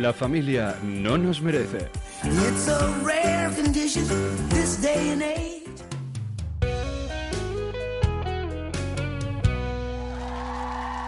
La 0.00 0.14
familia 0.14 0.76
no 0.82 1.18
nos 1.18 1.42
merece. 1.42 1.90
It's 2.24 2.68
a 2.68 2.88
rare 3.04 3.50
condition 3.54 4.06
this 4.48 4.80
day 4.80 5.10
and 5.12 5.22
age. 5.22 5.60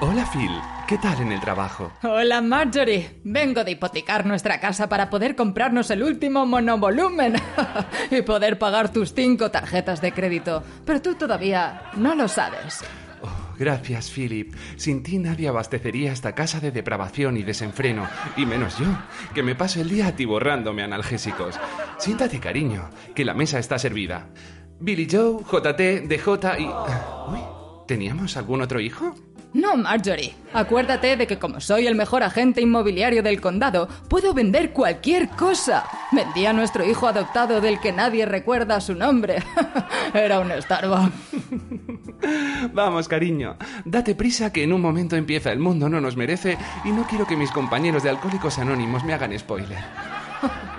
Hola 0.03 0.27
Phil, 0.31 0.51
¿qué 0.87 0.99
tal 0.99 1.23
en 1.23 1.33
el 1.33 1.41
trabajo? 1.41 1.91
Hola 2.03 2.43
Marjorie, 2.43 3.19
vengo 3.25 3.65
de 3.65 3.71
hipotecar 3.71 4.27
nuestra 4.27 4.61
casa 4.61 4.91
para 4.91 5.09
poder 5.09 5.37
comprarnos 5.37 5.91
el 5.91 6.03
último 6.03 6.45
monovolumen 6.45 7.37
y 8.11 8.21
poder 8.21 8.59
pagar 8.59 8.93
tus 8.93 9.15
cinco 9.15 9.51
tarjetas 9.51 10.03
de 10.03 10.13
crédito. 10.13 10.63
Pero 10.85 11.01
tú 11.01 11.15
todavía 11.15 11.85
no 11.97 12.15
lo 12.15 12.29
sabes. 12.29 12.85
Gracias 13.63 14.11
Philip. 14.11 14.53
Sin 14.75 15.05
ti 15.05 15.21
nadie 15.21 15.47
abastecería 15.47 16.11
esta 16.11 16.35
casa 16.35 16.59
de 16.59 16.73
depravación 16.73 17.37
y 17.37 17.45
desenfreno, 17.45 18.09
y 18.37 18.45
menos 18.45 18.77
yo, 18.77 18.87
que 19.35 19.45
me 19.45 19.55
paso 19.55 19.81
el 19.81 19.89
día 19.89 20.09
atiborrándome 20.09 20.83
analgésicos. 20.83 21.61
Siéntate 21.97 22.41
cariño, 22.41 22.91
que 23.15 23.25
la 23.25 23.35
mesa 23.35 23.61
está 23.61 23.79
servida. 23.79 24.31
Billy 24.81 25.07
Joe, 25.09 25.45
JT, 25.45 26.09
DJ 26.09 26.59
y... 26.59 26.65
Uy, 26.65 27.41
¿teníamos 27.87 28.37
algún 28.37 28.63
otro 28.63 28.81
hijo? 28.81 29.15
No, 29.55 29.77
Marjorie. 29.77 30.35
Acuérdate 30.55 31.17
de 31.17 31.27
que 31.27 31.39
como 31.39 31.61
soy 31.61 31.87
el 31.87 31.95
mejor 31.95 32.23
agente 32.23 32.63
inmobiliario 32.63 33.23
del 33.23 33.41
condado, 33.41 33.89
puedo 34.09 34.33
vender 34.33 34.73
cualquier 34.73 35.29
cosa. 35.29 35.85
Vendí 36.11 36.47
a 36.47 36.53
nuestro 36.53 36.85
hijo 36.85 37.07
adoptado 37.07 37.61
del 37.61 37.79
que 37.79 37.93
nadie 37.93 38.25
recuerda 38.25 38.81
su 38.81 38.95
nombre. 38.95 39.43
Era 40.15 40.41
un 40.41 40.51
Starbucks. 40.51 41.13
Vamos, 42.73 43.09
cariño, 43.09 43.57
date 43.85 44.15
prisa 44.15 44.53
que 44.53 44.63
en 44.63 44.73
un 44.73 44.81
momento 44.81 45.17
empieza 45.17 45.51
El 45.51 45.59
mundo 45.59 45.89
no 45.89 46.01
nos 46.01 46.17
merece 46.17 46.57
y 46.85 46.91
no 46.91 47.07
quiero 47.07 47.27
que 47.27 47.37
mis 47.37 47.51
compañeros 47.51 48.03
de 48.05 48.11
Alcohólicos 48.11 48.59
Anónimos 48.59 49.05
me 49.05 49.13
hagan 49.13 49.39
spoiler. 49.39 49.79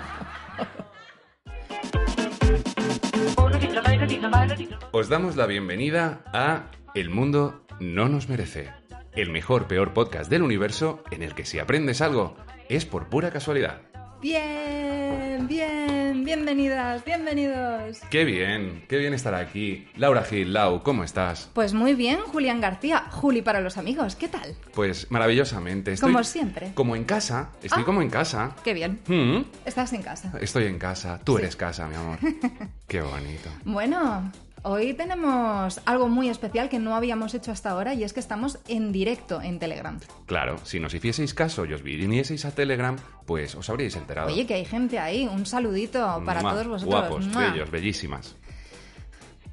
Os 4.92 5.08
damos 5.08 5.36
la 5.36 5.46
bienvenida 5.46 6.22
a 6.32 6.70
El 6.94 7.10
mundo 7.10 7.63
no 7.80 8.08
nos 8.08 8.28
merece, 8.28 8.70
el 9.14 9.30
mejor 9.30 9.66
peor 9.66 9.92
podcast 9.92 10.30
del 10.30 10.42
universo 10.42 11.02
en 11.10 11.22
el 11.22 11.34
que 11.34 11.44
si 11.44 11.58
aprendes 11.58 12.00
algo 12.00 12.36
es 12.68 12.84
por 12.86 13.08
pura 13.08 13.30
casualidad. 13.30 13.82
Bien, 14.22 15.46
bien, 15.46 16.24
bienvenidas, 16.24 17.04
bienvenidos. 17.04 17.98
Qué 18.08 18.24
bien, 18.24 18.82
qué 18.88 18.96
bien 18.96 19.12
estar 19.12 19.34
aquí. 19.34 19.86
Laura 19.96 20.22
Gil, 20.22 20.54
Lau, 20.54 20.82
¿cómo 20.82 21.04
estás? 21.04 21.50
Pues 21.52 21.74
muy 21.74 21.94
bien, 21.94 22.20
Julián 22.20 22.60
García, 22.62 23.04
Juli 23.10 23.42
para 23.42 23.60
los 23.60 23.76
amigos, 23.76 24.16
¿qué 24.16 24.28
tal? 24.28 24.54
Pues 24.72 25.10
maravillosamente. 25.10 25.92
Estoy 25.92 26.10
Como 26.12 26.24
siempre. 26.24 26.70
Como 26.74 26.96
en 26.96 27.04
casa, 27.04 27.50
estoy 27.62 27.82
Ah. 27.82 27.84
como 27.86 28.00
en 28.00 28.08
casa. 28.08 28.56
Qué 28.64 28.72
bien. 28.72 28.98
Mm, 29.08 29.42
Estás 29.66 29.92
en 29.92 30.02
casa. 30.02 30.32
Estoy 30.40 30.64
en 30.66 30.78
casa, 30.78 31.20
tú 31.22 31.36
eres 31.36 31.54
casa, 31.54 31.86
mi 31.86 31.94
amor. 31.96 32.18
Qué 32.88 33.02
bonito. 33.02 33.50
Bueno, 33.66 34.32
hoy 34.64 34.94
tenemos 34.94 35.80
algo 35.84 36.08
muy 36.08 36.28
especial 36.28 36.68
que 36.68 36.78
no 36.78 36.96
habíamos 36.96 37.34
hecho 37.34 37.52
hasta 37.52 37.70
ahora 37.70 37.94
y 37.94 38.02
es 38.02 38.12
que 38.12 38.20
estamos 38.20 38.58
en 38.66 38.92
directo 38.92 39.40
en 39.40 39.58
Telegram. 39.58 39.98
Claro, 40.26 40.58
si 40.64 40.80
nos 40.80 40.92
hicieseis 40.94 41.34
caso 41.34 41.64
y 41.64 41.72
os 41.72 41.82
vinieseis 41.82 42.44
a 42.44 42.50
Telegram, 42.50 42.96
pues 43.26 43.54
os 43.54 43.68
habríais 43.70 43.94
enterado. 43.96 44.28
Oye, 44.28 44.46
que 44.46 44.54
hay 44.54 44.64
gente 44.64 44.98
ahí, 44.98 45.26
un 45.26 45.46
saludito 45.46 46.22
para 46.24 46.40
Mua, 46.40 46.52
todos 46.52 46.66
vosotros. 46.66 47.00
Guapos, 47.00 47.26
Mua. 47.28 47.50
bellos, 47.50 47.70
bellísimas. 47.70 48.36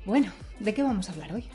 Bueno, 0.06 0.32
¿de 0.60 0.74
qué 0.74 0.82
vamos 0.82 1.10
a 1.10 1.12
hablar 1.12 1.34
hoy? 1.34 1.46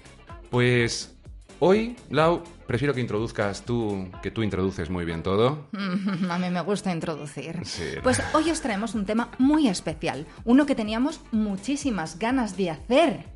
Pues 0.50 1.16
hoy, 1.58 1.96
Lau, 2.10 2.42
prefiero 2.66 2.94
que 2.94 3.00
introduzcas 3.00 3.62
tú, 3.62 4.08
que 4.22 4.30
tú 4.30 4.42
introduces 4.42 4.90
muy 4.90 5.04
bien 5.04 5.22
todo. 5.22 5.66
A 6.30 6.38
mí 6.38 6.50
me 6.50 6.60
gusta 6.60 6.92
introducir. 6.92 7.64
Sí. 7.64 7.84
Pues 8.02 8.22
hoy 8.34 8.50
os 8.50 8.60
traemos 8.60 8.94
un 8.94 9.06
tema 9.06 9.30
muy 9.38 9.66
especial, 9.66 10.26
uno 10.44 10.66
que 10.66 10.74
teníamos 10.74 11.20
muchísimas 11.32 12.18
ganas 12.18 12.56
de 12.56 12.70
hacer. 12.70 13.35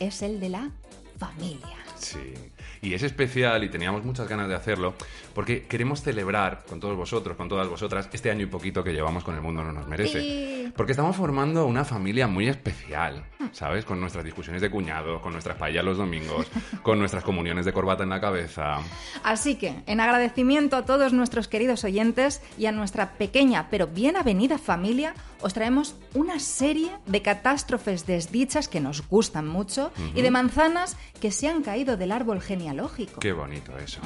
Es 0.00 0.22
el 0.22 0.40
de 0.40 0.48
la 0.48 0.70
familia. 1.18 1.76
Sí. 1.98 2.34
Y 2.82 2.92
es 2.92 3.02
especial 3.02 3.64
y 3.64 3.70
teníamos 3.70 4.04
muchas 4.04 4.28
ganas 4.28 4.46
de 4.46 4.54
hacerlo 4.54 4.94
porque 5.34 5.62
queremos 5.62 6.02
celebrar 6.02 6.64
con 6.68 6.80
todos 6.80 6.94
vosotros, 6.96 7.34
con 7.34 7.48
todas 7.48 7.66
vosotras, 7.66 8.10
este 8.12 8.30
año 8.30 8.42
y 8.42 8.46
poquito 8.46 8.84
que 8.84 8.92
llevamos 8.92 9.24
con 9.24 9.34
El 9.34 9.40
Mundo 9.40 9.64
No 9.64 9.72
Nos 9.72 9.86
Merece. 9.88 10.22
Y- 10.22 10.72
Porque 10.76 10.92
estamos 10.92 11.16
formando 11.16 11.64
una 11.66 11.84
familia 11.86 12.26
muy 12.26 12.46
especial, 12.46 13.24
¿sabes? 13.52 13.86
Con 13.86 14.00
nuestras 14.00 14.22
discusiones 14.24 14.60
de 14.60 14.70
cuñado, 14.70 15.22
con 15.22 15.32
nuestras 15.32 15.56
paellas 15.56 15.82
los 15.84 15.96
domingos, 15.96 16.46
con 16.82 16.98
nuestras 16.98 17.24
comuniones 17.24 17.64
de 17.64 17.72
corbata 17.72 18.02
en 18.02 18.10
la 18.10 18.20
cabeza. 18.20 18.78
Así 19.22 19.54
que, 19.54 19.74
en 19.86 20.00
agradecimiento 20.00 20.76
a 20.76 20.84
todos 20.84 21.14
nuestros 21.14 21.48
queridos 21.48 21.84
oyentes 21.84 22.42
y 22.58 22.66
a 22.66 22.72
nuestra 22.72 23.12
pequeña 23.12 23.68
pero 23.70 23.86
bien 23.86 24.16
avenida 24.16 24.58
familia, 24.58 25.14
os 25.40 25.54
traemos 25.54 25.96
una 26.14 26.38
serie 26.38 26.90
de 27.06 27.22
catástrofes 27.22 28.06
desdichas 28.06 28.68
que 28.68 28.80
nos 28.80 29.06
gustan 29.08 29.46
mucho 29.46 29.92
y 30.14 30.22
de 30.22 30.30
manzanas 30.30 30.96
que 31.20 31.30
se 31.30 31.48
han 31.48 31.62
caído 31.62 31.96
del 31.96 32.12
árbol 32.12 32.40
genealógico. 32.40 33.20
Qué 33.20 33.32
bonito 33.32 33.76
eso. 33.78 34.00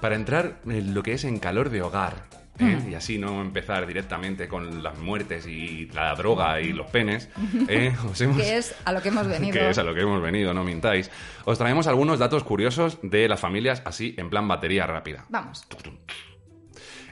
Para 0.00 0.16
entrar 0.16 0.60
en 0.66 0.94
lo 0.94 1.02
que 1.02 1.14
es 1.14 1.24
en 1.24 1.38
calor 1.38 1.70
de 1.70 1.82
hogar, 1.82 2.28
¿eh? 2.58 2.78
y 2.90 2.94
así 2.94 3.18
no 3.18 3.40
empezar 3.40 3.86
directamente 3.86 4.48
con 4.48 4.82
las 4.82 4.98
muertes 4.98 5.46
y 5.46 5.86
la 5.86 6.14
droga 6.14 6.60
y 6.60 6.72
los 6.72 6.86
penes, 6.90 7.28
¿eh? 7.68 7.94
os 8.10 8.20
hemos... 8.20 8.36
Que 8.36 8.56
es 8.56 8.74
a 8.84 8.92
lo 8.92 9.02
que 9.02 9.08
hemos 9.08 9.26
venido. 9.28 9.52
que 9.52 9.70
es 9.70 9.78
a 9.78 9.82
lo 9.82 9.94
que 9.94 10.02
hemos 10.02 10.22
venido, 10.22 10.54
no 10.54 10.64
mintáis. 10.64 11.10
Os 11.44 11.58
traemos 11.58 11.86
algunos 11.86 12.18
datos 12.18 12.44
curiosos 12.44 12.98
de 13.02 13.28
las 13.28 13.40
familias 13.40 13.82
así 13.84 14.14
en 14.18 14.30
plan 14.30 14.46
batería 14.48 14.86
rápida. 14.86 15.26
Vamos. 15.28 15.66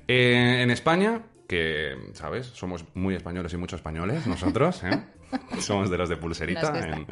Eh, 0.08 0.62
en 0.62 0.70
España, 0.70 1.22
que, 1.52 1.94
¿sabes? 2.14 2.46
Somos 2.46 2.84
muy 2.94 3.14
españoles 3.14 3.52
y 3.52 3.58
muchos 3.58 3.80
españoles 3.80 4.26
nosotros, 4.26 4.82
¿eh? 4.84 5.02
Somos 5.60 5.90
de 5.90 5.98
los 5.98 6.08
de 6.08 6.16
pulserita. 6.16 6.72
En, 6.78 7.06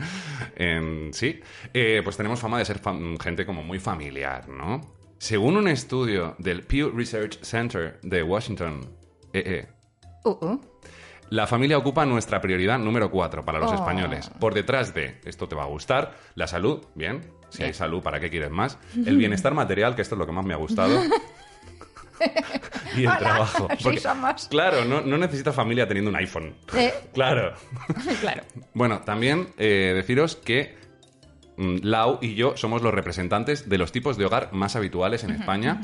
en- 0.57 1.13
sí. 1.15 1.41
Eh, 1.75 2.01
pues 2.03 2.17
tenemos 2.17 2.41
fama 2.41 2.59
de 2.59 2.65
ser 2.65 2.81
gente 3.21 3.45
como 3.45 3.63
muy 3.63 3.79
familiar, 3.79 4.49
¿no? 4.49 4.81
Según 5.19 5.57
un 5.59 5.69
estudio 5.69 6.35
del 6.39 6.63
Pew 6.63 6.91
Research 6.97 7.39
Center 7.43 7.99
de 8.03 8.23
Washington, 8.23 8.81
eh, 9.35 9.67
Uh, 10.25 10.31
uh. 10.31 10.61
la 11.31 11.47
familia 11.47 11.77
ocupa 11.79 12.05
nuestra 12.07 12.41
prioridad 12.41 12.79
número 12.79 13.11
4 13.11 13.45
para 13.45 13.59
los 13.59 13.71
Oh. 13.73 13.75
españoles. 13.75 14.31
Por 14.41 14.55
detrás 14.55 14.93
de, 14.95 15.21
esto 15.27 15.49
te 15.49 15.55
va 15.55 15.63
a 15.65 15.67
gustar, 15.67 16.15
la 16.35 16.47
salud, 16.47 16.85
bien. 16.95 17.21
Si 17.51 17.59
Bien. 17.59 17.69
hay 17.69 17.75
salud, 17.75 18.03
¿para 18.03 18.21
qué 18.21 18.31
quieres 18.31 18.51
más? 18.51 18.79
El 19.07 19.17
bienestar 19.19 19.53
material, 19.55 19.95
que 19.97 20.03
esto 20.03 20.15
es 20.15 20.19
lo 20.19 20.27
que 20.27 20.33
más 20.33 20.45
me 20.47 20.55
ha 20.55 20.59
gustado. 20.59 21.01
y 22.97 23.01
el 23.03 23.09
Hola, 23.09 23.19
trabajo. 23.19 23.69
somos. 24.01 24.49
Claro, 24.49 24.85
no, 24.85 25.01
no 25.01 25.19
necesitas 25.19 25.55
familia 25.55 25.87
teniendo 25.89 26.11
un 26.11 26.17
iPhone. 26.17 26.55
Eh. 26.77 26.93
Claro. 27.15 27.55
claro. 28.21 28.43
Bueno, 28.75 29.01
también 29.03 29.49
eh, 29.59 29.93
deciros 29.95 30.37
que 30.37 30.77
mm, 31.57 31.77
Lau 31.83 32.19
y 32.21 32.35
yo 32.35 32.57
somos 32.57 32.83
los 32.83 32.93
representantes 32.95 33.69
de 33.69 33.79
los 33.79 33.93
tipos 33.93 34.17
de 34.17 34.25
hogar 34.27 34.51
más 34.53 34.77
habituales 34.77 35.25
en 35.25 35.31
España. 35.31 35.81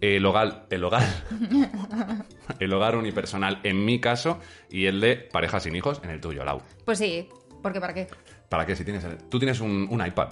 El 0.00 0.24
hogar, 0.26 0.66
el 0.70 0.84
hogar, 0.84 1.02
el 2.60 2.72
hogar 2.72 2.96
unipersonal 2.96 3.58
en 3.64 3.84
mi 3.84 4.00
caso 4.00 4.38
y 4.70 4.86
el 4.86 5.00
de 5.00 5.16
parejas 5.16 5.64
sin 5.64 5.74
hijos 5.74 6.00
en 6.04 6.10
el 6.10 6.20
tuyo, 6.20 6.44
Lau. 6.44 6.62
Pues 6.84 6.98
sí, 6.98 7.28
porque 7.62 7.80
¿para 7.80 7.94
qué? 7.94 8.06
¿Para 8.48 8.64
qué? 8.64 8.76
Si 8.76 8.84
tienes, 8.84 9.02
el- 9.04 9.18
tú 9.28 9.38
tienes 9.40 9.58
un, 9.60 9.88
un 9.90 10.06
iPad. 10.06 10.28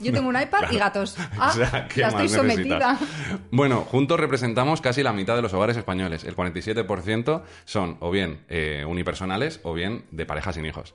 Yo 0.00 0.12
tengo 0.12 0.28
un 0.28 0.40
iPad 0.40 0.70
y 0.70 0.76
gatos. 0.78 1.16
Ah, 1.38 1.50
O 1.50 1.52
sea, 1.52 1.88
¿qué 1.88 2.00
ya 2.00 2.08
estoy 2.08 2.28
sometida. 2.28 2.92
necesitas? 2.92 3.38
Bueno, 3.50 3.80
juntos 3.82 4.20
representamos 4.20 4.80
casi 4.80 5.02
la 5.02 5.12
mitad 5.12 5.34
de 5.36 5.42
los 5.42 5.52
hogares 5.54 5.76
españoles. 5.76 6.24
El 6.24 6.36
47% 6.36 7.42
son 7.64 7.96
o 8.00 8.10
bien 8.10 8.44
eh, 8.48 8.84
unipersonales 8.86 9.60
o 9.62 9.74
bien 9.74 10.04
de 10.10 10.26
parejas 10.26 10.54
sin 10.54 10.64
hijos. 10.66 10.94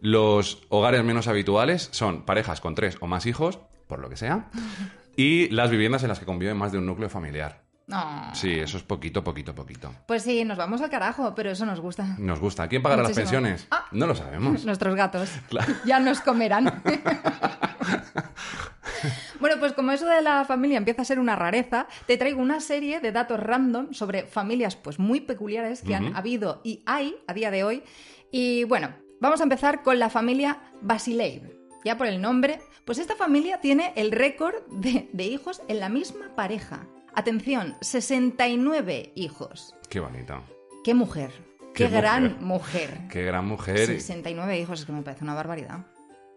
Los 0.00 0.62
hogares 0.68 1.04
menos 1.04 1.28
habituales 1.28 1.88
son 1.92 2.22
parejas 2.22 2.60
con 2.60 2.74
tres 2.74 2.96
o 3.00 3.06
más 3.06 3.26
hijos, 3.26 3.58
por 3.86 3.98
lo 4.00 4.08
que 4.08 4.16
sea, 4.16 4.50
y 5.16 5.48
las 5.50 5.70
viviendas 5.70 6.02
en 6.02 6.08
las 6.08 6.18
que 6.18 6.24
conviven 6.26 6.56
más 6.56 6.72
de 6.72 6.78
un 6.78 6.86
núcleo 6.86 7.08
familiar. 7.08 7.62
No. 7.86 8.34
Sí, 8.34 8.52
eso 8.52 8.76
es 8.76 8.82
poquito, 8.82 9.24
poquito, 9.24 9.54
poquito. 9.54 9.92
Pues 10.06 10.22
sí, 10.22 10.44
nos 10.44 10.56
vamos 10.56 10.80
al 10.82 10.90
carajo, 10.90 11.34
pero 11.34 11.50
eso 11.50 11.66
nos 11.66 11.80
gusta. 11.80 12.16
Nos 12.18 12.40
gusta. 12.40 12.68
¿Quién 12.68 12.82
pagará 12.82 13.02
las 13.02 13.12
pensiones? 13.12 13.66
Ah. 13.70 13.86
No 13.92 14.06
lo 14.06 14.14
sabemos. 14.14 14.64
Nuestros 14.66 14.94
gatos. 14.94 15.30
Claro. 15.48 15.74
Ya 15.84 15.98
nos 16.00 16.20
comerán. 16.20 16.82
bueno, 19.40 19.56
pues 19.58 19.72
como 19.72 19.92
eso 19.92 20.06
de 20.06 20.22
la 20.22 20.44
familia 20.44 20.78
empieza 20.78 21.02
a 21.02 21.04
ser 21.04 21.18
una 21.18 21.36
rareza, 21.36 21.86
te 22.06 22.16
traigo 22.16 22.40
una 22.40 22.60
serie 22.60 23.00
de 23.00 23.12
datos 23.12 23.40
random 23.40 23.92
sobre 23.92 24.24
familias 24.24 24.76
pues 24.76 24.98
muy 24.98 25.20
peculiares 25.20 25.82
que 25.82 25.94
han 25.94 26.16
habido 26.16 26.60
y 26.64 26.82
hay 26.86 27.16
a 27.26 27.34
día 27.34 27.50
de 27.50 27.64
hoy. 27.64 27.82
Y 28.30 28.64
bueno, 28.64 28.94
vamos 29.20 29.40
a 29.40 29.42
empezar 29.44 29.82
con 29.82 29.98
la 29.98 30.08
familia 30.08 30.60
Basilev. 30.80 31.58
Ya 31.84 31.98
por 31.98 32.06
el 32.06 32.20
nombre, 32.20 32.60
pues 32.84 32.98
esta 32.98 33.16
familia 33.16 33.60
tiene 33.60 33.92
el 33.96 34.12
récord 34.12 34.54
de, 34.70 35.10
de 35.12 35.24
hijos 35.24 35.62
en 35.68 35.80
la 35.80 35.88
misma 35.88 36.34
pareja. 36.36 36.86
Atención, 37.14 37.76
69 37.80 39.12
hijos. 39.14 39.74
Qué 39.88 40.00
bonito. 40.00 40.42
¡Qué 40.84 40.94
mujer! 40.94 41.30
¡Qué, 41.74 41.84
Qué 41.84 41.88
gran 41.88 42.38
mujer. 42.40 42.90
mujer! 42.90 43.08
Qué 43.10 43.22
gran 43.24 43.46
mujer. 43.46 43.86
69 43.86 44.58
hijos, 44.60 44.80
es 44.80 44.86
que 44.86 44.92
me 44.92 45.02
parece 45.02 45.24
una 45.24 45.34
barbaridad. 45.34 45.86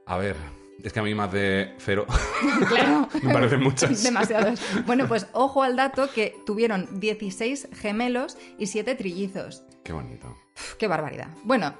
A 0.06 0.18
ver, 0.18 0.36
Es 0.83 0.92
que 0.94 1.00
a 1.00 1.04
mí 1.04 1.16
más 1.16 1.31
de 1.31 1.74
cero 1.77 2.06
Claro. 2.68 3.07
me 3.24 3.33
parecen 3.33 3.62
muchas. 3.63 4.04
Demasiados. 4.04 4.60
Bueno, 4.86 5.07
pues 5.07 5.27
ojo 5.33 5.63
al 5.63 5.75
dato 5.77 6.10
que 6.13 6.36
tuvieron 6.45 7.00
16 7.00 7.69
gemelos 7.74 8.38
y 8.57 8.68
7 8.68 8.95
trillizos. 8.95 9.63
Qué 9.83 9.94
bonito. 9.94 10.27
Uf, 10.56 10.75
Qué 10.75 10.88
barbaridad. 10.88 11.30
Bueno, 11.44 11.74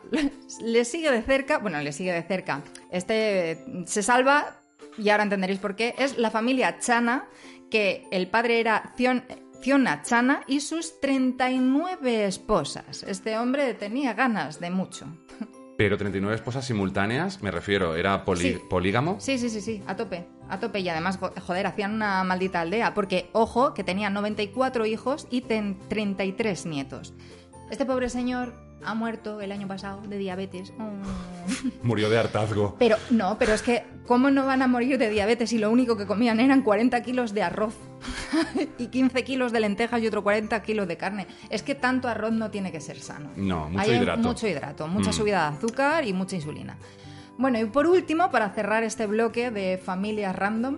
le 0.62 0.86
sigue 0.86 1.12
de 1.12 1.22
cerca, 1.22 1.58
bueno, 1.60 1.82
le 1.82 1.92
sigue 1.92 2.14
de 2.14 2.24
cerca. 2.24 2.62
Este 2.92 3.64
se 3.86 4.02
salva, 4.04 4.62
y 4.98 5.10
ahora 5.10 5.24
entenderéis 5.24 5.60
por 5.60 5.76
qué, 5.76 5.94
es 5.98 6.18
la 6.18 6.32
familia 6.32 6.80
Chana, 6.80 7.28
que 7.76 8.08
el 8.12 8.28
padre 8.30 8.62
era 8.62 8.94
Zion- 8.98 9.26
Ziona 9.62 10.02
Chana 10.02 10.44
y 10.48 10.62
sus 10.62 11.02
39 11.02 12.26
esposas. 12.26 13.04
Este 13.04 13.38
hombre 13.38 13.74
tenía 13.74 14.14
ganas 14.14 14.62
de 14.62 14.70
mucho. 14.70 15.06
Pero 15.78 15.98
39 15.98 16.36
esposas 16.36 16.64
simultáneas, 16.64 17.42
me 17.44 17.52
refiero, 17.52 17.96
¿era 17.98 18.24
poli- 18.24 18.54
Sí. 18.54 18.60
polígamo? 18.70 19.18
Sí, 19.20 19.38
sí, 19.38 19.50
sí, 19.50 19.60
sí, 19.60 19.84
a 19.88 19.98
tope, 19.98 20.26
a 20.48 20.58
tope. 20.62 20.80
Y 20.80 20.88
además, 20.88 21.18
jo- 21.18 21.34
joder, 21.46 21.68
hacían 21.68 21.94
una 21.96 22.24
maldita 22.24 22.62
aldea, 22.62 22.94
porque, 22.94 23.30
ojo, 23.34 23.74
que 23.74 23.84
tenía 23.84 24.10
94 24.10 24.86
hijos 24.86 25.28
y 25.30 25.42
ten- 25.42 25.78
33 25.90 26.66
nietos. 26.66 27.14
Este 27.70 27.86
pobre 27.86 28.08
señor 28.10 28.54
ha 28.86 28.94
muerto 28.94 29.42
el 29.42 29.52
año 29.52 29.68
pasado 29.68 30.02
de 30.08 30.18
diabetes. 30.18 30.74
Oh. 30.80 30.92
Murió 31.84 32.10
de 32.10 32.18
hartazgo. 32.20 32.76
Pero 32.80 32.98
no, 33.10 33.38
pero 33.38 33.54
es 33.54 33.62
que, 33.62 33.84
¿cómo 34.08 34.30
no 34.32 34.46
van 34.46 34.62
a 34.62 34.68
morir 34.68 34.98
de 34.98 35.10
diabetes 35.10 35.50
si 35.50 35.58
lo 35.58 35.72
único 35.72 35.98
que 35.98 36.06
comían 36.06 36.40
eran 36.40 36.62
40 36.62 37.02
kilos 37.04 37.34
de 37.34 37.44
arroz 37.44 37.76
y 38.78 38.88
15 38.88 39.24
kilos 39.24 39.52
de 39.52 39.60
lentejas 39.60 40.02
y 40.02 40.08
otro 40.08 40.24
40 40.24 40.62
kilos 40.64 40.88
de 40.88 40.98
carne? 40.98 41.28
Es 41.50 41.64
que 41.64 41.76
tanto 41.76 42.08
arroz 42.08 42.32
no 42.32 42.52
tiene 42.52 42.72
que 42.72 42.82
ser 42.82 43.00
sano. 43.00 43.30
No, 43.36 43.70
mucho 43.70 43.82
Hay 43.82 43.92
hidrato. 43.98 44.22
Mucho 44.22 44.48
hidrato, 44.48 44.88
mucha 44.88 45.10
Mm. 45.10 45.14
subida 45.14 45.50
de 45.52 45.58
azúcar 45.58 46.06
y 46.08 46.14
mucha 46.14 46.36
insulina. 46.36 46.78
Bueno, 47.38 47.60
y 47.60 47.66
por 47.66 47.86
último, 47.88 48.32
para 48.32 48.50
cerrar 48.52 48.84
este 48.84 49.08
bloque 49.08 49.52
de 49.52 49.78
familias 49.78 50.36
random, 50.36 50.78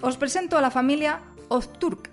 os 0.00 0.16
presento 0.16 0.56
a 0.56 0.60
la 0.62 0.70
familia 0.70 1.20
Ozturk, 1.48 2.08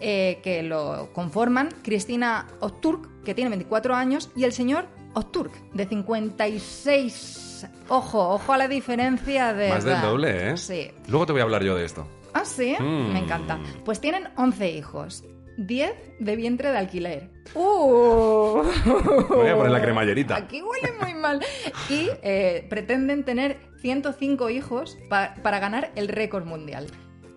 eh, 0.00 0.40
que 0.42 0.62
lo 0.62 1.10
conforman 1.12 1.68
Cristina 1.82 2.46
Ozturk, 2.60 3.22
que 3.24 3.34
tiene 3.34 3.50
24 3.50 3.94
años, 3.94 4.30
y 4.36 4.44
el 4.44 4.52
señor 4.52 4.86
Ozturk, 5.14 5.52
de 5.72 5.86
56. 5.86 7.66
Ojo, 7.88 8.34
ojo 8.34 8.52
a 8.52 8.58
la 8.58 8.68
diferencia 8.68 9.52
de... 9.52 9.70
Más 9.70 9.84
del 9.84 10.00
doble, 10.00 10.50
¿eh? 10.50 10.56
Sí. 10.56 10.90
Luego 11.08 11.26
te 11.26 11.32
voy 11.32 11.40
a 11.40 11.44
hablar 11.44 11.62
yo 11.64 11.74
de 11.74 11.84
esto. 11.84 12.06
Ah, 12.34 12.44
sí, 12.44 12.76
Mm. 12.78 13.12
me 13.12 13.18
encanta. 13.20 13.58
Pues 13.84 14.00
tienen 14.00 14.28
11 14.36 14.70
hijos, 14.70 15.24
10 15.56 15.92
de 16.20 16.36
vientre 16.36 16.70
de 16.70 16.78
alquiler. 16.78 17.30
¡Uh! 17.54 18.62
Voy 19.28 19.48
a 19.48 19.56
poner 19.56 19.70
la 19.72 19.80
cremallerita. 19.82 20.36
Aquí 20.36 20.62
huele 20.62 20.92
muy 21.00 21.14
mal. 21.14 21.40
Y 21.88 22.08
eh, 22.22 22.66
pretenden 22.68 23.24
tener 23.24 23.58
105 23.80 24.50
hijos 24.50 24.98
pa- 25.08 25.34
para 25.42 25.58
ganar 25.58 25.90
el 25.96 26.08
récord 26.08 26.44
mundial. 26.44 26.86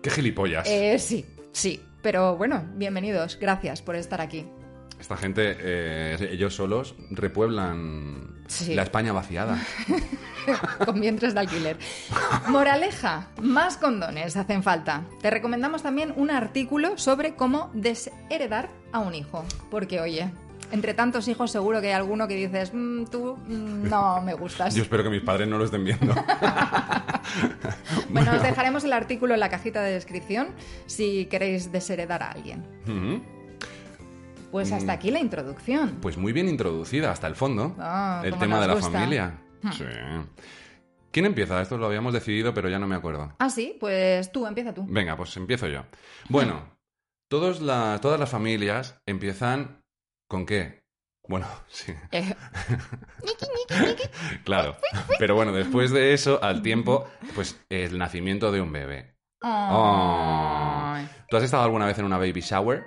¡Qué 0.02 0.10
gilipollas! 0.10 0.68
Eh, 0.68 0.98
sí, 0.98 1.24
sí. 1.52 1.80
Pero 2.02 2.36
bueno, 2.36 2.64
bienvenidos. 2.74 3.38
Gracias 3.40 3.80
por 3.82 3.96
estar 3.96 4.20
aquí. 4.20 4.46
Esta 5.00 5.16
gente, 5.16 5.56
eh, 5.58 6.28
ellos 6.30 6.54
solos, 6.54 6.94
repueblan 7.10 8.44
Sí. 8.46 8.74
la 8.74 8.82
España 8.82 9.12
vaciada. 9.12 9.58
con 10.84 11.00
vientres 11.00 11.34
de 11.34 11.40
alquiler. 11.40 11.76
Moraleja, 12.48 13.28
más 13.40 13.76
condones 13.76 14.36
hacen 14.36 14.62
falta. 14.62 15.04
Te 15.20 15.30
recomendamos 15.30 15.82
también 15.82 16.12
un 16.16 16.30
artículo 16.30 16.98
sobre 16.98 17.34
cómo 17.34 17.70
desheredar 17.74 18.68
a 18.92 18.98
un 19.00 19.14
hijo. 19.14 19.44
Porque, 19.70 20.00
oye, 20.00 20.30
entre 20.72 20.94
tantos 20.94 21.28
hijos 21.28 21.50
seguro 21.52 21.80
que 21.80 21.88
hay 21.88 21.92
alguno 21.94 22.26
que 22.26 22.34
dices, 22.34 22.72
"Mm, 22.74 23.04
tú 23.04 23.36
mm, 23.46 23.88
no 23.88 24.20
me 24.22 24.34
gustas. 24.34 24.74
Yo 24.74 24.82
espero 24.82 25.04
que 25.04 25.10
mis 25.10 25.22
padres 25.22 25.46
no 25.48 25.58
lo 25.58 25.64
estén 25.64 25.84
viendo. 25.84 26.14
Bueno, 28.10 28.32
os 28.34 28.42
dejaremos 28.42 28.84
el 28.84 28.92
artículo 28.92 29.32
en 29.34 29.40
la 29.40 29.48
cajita 29.48 29.80
de 29.82 29.92
descripción 29.92 30.48
si 30.86 31.26
queréis 31.26 31.72
desheredar 31.72 32.22
a 32.22 32.30
alguien. 32.32 32.62
Pues 34.50 34.70
Mm. 34.70 34.74
hasta 34.74 34.92
aquí 34.92 35.10
la 35.10 35.18
introducción. 35.20 35.98
Pues 36.02 36.18
muy 36.18 36.32
bien 36.32 36.48
introducida 36.48 37.10
hasta 37.10 37.26
el 37.26 37.36
fondo. 37.36 37.74
Ah, 37.78 38.20
el 38.24 38.34
tema 38.36 38.60
de 38.60 38.66
la 38.66 38.74
gusta. 38.74 38.90
Hmm. 38.90 38.92
familia. 38.92 39.38
Sí. 39.72 39.84
¿Quién 41.10 41.26
empieza? 41.26 41.60
Esto 41.62 41.78
lo 41.78 41.86
habíamos 41.86 42.12
decidido, 42.12 42.52
pero 42.52 42.68
ya 42.68 42.78
no 42.78 42.86
me 42.86 42.96
acuerdo. 42.96 43.32
Ah, 43.38 43.48
sí, 43.48 43.76
pues 43.80 44.30
tú, 44.32 44.46
empieza 44.46 44.74
tú. 44.74 44.84
Venga, 44.88 45.16
pues 45.16 45.34
empiezo 45.36 45.68
yo. 45.68 45.84
Bueno, 46.28 46.64
las, 47.30 48.00
todas 48.00 48.20
las 48.20 48.28
familias 48.30 48.98
empiezan 49.06 49.81
con 50.32 50.46
qué? 50.46 50.82
Bueno, 51.28 51.46
sí, 51.68 51.94
Eh, 52.10 52.34
claro. 54.44 54.76
Pero 55.18 55.34
bueno, 55.34 55.52
después 55.52 55.90
de 55.92 56.14
eso, 56.14 56.42
al 56.42 56.62
tiempo, 56.62 57.06
pues 57.34 57.60
el 57.68 57.98
nacimiento 57.98 58.50
de 58.50 58.62
un 58.62 58.72
bebé. 58.72 59.14
ay. 59.42 61.06
¿Tú 61.28 61.36
has 61.36 61.42
estado 61.42 61.64
alguna 61.64 61.84
vez 61.84 61.98
en 61.98 62.06
una 62.06 62.16
baby 62.16 62.40
shower? 62.40 62.82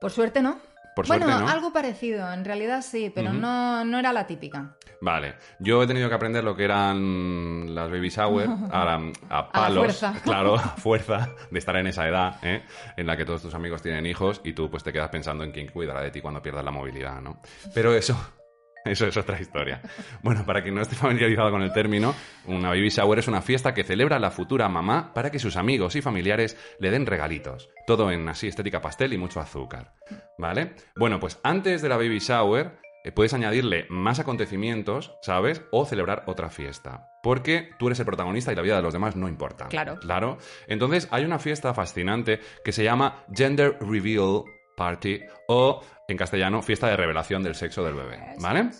Por 0.00 0.10
suerte, 0.10 0.42
¿no? 0.42 0.58
Por 0.96 1.06
bueno, 1.06 1.26
algo 1.48 1.72
parecido, 1.72 2.30
en 2.32 2.44
realidad 2.44 2.82
sí, 2.82 3.10
pero 3.14 3.32
no, 3.32 3.84
no 3.84 3.98
era 4.00 4.12
la 4.12 4.26
típica. 4.26 4.76
Vale, 5.02 5.34
yo 5.58 5.82
he 5.82 5.86
tenido 5.88 6.08
que 6.08 6.14
aprender 6.14 6.44
lo 6.44 6.54
que 6.54 6.62
eran 6.62 7.74
las 7.74 7.90
baby 7.90 8.08
shower 8.08 8.48
a, 8.70 9.00
a 9.30 9.50
palos, 9.50 9.98
fuerza. 9.98 10.14
claro, 10.24 10.54
a 10.54 10.60
fuerza 10.60 11.34
de 11.50 11.58
estar 11.58 11.76
en 11.76 11.88
esa 11.88 12.06
edad, 12.06 12.36
¿eh? 12.44 12.62
en 12.96 13.06
la 13.08 13.16
que 13.16 13.24
todos 13.24 13.42
tus 13.42 13.52
amigos 13.54 13.82
tienen 13.82 14.06
hijos 14.06 14.40
y 14.44 14.52
tú 14.52 14.70
pues 14.70 14.84
te 14.84 14.92
quedas 14.92 15.10
pensando 15.10 15.42
en 15.42 15.50
quién 15.50 15.66
cuidará 15.66 16.02
de 16.02 16.12
ti 16.12 16.20
cuando 16.20 16.40
pierdas 16.40 16.64
la 16.64 16.70
movilidad, 16.70 17.20
¿no? 17.20 17.40
Pero 17.74 17.92
eso, 17.94 18.16
eso 18.84 19.04
es 19.08 19.16
otra 19.16 19.40
historia. 19.40 19.82
Bueno, 20.22 20.46
para 20.46 20.62
quien 20.62 20.76
no 20.76 20.82
esté 20.82 20.94
familiarizado 20.94 21.50
con 21.50 21.62
el 21.62 21.72
término, 21.72 22.14
una 22.46 22.68
baby 22.68 22.90
shower 22.90 23.18
es 23.18 23.26
una 23.26 23.42
fiesta 23.42 23.74
que 23.74 23.82
celebra 23.82 24.20
la 24.20 24.30
futura 24.30 24.68
mamá 24.68 25.12
para 25.12 25.32
que 25.32 25.40
sus 25.40 25.56
amigos 25.56 25.96
y 25.96 26.00
familiares 26.00 26.56
le 26.78 26.92
den 26.92 27.06
regalitos. 27.06 27.70
Todo 27.88 28.12
en 28.12 28.28
así 28.28 28.46
estética 28.46 28.80
pastel 28.80 29.14
y 29.14 29.18
mucho 29.18 29.40
azúcar, 29.40 29.94
¿vale? 30.38 30.76
Bueno, 30.94 31.18
pues 31.18 31.40
antes 31.42 31.82
de 31.82 31.88
la 31.88 31.96
baby 31.96 32.20
shower 32.20 32.78
puedes 33.10 33.34
añadirle 33.34 33.86
más 33.88 34.20
acontecimientos, 34.20 35.16
¿sabes? 35.22 35.62
O 35.72 35.84
celebrar 35.84 36.22
otra 36.26 36.50
fiesta. 36.50 37.08
Porque 37.22 37.70
tú 37.78 37.88
eres 37.88 37.98
el 37.98 38.06
protagonista 38.06 38.52
y 38.52 38.54
la 38.54 38.62
vida 38.62 38.76
de 38.76 38.82
los 38.82 38.92
demás 38.92 39.16
no 39.16 39.28
importa. 39.28 39.66
Claro. 39.66 39.98
Claro. 39.98 40.38
Entonces 40.68 41.08
hay 41.10 41.24
una 41.24 41.40
fiesta 41.40 41.74
fascinante 41.74 42.38
que 42.64 42.72
se 42.72 42.84
llama 42.84 43.24
Gender 43.34 43.76
Reveal 43.80 44.44
Party 44.76 45.20
o, 45.48 45.82
en 46.06 46.16
castellano, 46.16 46.62
fiesta 46.62 46.86
de 46.88 46.96
revelación 46.96 47.42
del 47.42 47.56
sexo 47.56 47.84
del 47.84 47.94
bebé. 47.94 48.20
¿Vale? 48.38 48.70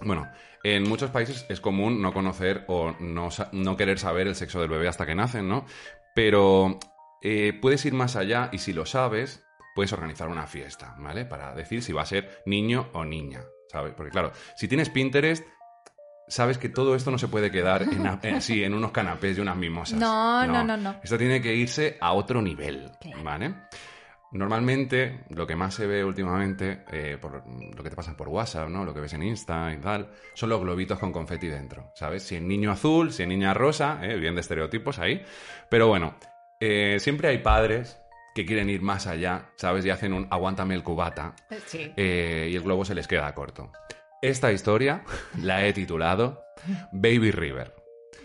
Bueno, 0.00 0.28
en 0.64 0.82
muchos 0.88 1.10
países 1.10 1.46
es 1.48 1.60
común 1.60 2.02
no 2.02 2.12
conocer 2.12 2.64
o 2.68 2.94
no, 2.98 3.28
no 3.52 3.76
querer 3.76 3.98
saber 3.98 4.26
el 4.26 4.34
sexo 4.34 4.60
del 4.60 4.70
bebé 4.70 4.88
hasta 4.88 5.06
que 5.06 5.14
nacen, 5.14 5.48
¿no? 5.48 5.66
Pero 6.14 6.78
eh, 7.22 7.52
puedes 7.60 7.84
ir 7.84 7.94
más 7.94 8.16
allá 8.16 8.48
y 8.52 8.58
si 8.58 8.72
lo 8.72 8.86
sabes, 8.86 9.44
puedes 9.74 9.92
organizar 9.92 10.28
una 10.28 10.46
fiesta, 10.46 10.94
¿vale? 10.98 11.24
Para 11.24 11.54
decir 11.54 11.82
si 11.82 11.92
va 11.92 12.02
a 12.02 12.06
ser 12.06 12.42
niño 12.46 12.88
o 12.92 13.04
niña, 13.04 13.42
¿sabes? 13.70 13.92
Porque 13.94 14.10
claro, 14.10 14.32
si 14.56 14.68
tienes 14.68 14.88
Pinterest, 14.90 15.44
sabes 16.28 16.58
que 16.58 16.68
todo 16.68 16.94
esto 16.94 17.10
no 17.10 17.18
se 17.18 17.28
puede 17.28 17.50
quedar 17.50 17.82
en, 17.82 18.06
así, 18.34 18.62
en 18.64 18.74
unos 18.74 18.92
canapés 18.92 19.36
y 19.36 19.40
unas 19.40 19.56
mimosas. 19.56 19.98
No, 19.98 20.46
no, 20.46 20.64
no, 20.64 20.76
no. 20.76 20.96
Esto 21.02 21.18
tiene 21.18 21.40
que 21.42 21.54
irse 21.54 21.96
a 22.00 22.12
otro 22.12 22.40
nivel, 22.40 22.90
Claro. 23.00 23.22
¿vale? 23.22 23.54
Normalmente, 24.32 25.20
lo 25.28 25.46
que 25.46 25.54
más 25.54 25.74
se 25.74 25.86
ve 25.86 26.04
últimamente, 26.04 26.82
eh, 26.90 27.18
por 27.20 27.44
lo 27.46 27.82
que 27.84 27.90
te 27.90 27.94
pasa 27.94 28.16
por 28.16 28.28
WhatsApp, 28.28 28.68
¿no? 28.68 28.84
Lo 28.84 28.92
que 28.92 28.98
ves 28.98 29.12
en 29.12 29.22
Insta 29.22 29.72
y 29.72 29.76
tal, 29.76 30.10
son 30.34 30.48
los 30.48 30.60
globitos 30.60 30.98
con 30.98 31.12
confeti 31.12 31.46
dentro, 31.46 31.92
¿sabes? 31.94 32.24
Si 32.24 32.34
en 32.34 32.48
niño 32.48 32.72
azul, 32.72 33.12
si 33.12 33.22
en 33.22 33.28
niña 33.28 33.54
rosa, 33.54 34.00
¿eh? 34.02 34.16
bien 34.16 34.34
de 34.34 34.40
estereotipos 34.40 34.98
ahí. 34.98 35.22
Pero 35.68 35.86
bueno, 35.86 36.16
eh, 36.58 36.96
siempre 36.98 37.28
hay 37.28 37.38
padres 37.38 38.00
que 38.34 38.44
quieren 38.44 38.68
ir 38.70 38.82
más 38.82 39.06
allá, 39.06 39.50
¿sabes? 39.56 39.84
Y 39.84 39.90
hacen 39.90 40.12
un 40.12 40.26
aguántame 40.30 40.74
el 40.74 40.82
cubata 40.82 41.34
Sí. 41.66 41.92
eh, 41.96 42.48
y 42.50 42.56
el 42.56 42.62
globo 42.62 42.84
se 42.84 42.94
les 42.94 43.06
queda 43.06 43.32
corto. 43.34 43.70
Esta 44.22 44.52
historia 44.52 45.04
la 45.40 45.66
he 45.66 45.72
titulado 45.72 46.40
Baby 46.92 47.30
River. 47.30 47.74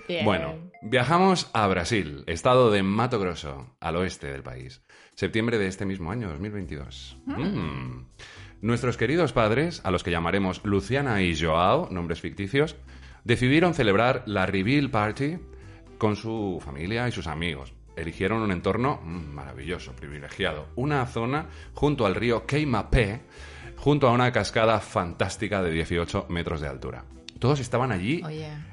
Bien. 0.07 0.25
Bueno, 0.25 0.71
viajamos 0.81 1.49
a 1.53 1.67
Brasil, 1.67 2.23
estado 2.25 2.71
de 2.71 2.81
Mato 2.81 3.19
Grosso, 3.19 3.75
al 3.79 3.95
oeste 3.97 4.27
del 4.31 4.41
país. 4.41 4.81
Septiembre 5.13 5.57
de 5.57 5.67
este 5.67 5.85
mismo 5.85 6.11
año, 6.11 6.29
2022. 6.29 7.17
Mm. 7.25 8.05
Nuestros 8.61 8.97
queridos 8.97 9.33
padres, 9.33 9.81
a 9.83 9.91
los 9.91 10.03
que 10.03 10.11
llamaremos 10.11 10.61
Luciana 10.63 11.21
y 11.21 11.37
Joao, 11.39 11.89
nombres 11.91 12.21
ficticios, 12.21 12.75
decidieron 13.23 13.73
celebrar 13.73 14.23
la 14.25 14.45
Reveal 14.45 14.89
Party 14.89 15.37
con 15.97 16.15
su 16.15 16.59
familia 16.63 17.07
y 17.07 17.11
sus 17.11 17.27
amigos. 17.27 17.73
Eligieron 17.99 18.41
un 18.41 18.51
entorno 18.51 18.99
mm, 19.03 19.33
maravilloso, 19.33 19.93
privilegiado. 19.93 20.67
Una 20.75 21.05
zona 21.05 21.47
junto 21.73 22.05
al 22.05 22.15
río 22.15 22.45
Queimapé, 22.45 23.21
junto 23.77 24.07
a 24.07 24.11
una 24.11 24.31
cascada 24.31 24.79
fantástica 24.79 25.61
de 25.61 25.71
18 25.71 26.27
metros 26.29 26.61
de 26.61 26.67
altura. 26.67 27.03
Todos 27.39 27.61
estaban 27.61 27.93
allí 27.93 28.21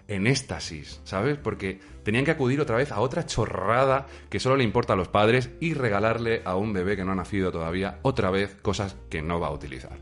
en 0.09 0.27
éxtasis, 0.27 1.01
¿sabes? 1.05 1.39
Porque 1.39 1.79
tenían 2.03 2.25
que 2.25 2.33
acudir 2.33 2.61
otra 2.61 2.77
vez 2.77 2.91
a 2.91 2.99
otra 2.99 3.25
chorrada 3.25 4.07
que 4.29 4.41
solo 4.41 4.57
le 4.57 4.65
importa 4.65 4.95
a 4.95 4.97
los 4.97 5.07
padres 5.07 5.51
y 5.61 5.75
regalarle 5.75 6.43
a 6.45 6.57
un 6.57 6.73
bebé 6.73 6.97
que 6.97 7.05
no 7.05 7.13
ha 7.13 7.15
nacido 7.15 7.53
todavía 7.53 8.01
otra 8.03 8.31
vez 8.33 8.57
cosas 8.63 8.97
que 9.09 9.23
no 9.23 9.39
va 9.39 9.49
a 9.49 9.53
utilizar. 9.53 9.97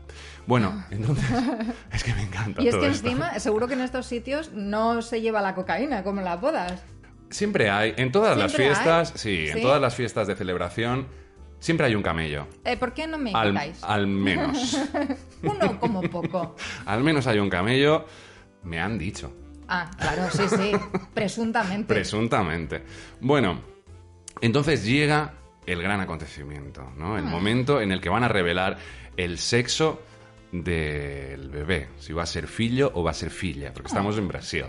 Bueno, 0.47 0.83
entonces 0.89 1.25
es 1.93 2.03
que 2.03 2.13
me 2.15 2.23
encanta 2.23 2.63
Y 2.63 2.67
es 2.67 2.71
todo 2.71 2.81
que 2.81 2.89
esto. 2.89 3.07
encima, 3.07 3.37
seguro 3.39 3.67
que 3.67 3.75
en 3.75 3.81
estos 3.81 4.07
sitios 4.07 4.51
no 4.51 5.03
se 5.03 5.21
lleva 5.21 5.41
la 5.41 5.53
cocaína, 5.53 6.03
como 6.03 6.21
en 6.21 6.25
las 6.25 6.41
bodas. 6.41 6.83
Siempre 7.29 7.69
hay, 7.69 7.93
en 7.97 8.11
todas 8.11 8.37
las 8.37 8.53
fiestas, 8.55 9.13
sí, 9.15 9.47
Sí. 9.47 9.57
en 9.57 9.61
todas 9.61 9.81
las 9.81 9.95
fiestas 9.95 10.27
de 10.27 10.35
celebración, 10.35 11.07
siempre 11.59 11.87
hay 11.87 11.95
un 11.95 12.03
camello. 12.03 12.47
Eh, 12.63 12.77
¿Por 12.77 12.93
qué 12.93 13.07
no 13.07 13.17
me 13.17 13.31
Al, 13.33 13.47
invitáis? 13.49 13.83
al 13.83 14.07
menos. 14.07 14.77
Uno 15.43 15.79
como 15.79 16.01
poco. 16.03 16.55
al 16.85 17.03
menos 17.03 17.27
hay 17.27 17.39
un 17.39 17.49
camello. 17.49 18.05
Me 18.63 18.79
han 18.79 18.97
dicho. 18.97 19.31
Ah, 19.67 19.89
claro, 19.97 20.29
sí, 20.31 20.43
sí. 20.47 20.71
Presuntamente. 21.13 21.93
Presuntamente. 21.93 22.83
Bueno, 23.19 23.61
entonces 24.41 24.85
llega 24.85 25.33
el 25.65 25.81
gran 25.81 25.99
acontecimiento, 26.01 26.91
¿no? 26.97 27.15
Ah. 27.15 27.19
El 27.19 27.25
momento 27.25 27.81
en 27.81 27.91
el 27.91 27.99
que 28.01 28.09
van 28.09 28.23
a 28.23 28.27
revelar 28.27 28.77
el 29.17 29.39
sexo 29.39 30.01
del 30.51 31.49
bebé, 31.49 31.87
si 31.99 32.13
va 32.13 32.23
a 32.23 32.27
ser 32.27 32.47
fillo 32.47 32.91
o 32.93 33.03
va 33.03 33.11
a 33.11 33.13
ser 33.15 33.29
filla, 33.29 33.73
porque 33.73 33.87
estamos 33.87 34.17
en 34.17 34.27
Brasil. 34.27 34.65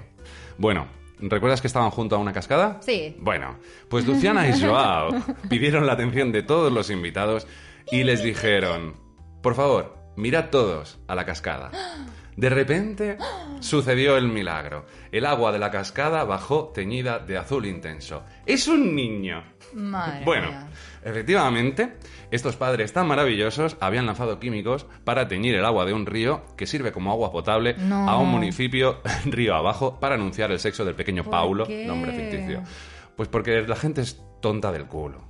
Bueno, 0.58 0.86
¿recuerdas 1.18 1.60
que 1.60 1.66
estaban 1.66 1.90
junto 1.90 2.16
a 2.16 2.18
una 2.18 2.32
cascada? 2.32 2.78
Sí. 2.82 3.16
Bueno, 3.18 3.58
pues 3.88 4.06
Luciana 4.06 4.48
y 4.48 4.60
Joao 4.60 5.10
pidieron 5.48 5.86
la 5.86 5.92
atención 5.94 6.32
de 6.32 6.42
todos 6.42 6.72
los 6.72 6.90
invitados 6.90 7.46
y 7.90 8.04
les 8.04 8.22
dijeron, 8.22 8.94
por 9.42 9.54
favor, 9.54 9.96
mirad 10.16 10.50
todos 10.50 10.98
a 11.08 11.14
la 11.14 11.24
cascada. 11.24 11.70
De 12.36 12.50
repente 12.50 13.16
sucedió 13.60 14.18
el 14.18 14.28
milagro. 14.28 14.84
El 15.10 15.24
agua 15.24 15.52
de 15.52 15.58
la 15.58 15.70
cascada 15.70 16.24
bajó 16.24 16.70
teñida 16.74 17.18
de 17.18 17.38
azul 17.38 17.64
intenso. 17.64 18.24
¡Es 18.44 18.68
un 18.68 18.94
niño! 18.94 19.42
Madre 19.72 20.24
Bueno, 20.24 20.48
mía. 20.48 20.68
Efectivamente, 21.06 21.94
estos 22.30 22.56
padres 22.56 22.92
tan 22.92 23.06
maravillosos 23.06 23.76
habían 23.80 24.06
lanzado 24.06 24.38
químicos 24.38 24.86
para 25.04 25.28
teñir 25.28 25.54
el 25.54 25.64
agua 25.64 25.84
de 25.84 25.92
un 25.92 26.04
río 26.06 26.42
que 26.56 26.66
sirve 26.66 26.92
como 26.92 27.10
agua 27.12 27.32
potable 27.32 27.74
No. 27.78 28.08
a 28.08 28.18
un 28.18 28.28
municipio 28.30 29.00
río 29.24 29.54
abajo 29.54 29.98
para 30.00 30.16
anunciar 30.16 30.50
el 30.52 30.58
sexo 30.58 30.84
del 30.84 30.94
pequeño 30.94 31.22
¿Por 31.24 31.30
Paulo, 31.30 31.66
qué? 31.66 31.86
nombre 31.86 32.12
ficticio. 32.12 32.62
Pues 33.16 33.28
porque 33.28 33.62
la 33.62 33.76
gente 33.76 34.02
es 34.02 34.20
tonta 34.42 34.70
del 34.72 34.86
culo. 34.86 35.22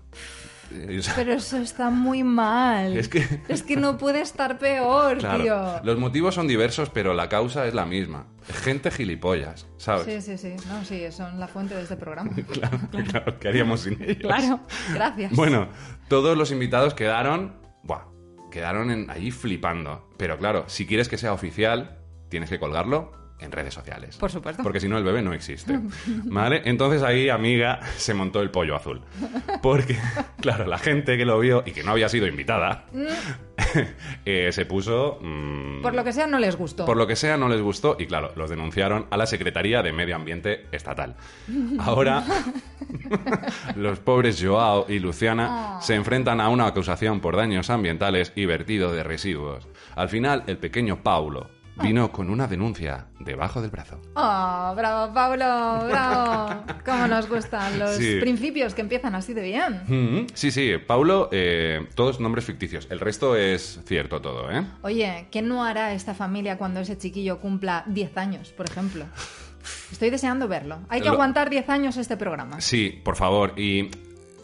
Eh, 0.72 1.00
Pero 1.14 1.32
eso 1.32 1.56
está 1.58 1.90
muy 1.90 2.22
mal. 2.24 2.96
Es 2.96 3.08
que- 3.08 3.24
Es 3.48 3.62
que 3.62 3.76
no 3.76 3.96
puede 3.98 4.20
estar 4.20 4.58
peor, 4.58 5.18
claro, 5.18 5.42
tío. 5.42 5.80
los 5.84 5.98
motivos 5.98 6.34
son 6.34 6.48
diversos, 6.48 6.90
pero 6.90 7.14
la 7.14 7.28
causa 7.28 7.66
es 7.66 7.74
la 7.74 7.84
misma. 7.86 8.26
Gente 8.64 8.90
gilipollas, 8.90 9.66
¿sabes? 9.76 10.04
Sí, 10.04 10.20
sí, 10.20 10.38
sí. 10.38 10.54
No, 10.68 10.84
sí, 10.84 11.02
son 11.12 11.38
la 11.40 11.48
fuente 11.48 11.74
de 11.74 11.82
este 11.82 11.96
programa. 11.96 12.30
Claro, 12.52 12.78
claro, 12.90 13.38
¿qué 13.38 13.48
haríamos 13.48 13.80
sin 13.80 14.00
ellos? 14.02 14.18
Claro, 14.22 14.60
gracias. 14.92 15.32
Bueno, 15.34 15.68
todos 16.08 16.36
los 16.36 16.50
invitados 16.52 16.94
quedaron. 16.94 17.56
Buah, 17.82 18.02
quedaron 18.50 18.90
en- 18.90 19.10
ahí 19.10 19.30
flipando. 19.30 20.08
Pero 20.16 20.38
claro, 20.38 20.64
si 20.68 20.86
quieres 20.86 21.08
que 21.08 21.18
sea 21.18 21.32
oficial, 21.32 21.98
tienes 22.28 22.50
que 22.50 22.58
colgarlo 22.58 23.12
en 23.38 23.52
redes 23.52 23.74
sociales. 23.74 24.16
Por 24.16 24.30
supuesto. 24.30 24.62
Porque 24.62 24.80
si 24.80 24.88
no, 24.88 24.96
el 24.98 25.04
bebé 25.04 25.22
no 25.22 25.32
existe. 25.32 25.78
¿Vale? 26.24 26.62
Entonces 26.64 27.02
ahí, 27.02 27.28
amiga, 27.28 27.80
se 27.96 28.14
montó 28.14 28.40
el 28.40 28.50
pollo 28.50 28.76
azul. 28.76 29.02
Porque, 29.62 29.98
claro, 30.40 30.66
la 30.66 30.78
gente 30.78 31.16
que 31.16 31.24
lo 31.24 31.38
vio 31.38 31.62
y 31.66 31.72
que 31.72 31.82
no 31.82 31.92
había 31.92 32.08
sido 32.08 32.26
invitada, 32.26 32.86
eh, 34.24 34.50
se 34.52 34.64
puso. 34.66 35.18
mm, 35.20 35.82
Por 35.82 35.94
lo 35.94 36.04
que 36.04 36.12
sea, 36.12 36.26
no 36.26 36.38
les 36.38 36.56
gustó. 36.56 36.84
por 36.86 36.96
lo 36.96 37.06
que 37.06 37.16
sea, 37.16 37.36
no 37.36 37.48
les 37.48 37.60
gustó 37.60 37.96
y, 37.98 38.06
claro, 38.06 38.32
los 38.36 38.48
denunciaron 38.50 39.06
a 39.10 39.16
la 39.16 39.26
Secretaría 39.26 39.82
de 39.82 39.92
Medio 39.92 40.16
Ambiente 40.16 40.66
Estatal. 40.72 41.16
Ahora, 41.78 42.24
los 43.76 43.98
pobres 44.00 44.42
Joao 44.42 44.86
y 44.88 44.98
Luciana 44.98 45.78
se 45.80 45.94
enfrentan 45.94 46.40
a 46.40 46.48
una 46.48 46.66
acusación 46.66 47.20
por 47.20 47.36
daños 47.36 47.70
ambientales 47.70 48.32
y 48.34 48.46
vertido 48.46 48.92
de 48.92 49.02
residuos. 49.02 49.68
Al 49.94 50.08
final, 50.08 50.44
el 50.46 50.58
pequeño 50.58 51.02
Paulo 51.02 51.50
vino 51.82 52.10
con 52.10 52.30
una 52.30 52.46
denuncia 52.46 53.06
debajo 53.20 53.60
del 53.60 53.70
brazo. 53.70 54.00
¡Oh, 54.14 54.72
bravo, 54.76 55.12
Pablo! 55.12 55.86
¡Bravo! 55.88 56.62
¿Cómo 56.84 57.06
nos 57.06 57.28
gustan 57.28 57.78
los 57.78 57.96
Sí. 57.96 58.16
principios 58.20 58.74
que 58.74 58.80
empiezan 58.80 59.14
así 59.14 59.34
de 59.34 59.42
bien? 59.42 59.82
Mm, 59.86 60.26
Sí, 60.34 60.50
sí, 60.50 60.72
Paulo, 60.86 61.28
eh, 61.32 61.86
todos 61.94 62.18
nombres 62.20 62.44
ficticios. 62.44 62.86
El 62.90 63.00
resto 63.00 63.36
es 63.36 63.80
cierto 63.86 64.20
todo, 64.20 64.50
¿eh? 64.50 64.64
Oye, 64.82 65.28
¿qué 65.30 65.42
no 65.42 65.64
hará 65.64 65.92
esta 65.92 66.14
familia 66.14 66.56
cuando 66.58 66.80
ese 66.80 66.96
chiquillo 66.96 67.40
cumpla 67.40 67.84
10 67.86 68.16
años, 68.16 68.52
por 68.52 68.66
ejemplo? 68.66 69.04
Estoy 69.92 70.10
deseando 70.10 70.48
verlo. 70.48 70.78
Hay 70.88 71.00
que 71.00 71.06
Lo- 71.08 71.14
aguantar 71.14 71.50
10 71.50 71.68
años 71.68 71.96
este 71.96 72.16
programa. 72.16 72.60
Sí, 72.60 73.00
por 73.04 73.16
favor. 73.16 73.52
Y 73.58 73.90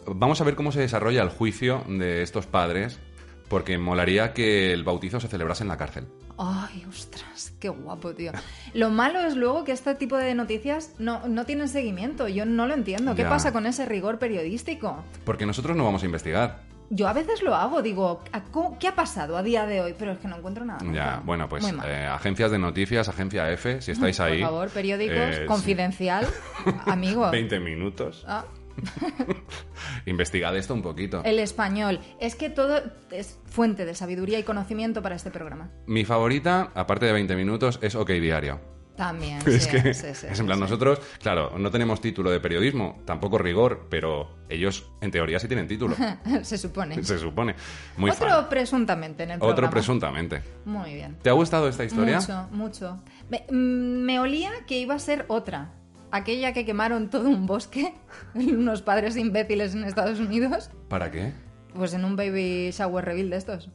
vamos 0.05 0.39
a 0.41 0.43
ver 0.43 0.55
cómo 0.55 0.71
se 0.71 0.81
desarrolla 0.81 1.21
el 1.23 1.29
juicio 1.29 1.83
de 1.87 2.21
estos 2.21 2.45
padres, 2.45 2.99
porque 3.47 3.77
molaría 3.77 4.33
que 4.33 4.73
el 4.73 4.83
bautizo 4.83 5.19
se 5.19 5.27
celebrase 5.29 5.63
en 5.63 5.69
la 5.69 5.77
cárcel. 5.77 6.07
Ay, 6.37 6.83
ostras, 6.89 7.53
qué 7.59 7.69
guapo, 7.69 8.13
tío. 8.15 8.31
Lo 8.73 8.89
malo 8.89 9.19
es 9.19 9.35
luego 9.35 9.63
que 9.63 9.71
este 9.71 9.93
tipo 9.95 10.17
de 10.17 10.33
noticias 10.33 10.95
no, 10.97 11.27
no 11.27 11.45
tienen 11.45 11.67
seguimiento. 11.69 12.27
Yo 12.27 12.45
no 12.45 12.65
lo 12.65 12.73
entiendo. 12.73 13.13
¿Qué 13.15 13.21
Ya. 13.23 13.29
pasa 13.29 13.53
con 13.53 13.65
ese 13.67 13.85
rigor 13.85 14.17
periodístico? 14.19 15.03
Porque 15.25 15.45
nosotros 15.45 15.77
no 15.77 15.83
vamos 15.85 16.01
a 16.03 16.05
investigar. 16.07 16.61
Yo 16.89 17.07
a 17.07 17.13
veces 17.13 17.41
lo 17.41 17.55
hago, 17.55 17.81
digo, 17.81 18.23
¿a 18.33 18.41
cómo- 18.43 18.77
¿qué 18.77 18.87
ha 18.87 18.95
pasado 18.95 19.37
a 19.37 19.41
día 19.41 19.65
de 19.65 19.81
hoy? 19.81 19.95
Pero 19.97 20.11
es 20.11 20.19
que 20.19 20.27
no 20.27 20.37
encuentro 20.37 20.63
nada. 20.65 20.79
Ya, 20.93 21.21
bueno, 21.25 21.47
pues 21.49 21.65
eh, 21.85 22.05
agencias 22.05 22.51
de 22.51 22.59
noticias, 22.59 23.07
agencia 23.09 23.49
F, 23.51 23.81
si 23.81 23.91
estáis 23.91 24.19
ahí. 24.19 24.41
Por 24.41 24.49
favor, 24.49 24.69
periódicos, 24.69 25.15
eh, 25.17 25.45
confidencial, 25.47 26.27
amigo. 26.85 27.29
20 27.31 27.59
minutos. 27.59 28.25
Ah, 28.27 28.45
Investigad 30.05 30.55
esto 30.57 30.73
un 30.73 30.81
poquito. 30.81 31.21
el 31.23 31.39
español. 31.39 31.99
Es 32.19 32.35
que 32.35 32.49
todo 32.49 32.81
es 33.11 33.39
fuente 33.45 33.85
de 33.85 33.95
sabiduría 33.95 34.39
y 34.39 34.43
conocimiento 34.43 35.01
para 35.01 35.15
este 35.15 35.31
programa. 35.31 35.69
Mi 35.87 36.05
favorita, 36.05 36.71
aparte 36.75 37.05
de 37.05 37.13
20 37.13 37.35
minutos, 37.35 37.79
es 37.81 37.95
OK 37.95 38.09
Diario. 38.11 38.59
También. 38.95 39.39
es 39.47 39.63
sí, 39.63 39.71
que 39.71 39.93
sí, 39.93 40.07
sí, 40.13 40.27
es 40.29 40.39
en 40.39 40.45
plan, 40.45 40.59
nosotros, 40.59 40.99
claro, 41.19 41.57
no 41.57 41.71
tenemos 41.71 41.99
título 41.99 42.29
de 42.29 42.39
periodismo, 42.39 43.01
tampoco 43.05 43.39
rigor, 43.39 43.87
pero 43.89 44.37
ellos 44.49 44.87
en 45.01 45.09
teoría 45.09 45.39
sí 45.39 45.47
tienen 45.47 45.67
título. 45.67 45.95
Se 46.43 46.57
supone. 46.59 47.03
se 47.03 47.17
supone. 47.17 47.55
Muy 47.97 48.11
Otro 48.11 48.29
fan. 48.29 48.49
presuntamente 48.49 49.23
en 49.23 49.31
el 49.31 49.37
Otro 49.37 49.47
programa. 49.47 49.71
presuntamente. 49.71 50.43
Muy 50.65 50.93
bien. 50.93 51.17
¿Te 51.21 51.29
ha 51.29 51.33
gustado 51.33 51.67
esta 51.67 51.83
historia? 51.83 52.19
Mucho, 52.19 52.47
mucho. 52.51 53.03
Me, 53.29 53.45
mm, 53.49 54.03
me 54.05 54.19
olía 54.19 54.51
que 54.67 54.77
iba 54.79 54.93
a 54.93 54.99
ser 54.99 55.25
otra. 55.27 55.71
Aquella 56.15 56.53
que 56.53 56.63
quemaron 56.63 57.09
todo 57.09 57.27
un 57.27 57.47
bosque, 57.47 57.91
unos 58.35 58.83
padres 58.83 59.17
imbéciles 59.17 59.73
en 59.73 59.83
Estados 59.83 60.19
Unidos, 60.19 60.69
¿Para 60.87 61.09
qué? 61.09 61.33
pues 61.73 61.95
en 61.95 62.05
un 62.05 62.15
baby 62.15 62.69
shower 62.71 63.03
reveal 63.03 63.31
de 63.31 63.37
estos. 63.37 63.71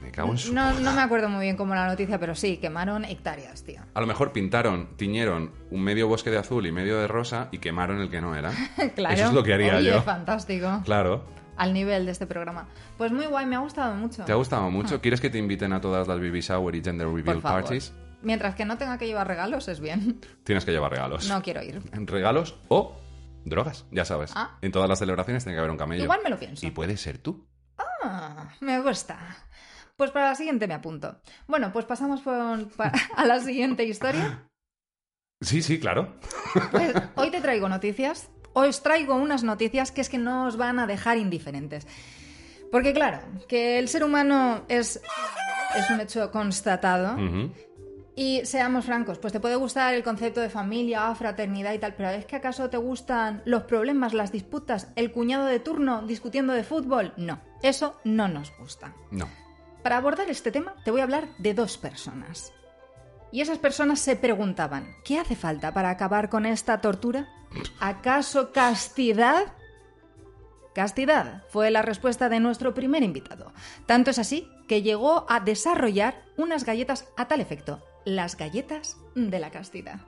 Me 0.00 0.10
cago 0.10 0.30
en 0.32 0.38
su... 0.38 0.54
No, 0.54 0.72
no 0.80 0.92
me 0.94 1.02
acuerdo 1.02 1.28
muy 1.28 1.42
bien 1.44 1.56
cómo 1.56 1.74
la 1.74 1.86
noticia, 1.86 2.18
pero 2.18 2.34
sí, 2.34 2.56
quemaron 2.56 3.04
hectáreas, 3.04 3.62
tío. 3.62 3.82
A 3.92 4.00
lo 4.00 4.06
mejor 4.06 4.32
pintaron, 4.32 4.96
tiñeron 4.96 5.50
un 5.70 5.82
medio 5.82 6.08
bosque 6.08 6.30
de 6.30 6.38
azul 6.38 6.66
y 6.66 6.72
medio 6.72 6.98
de 6.98 7.08
rosa 7.08 7.48
y 7.52 7.58
quemaron 7.58 8.00
el 8.00 8.08
que 8.08 8.22
no 8.22 8.34
era. 8.34 8.50
claro. 8.94 9.14
Eso 9.14 9.26
es 9.26 9.32
lo 9.34 9.42
que 9.42 9.52
haría 9.52 9.76
Oye, 9.76 9.90
yo. 9.90 10.00
fantástico. 10.02 10.80
Claro. 10.86 11.26
Al 11.58 11.74
nivel 11.74 12.06
de 12.06 12.12
este 12.12 12.26
programa. 12.26 12.68
Pues 12.96 13.12
muy 13.12 13.26
guay, 13.26 13.44
me 13.44 13.56
ha 13.56 13.60
gustado 13.60 13.94
mucho. 13.94 14.24
¿Te 14.24 14.32
ha 14.32 14.36
gustado 14.36 14.70
mucho? 14.70 15.00
¿Quieres 15.02 15.20
que 15.20 15.28
te 15.28 15.36
inviten 15.38 15.74
a 15.74 15.80
todas 15.82 16.08
las 16.08 16.18
baby 16.18 16.40
shower 16.40 16.74
y 16.74 16.82
gender 16.82 17.06
Ah. 17.06 17.10
Por 17.10 17.18
reveal 17.20 17.40
favor. 17.42 17.60
parties? 17.62 17.92
Mientras 18.24 18.54
que 18.54 18.64
no 18.64 18.76
tenga 18.78 18.98
que 18.98 19.06
llevar 19.06 19.26
regalos, 19.28 19.68
es 19.68 19.80
bien. 19.80 20.20
Tienes 20.44 20.64
que 20.64 20.72
llevar 20.72 20.90
regalos. 20.90 21.28
No 21.28 21.42
quiero 21.42 21.62
ir. 21.62 21.80
Regalos 21.92 22.56
o 22.68 22.96
drogas, 23.44 23.84
ya 23.90 24.04
sabes. 24.04 24.32
Ah. 24.34 24.58
En 24.62 24.72
todas 24.72 24.88
las 24.88 24.98
celebraciones 24.98 25.44
tiene 25.44 25.54
que 25.56 25.60
haber 25.60 25.70
un 25.70 25.76
camello. 25.76 26.02
Igual 26.04 26.20
me 26.24 26.30
lo 26.30 26.38
pienso. 26.38 26.66
Y 26.66 26.70
puede 26.70 26.96
ser 26.96 27.18
tú. 27.18 27.46
Ah, 28.02 28.48
me 28.60 28.80
gusta. 28.80 29.18
Pues 29.96 30.10
para 30.10 30.30
la 30.30 30.34
siguiente 30.34 30.66
me 30.66 30.74
apunto. 30.74 31.20
Bueno, 31.46 31.72
pues 31.72 31.84
pasamos 31.84 32.20
por- 32.22 32.34
a 33.16 33.24
la 33.26 33.40
siguiente 33.40 33.84
historia. 33.84 34.48
Sí, 35.40 35.62
sí, 35.62 35.78
claro. 35.78 36.16
Pues 36.70 36.92
hoy 37.16 37.30
te 37.30 37.40
traigo 37.40 37.68
noticias. 37.68 38.30
Os 38.54 38.82
traigo 38.82 39.14
unas 39.16 39.42
noticias 39.44 39.90
que 39.92 40.00
es 40.00 40.08
que 40.08 40.18
no 40.18 40.46
os 40.46 40.56
van 40.56 40.78
a 40.78 40.86
dejar 40.86 41.18
indiferentes. 41.18 41.86
Porque 42.70 42.92
claro, 42.92 43.20
que 43.48 43.78
el 43.78 43.88
ser 43.88 44.04
humano 44.04 44.64
es, 44.68 45.00
es 45.76 45.90
un 45.90 46.00
hecho 46.00 46.30
constatado. 46.30 47.14
Ujú. 47.14 47.52
Y 48.16 48.46
seamos 48.46 48.84
francos, 48.84 49.18
pues 49.18 49.32
te 49.32 49.40
puede 49.40 49.56
gustar 49.56 49.92
el 49.94 50.04
concepto 50.04 50.40
de 50.40 50.48
familia, 50.48 51.12
fraternidad 51.16 51.72
y 51.72 51.78
tal, 51.78 51.94
pero 51.94 52.10
¿es 52.10 52.26
que 52.26 52.36
acaso 52.36 52.70
te 52.70 52.76
gustan 52.76 53.42
los 53.44 53.64
problemas, 53.64 54.14
las 54.14 54.30
disputas, 54.30 54.88
el 54.94 55.10
cuñado 55.10 55.46
de 55.46 55.58
turno 55.58 56.02
discutiendo 56.02 56.52
de 56.52 56.62
fútbol? 56.62 57.12
No, 57.16 57.40
eso 57.62 57.98
no 58.04 58.28
nos 58.28 58.56
gusta. 58.56 58.94
No. 59.10 59.28
Para 59.82 59.96
abordar 59.96 60.30
este 60.30 60.52
tema 60.52 60.74
te 60.84 60.92
voy 60.92 61.00
a 61.00 61.04
hablar 61.04 61.28
de 61.38 61.54
dos 61.54 61.76
personas. 61.76 62.52
Y 63.32 63.40
esas 63.40 63.58
personas 63.58 63.98
se 63.98 64.14
preguntaban, 64.14 64.94
¿qué 65.04 65.18
hace 65.18 65.34
falta 65.34 65.74
para 65.74 65.90
acabar 65.90 66.28
con 66.28 66.46
esta 66.46 66.80
tortura? 66.80 67.28
¿Acaso 67.80 68.52
castidad? 68.52 69.52
Castidad 70.72 71.42
fue 71.48 71.72
la 71.72 71.82
respuesta 71.82 72.28
de 72.28 72.38
nuestro 72.38 72.74
primer 72.74 73.02
invitado. 73.02 73.52
Tanto 73.86 74.12
es 74.12 74.20
así 74.20 74.48
que 74.68 74.82
llegó 74.82 75.26
a 75.28 75.40
desarrollar 75.40 76.22
unas 76.36 76.64
galletas 76.64 77.08
a 77.16 77.26
tal 77.26 77.40
efecto, 77.40 77.82
las 78.04 78.36
galletas 78.36 78.96
de 79.14 79.38
la 79.38 79.50
castidad. 79.50 80.00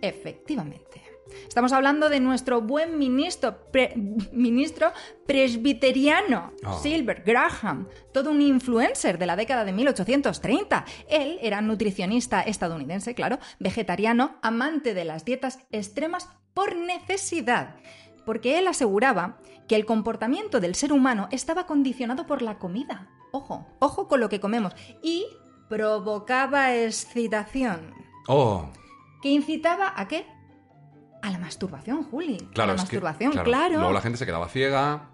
Efectivamente. 0.00 1.02
Estamos 1.48 1.72
hablando 1.72 2.10
de 2.10 2.20
nuestro 2.20 2.60
buen 2.60 2.98
ministro, 2.98 3.70
pre- 3.72 3.94
ministro 4.32 4.92
presbiteriano, 5.26 6.52
Oh. 6.66 6.78
Silver 6.80 7.22
Graham, 7.24 7.88
todo 8.12 8.30
un 8.30 8.42
influencer 8.42 9.18
de 9.18 9.26
la 9.26 9.34
década 9.36 9.64
de 9.64 9.72
1830. 9.72 10.84
Él 11.08 11.38
era 11.40 11.60
nutricionista 11.62 12.42
estadounidense, 12.42 13.14
claro, 13.14 13.38
vegetariano, 13.58 14.36
amante 14.42 14.92
de 14.94 15.04
las 15.04 15.24
dietas 15.24 15.58
extremas 15.72 16.28
por 16.52 16.76
necesidad, 16.76 17.76
porque 18.26 18.58
él 18.58 18.66
aseguraba 18.68 19.38
que 19.66 19.76
el 19.76 19.86
comportamiento 19.86 20.60
del 20.60 20.74
ser 20.74 20.92
humano 20.92 21.28
estaba 21.30 21.66
condicionado 21.66 22.26
por 22.26 22.42
la 22.42 22.58
comida. 22.58 23.08
Ojo, 23.32 23.66
ojo 23.80 24.08
con 24.08 24.20
lo 24.20 24.28
que 24.28 24.40
comemos. 24.40 24.74
Y 25.02 25.26
provocaba 25.68 26.74
excitación. 26.74 27.94
Oh, 28.28 28.68
¿Que 29.22 29.30
incitaba 29.30 29.92
a 29.96 30.06
qué? 30.08 30.26
A 31.22 31.30
la 31.30 31.38
masturbación, 31.38 32.04
Juli. 32.04 32.36
claro, 32.52 32.72
a 32.72 32.74
la 32.74 32.76
que- 32.76 32.82
masturbación, 32.82 33.32
claro. 33.32 33.44
claro. 33.48 33.74
Luego 33.78 33.92
la 33.92 34.00
gente 34.02 34.18
se 34.18 34.26
quedaba 34.26 34.48
ciega. 34.48 35.08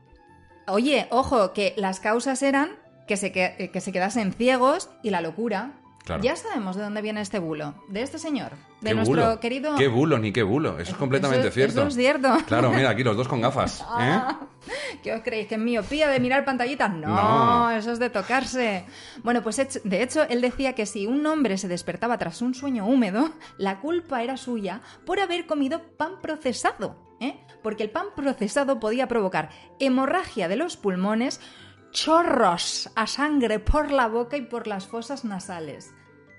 Oye, 0.66 1.06
ojo, 1.10 1.52
que 1.52 1.74
las 1.76 2.00
causas 2.00 2.42
eran 2.42 2.70
que 3.06 3.16
se, 3.16 3.32
que, 3.32 3.54
eh, 3.58 3.70
que 3.70 3.80
se 3.80 3.92
quedasen 3.92 4.32
ciegos 4.32 4.90
y 5.02 5.10
la 5.10 5.20
locura. 5.20 5.72
Claro. 6.04 6.22
Ya 6.22 6.34
sabemos 6.34 6.76
de 6.76 6.82
dónde 6.82 7.02
viene 7.02 7.20
este 7.20 7.38
bulo. 7.38 7.74
De 7.88 8.02
este 8.02 8.18
señor. 8.18 8.52
De 8.80 8.88
¿Qué 8.90 8.94
nuestro 8.94 9.22
bulo? 9.22 9.40
querido. 9.40 9.76
¿Qué 9.76 9.86
bulo 9.88 10.18
ni 10.18 10.32
qué 10.32 10.42
bulo? 10.42 10.78
Eso 10.78 10.92
es 10.92 10.96
completamente 10.96 11.48
Eso- 11.48 11.54
cierto. 11.54 11.80
eso 11.80 11.88
es 11.88 11.94
cierto. 11.94 12.36
Claro, 12.46 12.70
mira, 12.72 12.90
aquí 12.90 13.04
los 13.04 13.16
dos 13.16 13.28
con 13.28 13.40
gafas. 13.40 13.84
¿eh? 14.00 14.20
¿Qué 15.02 15.12
os 15.12 15.22
creéis? 15.22 15.46
¿Que 15.46 15.54
es 15.56 15.60
miopía 15.60 16.08
de 16.08 16.18
mirar 16.18 16.44
pantallitas? 16.44 16.90
No, 16.92 17.06
No. 17.08 17.70
eso 17.70 17.92
es 17.92 17.98
de 17.98 18.10
tocarse. 18.10 18.86
Bueno, 19.22 19.42
pues 19.42 19.56
de 19.84 20.02
hecho, 20.02 20.22
él 20.28 20.40
decía 20.40 20.74
que 20.74 20.86
si 20.86 21.06
un 21.06 21.24
hombre 21.26 21.58
se 21.58 21.68
despertaba 21.68 22.18
tras 22.18 22.40
un 22.42 22.54
sueño 22.54 22.86
húmedo, 22.86 23.30
la 23.58 23.80
culpa 23.80 24.22
era 24.22 24.36
suya 24.36 24.80
por 25.06 25.20
haber 25.20 25.46
comido 25.46 25.80
pan 25.96 26.12
procesado. 26.22 26.96
¿eh? 27.20 27.38
Porque 27.62 27.82
el 27.82 27.90
pan 27.90 28.06
procesado 28.16 28.80
podía 28.80 29.06
provocar 29.06 29.50
hemorragia 29.78 30.48
de 30.48 30.56
los 30.56 30.78
pulmones, 30.78 31.40
chorros 31.90 32.90
a 32.94 33.06
sangre 33.06 33.58
por 33.58 33.90
la 33.90 34.08
boca 34.08 34.36
y 34.36 34.42
por 34.42 34.66
las 34.66 34.86
fosas 34.86 35.24
nasales. 35.24 35.92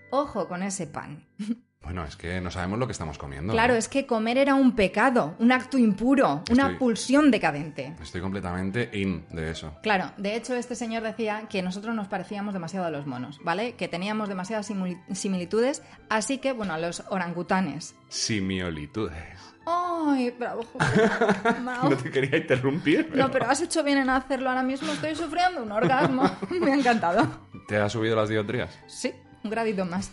Ojo 0.10 0.48
con 0.48 0.64
ese 0.64 0.88
pan. 0.88 1.26
Bueno, 1.84 2.06
es 2.06 2.16
que 2.16 2.40
no 2.40 2.52
sabemos 2.52 2.78
lo 2.78 2.86
que 2.86 2.92
estamos 2.92 3.18
comiendo. 3.18 3.54
Claro, 3.54 3.74
¿no? 3.74 3.80
es 3.80 3.90
que 3.90 4.06
comer 4.06 4.38
era 4.38 4.54
un 4.54 4.76
pecado, 4.76 5.36
un 5.40 5.52
acto 5.52 5.80
impuro, 5.80 6.44
una 6.52 6.78
pulsión 6.78 7.32
decadente. 7.32 7.96
Estoy 8.00 8.22
completamente 8.22 8.90
in 8.94 9.26
de 9.32 9.50
eso. 9.50 9.74
Claro, 9.82 10.12
de 10.18 10.36
hecho 10.36 10.56
este 10.56 10.76
señor 10.76 11.02
decía 11.02 11.48
que 11.50 11.64
nosotros 11.64 11.96
nos 11.96 12.08
parecíamos 12.08 12.54
demasiado 12.54 12.86
a 12.86 12.92
los 12.92 13.08
monos, 13.08 13.40
¿vale? 13.44 13.74
Que 13.74 13.88
teníamos 13.88 14.30
demasiadas 14.30 14.72
similitudes, 15.12 15.82
así 16.08 16.38
que, 16.38 16.54
bueno, 16.54 16.74
a 16.76 16.78
los 16.78 17.04
orangutanes. 17.10 17.96
Simiolitudes. 18.10 19.51
¡Ay, 19.74 20.32
bravo! 20.32 20.64
No 21.84 21.96
te 21.98 22.12
quería 22.12 22.38
interrumpir. 22.38 23.10
pero- 23.10 23.24
No, 23.24 23.32
pero 23.32 23.46
has 23.50 23.62
hecho 23.62 23.84
bien 23.84 23.98
en 23.98 24.10
hacerlo 24.10 24.50
ahora 24.50 24.64
mismo, 24.64 24.92
estoy 24.92 25.16
sufriendo 25.16 25.64
un 25.64 25.72
orgasmo. 25.72 26.24
Me 26.50 26.72
ha 26.72 26.76
encantado. 26.76 27.28
¿Te 27.68 27.78
ha 27.78 27.90
subido 27.90 28.16
las 28.16 28.30
dioptrías? 28.30 28.78
Sí, 28.88 29.14
un 29.44 29.52
gradito 29.52 29.86
más. 29.86 30.12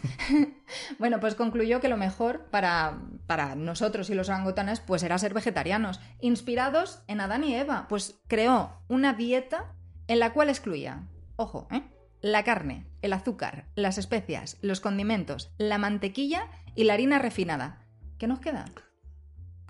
bueno, 0.99 1.21
pues 1.21 1.35
concluyó 1.35 1.81
que 1.81 1.88
lo 1.88 1.97
mejor 1.97 2.47
para, 2.50 2.99
para 3.27 3.55
nosotros 3.55 4.11
y 4.11 4.15
los 4.15 4.29
orangutanes 4.29 4.81
pues 4.81 5.03
era 5.03 5.19
ser 5.19 5.35
vegetarianos, 5.35 6.00
inspirados 6.21 7.03
en 7.09 7.21
Adán 7.21 7.45
y 7.45 7.55
Eva. 7.55 7.87
Pues 7.88 8.21
creó 8.29 8.73
una 8.88 9.12
dieta 9.15 9.73
en 10.07 10.19
la 10.21 10.33
cual 10.33 10.49
excluía, 10.49 11.03
ojo, 11.37 11.69
¿eh? 11.71 11.83
la 12.21 12.43
carne, 12.45 12.87
el 13.03 13.12
azúcar, 13.12 13.67
las 13.75 13.99
especias, 13.99 14.57
los 14.62 14.81
condimentos, 14.81 15.53
la 15.59 15.79
mantequilla 15.79 16.47
y 16.75 16.85
la 16.85 16.95
harina 16.95 17.19
refinada. 17.19 17.85
¿Qué 18.19 18.27
nos 18.27 18.41
queda? 18.41 18.65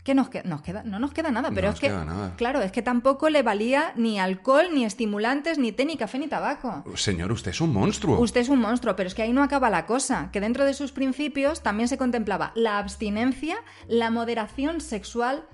¿Qué 0.08 0.14
nos 0.14 0.30
queda? 0.30 0.44
Nos 0.48 0.62
queda? 0.62 0.82
No 0.84 0.98
nos 0.98 1.12
queda 1.12 1.30
nada, 1.30 1.50
No 1.50 1.54
pero 1.54 1.66
nos 1.68 1.74
es 1.74 1.80
que, 1.82 1.88
queda 1.88 2.02
nada. 2.02 2.32
claro, 2.38 2.62
es 2.62 2.72
que 2.72 2.80
tampoco 2.80 3.28
le 3.28 3.42
valía 3.42 3.92
ni 3.94 4.18
alcohol, 4.18 4.68
ni 4.72 4.86
estimulantes, 4.86 5.58
ni 5.58 5.70
té, 5.70 5.84
ni 5.84 5.98
café, 5.98 6.18
ni 6.18 6.28
tabaco. 6.28 6.82
Señor, 6.96 7.30
usted 7.30 7.50
es 7.50 7.60
un 7.60 7.74
monstruo. 7.74 8.18
Usted 8.18 8.40
es 8.40 8.48
un 8.48 8.58
monstruo, 8.58 8.96
pero 8.96 9.06
es 9.06 9.14
que 9.14 9.20
ahí 9.20 9.34
no 9.34 9.42
acaba 9.42 9.68
la 9.68 9.84
cosa, 9.84 10.30
que 10.32 10.40
dentro 10.40 10.64
de 10.64 10.72
sus 10.72 10.92
principios 10.92 11.62
también 11.62 11.88
se 11.90 11.98
contemplaba 11.98 12.52
la 12.54 12.78
abstinencia, 12.78 13.56
la 13.86 14.10
moderación 14.10 14.80
sexual. 14.80 15.44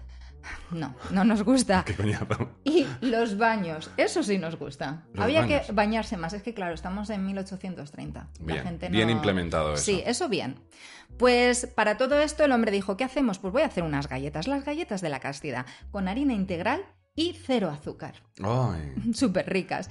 No, 0.71 0.95
no 1.11 1.25
nos 1.25 1.43
gusta. 1.43 1.85
¿Qué 1.87 1.95
coñazo? 1.95 2.51
Y 2.65 2.87
los 3.01 3.39
baños, 3.39 3.91
eso 3.97 4.23
sí 4.23 4.39
nos 4.39 4.57
gusta. 4.57 5.05
Los 5.13 5.25
Había 5.25 5.41
baños. 5.43 5.67
que 5.67 5.73
bañarse 5.73 6.17
más, 6.17 6.33
es 6.33 6.43
que 6.43 6.55
claro, 6.55 6.75
estamos 6.75 7.11
en 7.11 7.25
1830. 7.27 8.29
Bien, 8.41 8.57
la 8.59 8.63
gente 8.63 8.89
bien 8.89 9.11
implementado 9.11 9.75
eso. 9.75 9.85
Sí, 9.85 10.03
eso 10.07 10.29
bien. 10.29 10.57
Pues 11.19 11.67
para 11.67 11.97
todo 11.97 12.19
esto 12.19 12.45
el 12.45 12.53
hombre 12.53 12.73
dijo, 12.73 12.97
¿qué 12.97 13.05
hacemos? 13.05 13.39
Pues 13.39 13.53
voy 13.53 13.63
a 13.63 13.67
hacer 13.67 13.85
unas 13.85 14.09
galletas, 14.09 14.49
las 14.49 14.65
galletas 14.65 15.01
de 15.01 15.09
la 15.09 15.21
castidad, 15.21 15.67
con 15.91 16.09
harina 16.09 16.33
integral 16.33 16.85
y 17.15 17.35
cero 17.35 17.71
azúcar 17.71 18.15
Ay. 18.43 18.93
súper 19.15 19.49
ricas. 19.49 19.89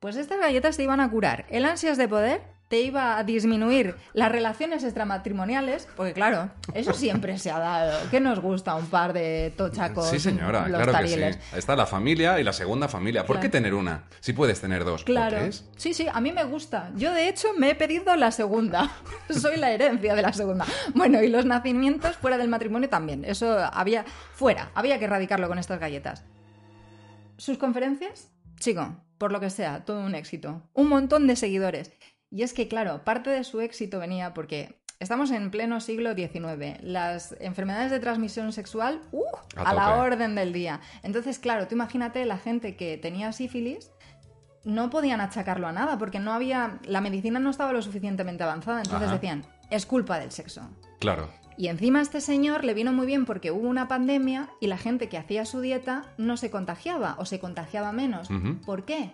Pues 0.00 0.16
estas 0.16 0.38
galletas 0.38 0.76
te 0.76 0.82
iban 0.82 1.00
a 1.00 1.10
curar 1.10 1.46
el 1.48 1.64
ansias 1.64 1.96
de 1.96 2.06
poder, 2.08 2.42
te 2.68 2.80
iba 2.80 3.16
a 3.16 3.22
disminuir 3.24 3.94
las 4.12 4.32
relaciones 4.32 4.82
extramatrimoniales, 4.82 5.86
porque 5.96 6.12
claro, 6.12 6.50
eso 6.74 6.92
siempre 6.94 7.38
se 7.38 7.50
ha 7.50 7.58
dado. 7.58 8.10
¿Qué 8.10 8.20
nos 8.20 8.40
gusta 8.40 8.74
un 8.74 8.86
par 8.86 9.12
de 9.12 9.52
tochacos? 9.56 10.08
Sí, 10.10 10.18
señora, 10.18 10.62
los 10.62 10.76
claro 10.76 10.92
tariles? 10.92 11.36
que 11.36 11.42
sí. 11.42 11.56
Está 11.56 11.76
la 11.76 11.86
familia 11.86 12.40
y 12.40 12.44
la 12.44 12.52
segunda 12.52 12.88
familia. 12.88 13.24
¿Por 13.24 13.38
qué 13.38 13.48
tener 13.48 13.74
una? 13.74 14.04
Si 14.20 14.32
puedes 14.32 14.60
tener 14.60 14.84
dos. 14.84 15.04
¿Por 15.04 15.14
Claro. 15.14 15.38
Sí, 15.76 15.94
sí, 15.94 16.06
a 16.12 16.20
mí 16.20 16.32
me 16.32 16.44
gusta. 16.44 16.90
Yo, 16.96 17.12
de 17.12 17.28
hecho, 17.28 17.48
me 17.56 17.70
he 17.70 17.74
pedido 17.74 18.14
la 18.16 18.32
segunda. 18.32 18.90
Soy 19.30 19.56
la 19.56 19.70
herencia 19.70 20.14
de 20.14 20.22
la 20.22 20.32
segunda. 20.32 20.66
Bueno, 20.94 21.22
y 21.22 21.28
los 21.28 21.44
nacimientos 21.44 22.16
fuera 22.16 22.36
del 22.36 22.48
matrimonio 22.48 22.88
también. 22.88 23.24
Eso 23.24 23.58
había. 23.72 24.04
Fuera. 24.34 24.70
Había 24.74 24.98
que 24.98 25.04
erradicarlo 25.04 25.48
con 25.48 25.58
estas 25.58 25.78
galletas. 25.78 26.24
¿Sus 27.38 27.58
conferencias? 27.58 28.30
Chico, 28.58 28.96
por 29.18 29.32
lo 29.32 29.40
que 29.40 29.50
sea, 29.50 29.84
todo 29.84 30.00
un 30.00 30.14
éxito. 30.14 30.62
Un 30.72 30.88
montón 30.88 31.26
de 31.26 31.36
seguidores. 31.36 31.92
Y 32.30 32.42
es 32.42 32.52
que, 32.52 32.68
claro, 32.68 33.04
parte 33.04 33.30
de 33.30 33.44
su 33.44 33.60
éxito 33.60 33.98
venía 33.98 34.34
porque. 34.34 34.80
Estamos 34.98 35.30
en 35.30 35.50
pleno 35.50 35.78
siglo 35.82 36.14
XIX. 36.14 36.78
Las 36.82 37.36
enfermedades 37.38 37.90
de 37.90 38.00
transmisión 38.00 38.50
sexual, 38.52 39.02
¡uh! 39.12 39.24
A 39.54 39.68
a 39.70 39.74
la 39.74 39.96
orden 39.96 40.34
del 40.34 40.54
día. 40.54 40.80
Entonces, 41.02 41.38
claro, 41.38 41.68
tú 41.68 41.74
imagínate 41.74 42.24
la 42.24 42.38
gente 42.38 42.76
que 42.76 42.96
tenía 42.96 43.30
sífilis, 43.32 43.90
no 44.64 44.88
podían 44.88 45.20
achacarlo 45.20 45.66
a 45.68 45.72
nada 45.72 45.98
porque 45.98 46.18
no 46.18 46.32
había 46.32 46.80
la 46.86 47.02
medicina 47.02 47.38
no 47.38 47.50
estaba 47.50 47.72
lo 47.72 47.82
suficientemente 47.82 48.42
avanzada 48.42 48.78
entonces 48.80 49.06
Ajá. 49.08 49.14
decían 49.14 49.44
es 49.70 49.86
culpa 49.86 50.18
del 50.18 50.32
sexo 50.32 50.68
Claro. 50.98 51.28
y 51.56 51.68
encima 51.68 52.00
a 52.00 52.02
este 52.02 52.20
señor 52.20 52.64
le 52.64 52.74
vino 52.74 52.92
muy 52.92 53.06
bien 53.06 53.26
porque 53.26 53.52
hubo 53.52 53.68
una 53.68 53.86
pandemia 53.86 54.48
y 54.60 54.66
la 54.66 54.76
gente 54.76 55.08
que 55.08 55.18
hacía 55.18 55.44
su 55.44 55.60
dieta 55.60 56.06
no 56.18 56.36
se 56.36 56.50
contagiaba 56.50 57.14
o 57.18 57.26
se 57.26 57.38
contagiaba 57.38 57.92
menos. 57.92 58.28
¿por 58.64 58.84
qué? 58.84 59.12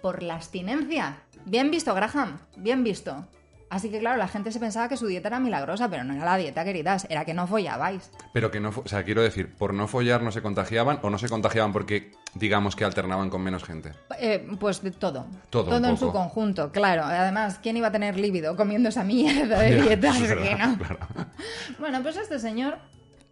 Por 0.00 0.22
la 0.22 0.34
abstinencia 0.34 1.18
bien 1.44 1.70
visto 1.70 1.94
Graham 1.94 2.38
bien 2.56 2.84
visto 2.84 3.26
Así 3.68 3.90
que 3.90 3.98
claro, 3.98 4.16
la 4.16 4.28
gente 4.28 4.52
se 4.52 4.60
pensaba 4.60 4.88
que 4.88 4.96
su 4.96 5.08
dieta 5.08 5.26
era 5.28 5.40
milagrosa, 5.40 5.88
pero 5.88 6.04
no 6.04 6.14
era 6.14 6.24
la 6.24 6.36
dieta, 6.36 6.64
queridas, 6.64 7.06
era 7.10 7.24
que 7.24 7.34
no 7.34 7.48
follabais. 7.48 8.12
Pero 8.32 8.50
que 8.50 8.60
no, 8.60 8.70
o 8.70 8.86
sea, 8.86 9.02
quiero 9.02 9.22
decir, 9.22 9.52
por 9.56 9.74
no 9.74 9.88
follar 9.88 10.22
no 10.22 10.30
se 10.30 10.40
contagiaban 10.40 11.00
o 11.02 11.10
no 11.10 11.18
se 11.18 11.28
contagiaban 11.28 11.72
porque, 11.72 12.12
digamos 12.34 12.76
que 12.76 12.84
alternaban 12.84 13.28
con 13.28 13.42
menos 13.42 13.64
gente. 13.64 13.92
Eh, 14.20 14.48
pues 14.60 14.82
de 14.82 14.92
todo. 14.92 15.26
Todo 15.50 15.76
un 15.76 15.84
en 15.84 15.96
su 15.96 16.12
conjunto, 16.12 16.70
claro. 16.70 17.02
Además, 17.04 17.58
¿quién 17.60 17.76
iba 17.76 17.88
a 17.88 17.92
tener 17.92 18.16
líbido 18.16 18.56
comiendo 18.56 18.88
esa 18.88 19.02
mierda 19.02 19.58
de 19.58 19.70
Ya, 19.76 19.82
dieta? 19.82 20.08
es 20.10 20.22
Es 20.22 20.28
verdad, 20.28 20.44
que 20.44 20.54
no. 20.54 20.78
claro. 20.78 20.98
Bueno, 21.80 22.02
pues 22.02 22.16
este 22.16 22.38
señor 22.38 22.78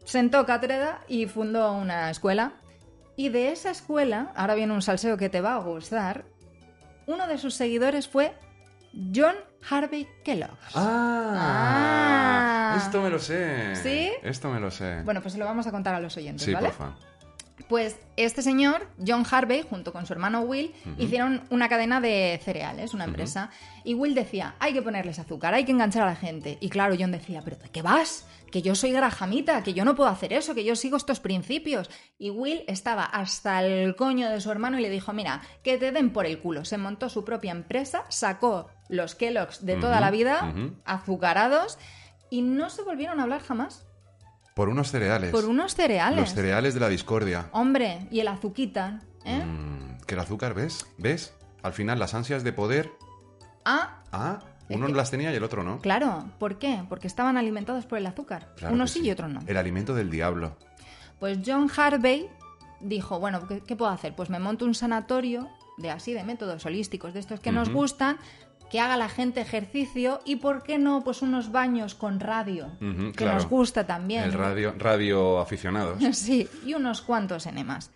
sentó 0.05 0.45
cátedra 0.47 1.01
y 1.07 1.27
fundó 1.27 1.73
una 1.75 2.11
escuela. 2.11 2.55
Y 3.17 3.29
de 3.29 3.53
esa 3.53 3.71
escuela, 3.71 4.33
ahora 4.35 4.57
viene 4.57 4.73
un 4.73 4.83
salseo 4.83 5.17
que 5.17 5.29
te 5.29 5.41
va 5.41 5.55
a 5.55 5.59
gustar, 5.59 6.25
uno 7.07 7.27
de 7.27 7.39
sus 7.39 7.55
seguidores 7.55 8.09
fue 8.09 8.35
John 9.15 9.35
Harvey 9.69 10.07
Kellogg. 10.25 10.57
Ah, 10.75 12.75
Ah. 12.77 12.79
esto 12.79 13.03
me 13.03 13.11
lo 13.11 13.19
sé. 13.19 13.75
¿Sí? 13.77 14.11
Esto 14.23 14.51
me 14.51 14.61
lo 14.61 14.71
sé. 14.71 15.03
Bueno, 15.03 15.21
pues 15.21 15.33
se 15.33 15.39
lo 15.39 15.45
vamos 15.45 15.67
a 15.67 15.71
contar 15.71 15.95
a 15.95 16.01
los 16.01 16.17
oyentes, 16.17 16.45
sí, 16.45 16.53
¿vale? 16.53 16.69
porfa. 16.69 16.95
Pues 17.69 17.97
este 18.17 18.43
señor, 18.43 18.89
John 19.07 19.25
Harvey, 19.31 19.65
junto 19.69 19.93
con 19.93 20.07
su 20.07 20.13
hermano 20.13 20.41
Will, 20.41 20.75
hicieron 20.99 21.45
una 21.51 21.69
cadena 21.69 22.01
de 22.01 22.41
cereales, 22.45 22.95
una 22.95 23.05
empresa. 23.05 23.51
Y 23.85 23.95
Will 23.95 24.15
decía, 24.15 24.57
hay 24.59 24.73
que 24.73 24.83
ponerles 24.83 25.19
azúcar, 25.21 25.55
hay 25.55 25.65
que 25.65 25.71
enganchar 25.73 26.03
a 26.03 26.07
la 26.07 26.17
gente. 26.17 26.59
Y 26.61 26.69
claro, 26.69 26.97
John 26.99 27.13
decía, 27.13 27.43
pero 27.45 27.57
¿de 27.57 27.69
qué 27.71 27.81
vas? 27.81 28.27
Que 28.55 28.63
yo 28.63 28.77
soy 28.77 28.93
grajamita, 28.93 29.65
que 29.65 29.75
yo 29.75 29.85
no 29.85 29.97
puedo 29.97 30.09
hacer 30.09 30.33
eso, 30.33 30.55
que 30.55 30.63
yo 30.63 30.77
sigo 30.77 30.97
estos 30.97 31.19
principios. 31.19 31.91
Y 32.19 32.31
Will 32.31 32.63
estaba 32.69 33.03
hasta 33.03 33.65
el 33.65 33.97
coño 33.97 34.31
de 34.31 34.41
su 34.41 34.49
hermano 34.49 34.79
y 34.79 34.83
le 34.83 34.91
dijo, 34.91 35.13
mira, 35.13 35.43
que 35.65 35.77
te 35.77 35.91
den 35.91 36.13
por 36.13 36.25
el 36.25 36.39
culo. 36.39 36.65
Se 36.65 36.79
montó 36.79 37.09
su 37.09 37.25
propia 37.25 37.51
empresa, 37.51 38.05
sacó 38.11 38.69
los 38.89 39.17
Kellogg's 39.17 39.67
de 39.67 39.75
toda 39.75 40.01
la 40.01 40.13
vida, 40.13 40.53
ujú. 40.55 40.77
azucarados, 40.85 41.79
y 42.31 42.43
no 42.43 42.71
se 42.71 42.83
volvieron 42.83 43.19
a 43.19 43.25
hablar 43.25 43.43
jamás. 43.43 43.89
Por 44.55 44.69
unos 44.69 44.93
cereales. 44.93 45.33
Por 45.33 45.47
unos 45.47 45.75
cereales. 45.75 46.21
Los 46.21 46.35
cereales 46.35 46.75
de 46.75 46.81
la 46.81 46.89
discordia. 46.91 47.49
Hombre, 47.51 48.07
y 48.13 48.21
el 48.21 48.29
azuquita, 48.29 49.01
¿eh? 49.25 49.45
Mm, 49.45 49.99
que 50.07 50.15
el 50.15 50.21
azúcar, 50.21 50.55
¿ves? 50.55 50.87
¿Ves? 50.97 51.35
Al 51.65 51.73
final, 51.73 51.99
las 51.99 52.15
ansias 52.15 52.45
de 52.45 52.53
poder. 52.53 52.93
Ah, 53.65 54.01
Ah, 54.13 54.39
uno 54.69 54.89
las 54.89 55.11
tenía 55.11 55.33
y 55.33 55.37
el 55.37 55.45
otro 55.45 55.63
no. 55.63 55.81
claro. 55.81 56.25
¿Por 56.39 56.59
qué? 56.59 56.83
Porque 56.89 57.07
estaban 57.07 57.37
alimentados 57.37 57.87
por 57.87 57.99
el 57.99 58.07
azúcar. 58.07 58.49
Claro 58.57 58.77
que 58.77 58.89
sí, 58.89 59.01
y 59.03 59.11
otros 59.11 59.31
no. 59.31 59.41
El 59.47 59.57
alimento 59.57 59.95
del 59.95 60.11
diablo. 60.11 60.57
Pues 61.21 61.39
John 61.45 61.71
Harvey 61.77 62.29
dijo, 62.81 63.19
bueno, 63.21 63.47
¿qué, 63.47 63.61
qué 63.61 63.77
puedo 63.77 63.91
hacer? 63.91 64.15
Pues 64.15 64.31
me 64.31 64.39
monto 64.39 64.65
un 64.65 64.75
sanatorio 64.75 65.49
de 65.77 65.91
así, 65.91 66.13
de 66.13 66.25
métodos 66.25 66.65
holísticos, 66.67 67.15
de 67.15 67.21
estos 67.21 67.41
que 67.41 67.53
nos 67.53 67.71
gustan, 67.71 68.19
que 68.71 68.81
haga 68.81 68.97
la 68.97 69.09
gente 69.09 69.41
ejercicio 69.41 70.21
y, 70.25 70.37
¿por 70.37 70.63
qué 70.63 70.79
no? 70.79 71.05
Pues 71.05 71.23
unos 71.23 71.53
baños 71.53 71.95
con 71.95 72.21
radio, 72.21 72.73
que 72.81 73.13
claro. 73.13 73.35
nos 73.35 73.49
gusta 73.49 73.87
también. 73.87 74.25
El 74.25 74.33
radio, 74.33 74.75
radio 74.79 75.39
aficionados. 75.39 76.03
Sí, 76.13 76.49
y 76.65 76.75
unos 76.75 77.03
cuantos 77.03 77.47
enemas. 77.47 77.91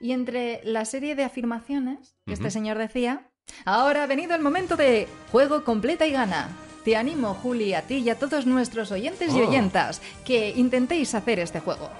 Y 0.00 0.12
entre 0.12 0.60
la 0.64 0.84
serie 0.84 1.14
de 1.14 1.24
afirmaciones 1.24 2.16
que 2.26 2.32
este 2.32 2.50
señor 2.50 2.78
decía, 2.78 3.29
ahora 3.64 4.02
ha 4.04 4.06
venido 4.06 4.34
el 4.34 4.42
momento 4.42 4.76
de 4.76 5.08
juego 5.32 5.64
completa 5.64 6.06
y 6.06 6.12
gana. 6.12 6.48
Te 6.84 6.96
animo, 6.96 7.34
Juli, 7.34 7.74
a 7.74 7.82
ti 7.82 7.96
y 7.98 8.10
a 8.10 8.18
todos 8.18 8.46
nuestros 8.46 8.90
oyentes 8.90 9.34
y 9.34 9.40
Oh. 9.40 9.48
oyentas 9.48 10.00
que 10.24 10.50
intentéis 10.56 11.14
hacer 11.14 11.38
este 11.38 11.60
juego. 11.60 11.90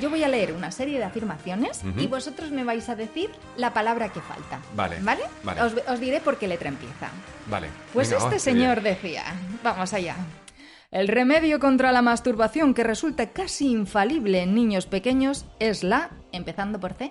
Yo 0.00 0.08
voy 0.08 0.22
a 0.22 0.28
leer 0.28 0.52
una 0.52 0.70
serie 0.70 0.98
de 0.98 1.04
afirmaciones 1.04 1.80
y 1.98 2.06
vosotros 2.06 2.50
me 2.52 2.62
vais 2.62 2.88
a 2.88 2.94
decir 2.94 3.28
la 3.56 3.72
palabra 3.74 4.10
que 4.10 4.20
falta. 4.20 4.60
Vale, 4.76 4.98
¿Vale? 5.02 5.22
vale. 5.42 5.62
Os, 5.62 5.74
os 5.88 5.98
diré 5.98 6.20
por 6.20 6.36
qué 6.38 6.46
letra 6.46 6.68
empieza. 6.68 7.08
Vale. 7.48 7.68
Pues 7.92 8.10
Venga, 8.10 8.22
este 8.24 8.38
señor 8.38 8.82
bien. 8.82 8.94
decía, 8.94 9.24
vamos 9.64 9.92
allá. 9.92 10.14
El 10.92 11.08
remedio 11.08 11.58
contra 11.58 11.90
la 11.90 12.02
masturbación 12.02 12.72
que 12.74 12.84
resulta 12.84 13.30
casi 13.30 13.72
infalible 13.72 14.42
en 14.42 14.54
niños 14.54 14.86
pequeños 14.86 15.46
es 15.58 15.82
la, 15.82 16.10
empezando 16.30 16.78
por 16.78 16.92
C, 16.94 17.10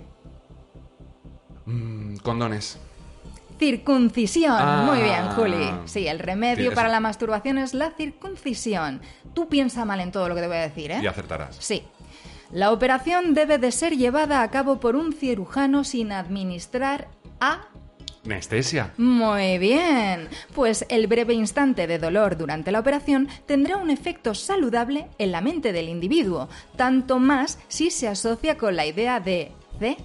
Mm, 1.66 2.18
condones. 2.18 2.80
Circuncisión. 3.60 4.56
Ah. 4.58 4.84
Muy 4.88 5.04
bien, 5.04 5.28
Juli. 5.36 5.70
Sí, 5.86 6.08
el 6.08 6.20
remedio 6.20 6.70
Sí, 6.70 6.76
para 6.76 6.90
la 6.90 7.00
masturbación 7.00 7.58
es 7.58 7.74
la 7.74 7.92
circuncisión. 7.92 9.02
Tú 9.34 9.48
piensa 9.48 9.86
mal 9.86 10.00
en 10.00 10.12
todo 10.12 10.28
lo 10.30 10.36
que 10.36 10.42
te 10.42 10.48
voy 10.48 10.58
a 10.58 10.62
decir, 10.62 10.92
¿eh? 10.92 11.02
Y 11.04 11.08
acertarás. 11.08 11.58
Sí. 11.60 11.84
La 12.52 12.72
operación 12.72 13.36
debe 13.36 13.60
de 13.60 13.72
ser 13.72 13.96
llevada 13.96 14.42
a 14.42 14.50
cabo 14.50 14.80
por 14.80 14.96
un 14.96 15.14
cirujano 15.14 15.84
sin 15.84 16.12
administrar 16.12 17.10
a 17.40 17.68
Anestesia. 18.26 18.94
Muy 18.98 19.58
bien. 19.58 20.28
Pues 20.54 20.86
el 20.90 21.08
breve 21.08 21.34
instante 21.34 21.88
de 21.88 22.00
dolor 22.00 22.38
durante 22.38 22.72
la 22.72 22.80
operación 22.80 23.28
tendrá 23.46 23.78
un 23.78 23.90
efecto 23.90 24.34
saludable 24.36 25.08
en 25.18 25.32
la 25.32 25.42
mente 25.42 25.72
del 25.72 25.90
individuo, 25.90 26.50
tanto 26.76 27.20
más 27.20 27.60
si 27.68 27.92
se 27.92 28.08
asocia 28.08 28.58
con 28.58 28.76
la 28.76 28.86
idea 28.86 29.20
de 29.20 29.52
C. 29.80 29.98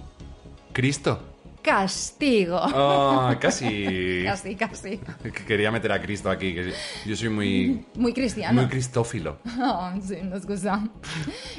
Cristo. 0.71 1.34
Castigo. 1.65 2.59
Ah, 2.61 3.35
casi. 3.39 4.23
Casi, 4.25 4.55
casi. 4.55 4.99
Quería 5.47 5.71
meter 5.71 5.91
a 5.91 5.99
Cristo 6.01 6.29
aquí, 6.29 6.53
que 6.53 6.71
yo 7.05 7.15
soy 7.15 7.29
muy, 7.29 7.85
Muy 7.95 8.13
cristiano. 8.13 8.61
muy 8.61 8.69
cristófilo. 8.69 9.39
Oh, 9.59 9.91
sí, 10.01 10.17
nos 10.23 10.45
gusta. 10.45 10.83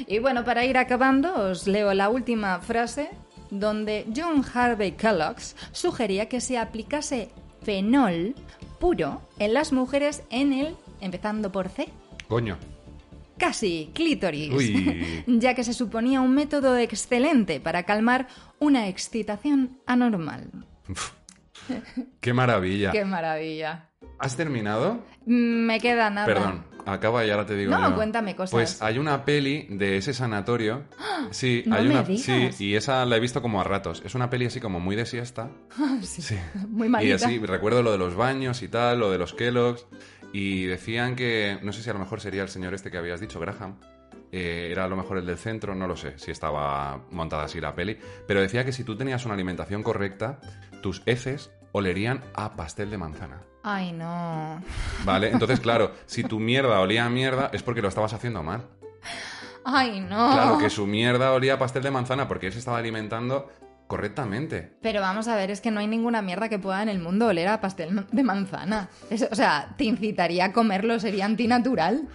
Y 0.07 0.19
bueno, 0.19 0.45
para 0.45 0.63
ir 0.65 0.77
acabando, 0.77 1.33
os 1.49 1.67
leo 1.67 1.93
la 1.93 2.09
última 2.09 2.59
frase 2.59 3.09
donde 3.51 4.05
John 4.15 4.43
Harvey 4.53 4.93
Kellogg 4.93 5.37
sugería 5.71 6.29
que 6.29 6.39
se 6.39 6.57
aplicase 6.57 7.29
fenol 7.63 8.33
puro 8.79 9.21
en 9.39 9.53
las 9.53 9.73
mujeres 9.73 10.23
en 10.29 10.53
el, 10.53 10.75
empezando 11.01 11.51
por 11.51 11.67
C, 11.69 11.89
Coño. 12.29 12.57
Casi 13.37 13.91
clítoris, 13.93 14.51
Uy. 14.53 15.23
ya 15.27 15.53
que 15.53 15.63
se 15.63 15.73
suponía 15.73 16.21
un 16.21 16.33
método 16.35 16.77
excelente 16.77 17.59
para 17.59 17.83
calmar 17.83 18.27
una 18.59 18.87
excitación 18.87 19.79
anormal. 19.85 20.49
Qué 22.21 22.33
maravilla. 22.33 22.91
¡Qué 22.91 23.03
maravilla! 23.05 23.89
¿Has 24.19 24.35
terminado? 24.37 25.03
Me 25.25 25.79
queda 25.79 26.09
nada. 26.09 26.25
Perdón, 26.25 26.63
acaba 26.85 27.25
y 27.25 27.29
ahora 27.29 27.45
te 27.45 27.55
digo 27.55 27.71
No, 27.71 27.89
yo. 27.89 27.95
cuéntame 27.95 28.35
cosas. 28.35 28.51
Pues 28.51 28.81
hay 28.81 28.97
una 28.99 29.25
peli 29.25 29.67
de 29.69 29.97
ese 29.97 30.13
sanatorio. 30.13 30.85
Sí, 31.31 31.63
No 31.65 31.75
hay 31.75 31.83
me 31.83 31.89
una 31.91 32.03
digas. 32.03 32.55
sí, 32.55 32.65
y 32.65 32.75
esa 32.75 33.05
la 33.05 33.17
he 33.17 33.19
visto 33.19 33.41
como 33.41 33.59
a 33.59 33.63
ratos. 33.65 34.01
Es 34.05 34.15
una 34.15 34.29
peli 34.29 34.45
así 34.45 34.59
como 34.61 34.79
muy 34.79 34.95
de 34.95 35.05
siesta. 35.05 35.49
Sí, 36.01 36.21
Sí. 36.21 36.35
Muy 36.69 36.87
Y 36.87 36.89
malita. 36.91 37.15
así 37.15 37.37
recuerdo 37.39 37.83
lo 37.83 37.91
de 37.91 37.97
los 37.97 38.15
baños 38.15 38.61
y 38.63 38.69
tal, 38.69 38.99
lo 38.99 39.11
de 39.11 39.17
los 39.17 39.33
Kellogg's 39.33 39.85
y 40.39 40.67
decían 40.67 41.15
que 41.15 41.57
no 41.63 41.73
sé 41.73 41.81
si 41.81 41.89
a 41.89 41.93
lo 41.93 41.99
mejor 41.99 42.21
sería 42.21 42.43
el 42.43 42.49
señor 42.49 42.75
este 42.75 42.91
que 42.91 42.99
habías 42.99 43.19
dicho, 43.19 43.39
Graham. 43.39 43.79
eh, 44.31 44.67
era 44.71 44.83
a 44.83 44.87
lo 44.87 44.95
mejor 44.95 45.17
el 45.17 45.25
del 45.25 45.37
centro, 45.37 45.73
no 45.73 45.87
lo 45.87 45.95
sé 45.95 46.13
si 46.19 46.29
estaba 46.29 46.99
montada 47.09 47.45
así 47.45 47.59
la 47.59 47.73
peli, 47.73 47.97
pero 48.27 48.39
decía 48.39 48.63
que 48.63 48.71
si 48.71 48.83
tú 48.83 48.95
tenías 48.95 49.25
una 49.25 49.33
alimentación 49.33 49.81
correcta, 49.81 50.39
tus 50.83 51.01
heces 51.07 51.49
olerían 51.71 52.21
a 52.35 52.55
pastel 52.55 52.91
de 52.91 52.99
manzana. 52.99 53.41
Ay, 53.63 53.91
no. 53.93 54.61
¿Vale? 55.05 55.31
Entonces, 55.31 55.59
claro, 55.59 55.93
si 56.05 56.23
tu 56.23 56.39
mierda 56.39 56.79
olía 56.81 57.05
a 57.05 57.09
mierda 57.09 57.49
es 57.51 57.63
porque 57.63 57.81
lo 57.81 57.87
estabas 57.87 58.13
haciendo 58.13 58.43
mal. 58.43 58.61
Ay, 59.65 60.01
no. 60.01 60.33
Claro, 60.33 60.59
que 60.59 60.69
su 60.69 60.85
mierda 60.85 61.33
olía 61.33 61.55
a 61.55 61.57
pastel 61.57 61.81
de 61.81 61.89
manzana 61.89 62.27
porque 62.27 62.45
él 62.45 62.53
se 62.53 62.59
estaba 62.59 62.77
alimentando 62.77 63.49
correctamente. 63.87 64.71
Pero 64.81 65.01
vamos 65.01 65.27
a 65.27 65.35
ver, 65.35 65.49
es 65.51 65.61
que 65.61 65.71
no 65.71 65.79
hay 65.79 65.87
ninguna 65.87 66.21
mierda 66.21 66.49
que 66.49 66.59
pueda 66.59 66.83
en 66.83 66.89
el 66.89 66.99
mundo 66.99 67.27
oler 67.27 67.47
a 67.47 67.61
pastel 67.61 68.05
de 68.11 68.23
manzana. 68.23 68.89
Es- 69.09 69.27
o 69.31 69.35
sea, 69.35 69.73
te 69.77 69.85
incitaría 69.85 70.45
a 70.45 70.53
comerlo, 70.53 70.99
sería 70.99 71.25
antinatural. 71.25 72.07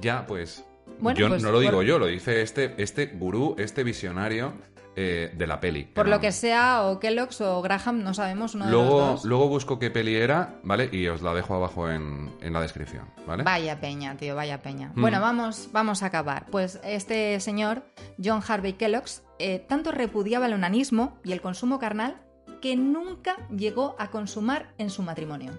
Ya, 0.00 0.26
pues. 0.26 0.64
Bueno, 0.98 1.18
yo 1.18 1.28
pues 1.28 1.42
no 1.42 1.50
lo 1.50 1.60
digo 1.60 1.72
por- 1.72 1.84
yo, 1.84 1.98
lo 1.98 2.06
dice 2.06 2.42
este, 2.42 2.74
este 2.80 3.06
gurú, 3.06 3.54
este 3.58 3.82
visionario 3.82 4.52
eh, 4.94 5.32
de 5.36 5.46
la 5.46 5.58
peli. 5.58 5.84
Por 5.84 6.06
lo 6.06 6.20
que 6.20 6.32
sea, 6.32 6.82
o 6.82 7.00
Kellogg's 7.00 7.40
o 7.40 7.62
Graham, 7.62 8.02
no 8.04 8.12
sabemos 8.12 8.54
uno 8.54 8.66
de 8.66 8.72
Luego, 8.72 8.98
los 9.00 9.08
dos. 9.08 9.24
luego 9.24 9.48
busco 9.48 9.78
qué 9.78 9.90
peli 9.90 10.14
era, 10.14 10.56
¿vale? 10.62 10.90
Y 10.92 11.08
os 11.08 11.22
la 11.22 11.32
dejo 11.32 11.54
abajo 11.54 11.90
en, 11.90 12.30
en 12.42 12.52
la 12.52 12.60
descripción, 12.60 13.06
¿vale? 13.26 13.42
Vaya 13.42 13.80
peña, 13.80 14.16
tío, 14.18 14.36
vaya 14.36 14.60
peña. 14.60 14.92
Mm. 14.94 15.00
Bueno, 15.00 15.20
vamos, 15.22 15.70
vamos 15.72 16.02
a 16.02 16.06
acabar. 16.06 16.44
Pues 16.50 16.78
este 16.84 17.40
señor, 17.40 17.84
John 18.22 18.42
Harvey 18.46 18.74
Kellogg, 18.74 19.04
eh, 19.42 19.58
tanto 19.58 19.90
repudiaba 19.90 20.46
el 20.46 20.52
onanismo 20.52 21.18
y 21.24 21.32
el 21.32 21.40
consumo 21.40 21.80
carnal 21.80 22.22
que 22.60 22.76
nunca 22.76 23.36
llegó 23.50 23.96
a 23.98 24.08
consumar 24.10 24.72
en 24.78 24.88
su 24.88 25.02
matrimonio. 25.02 25.52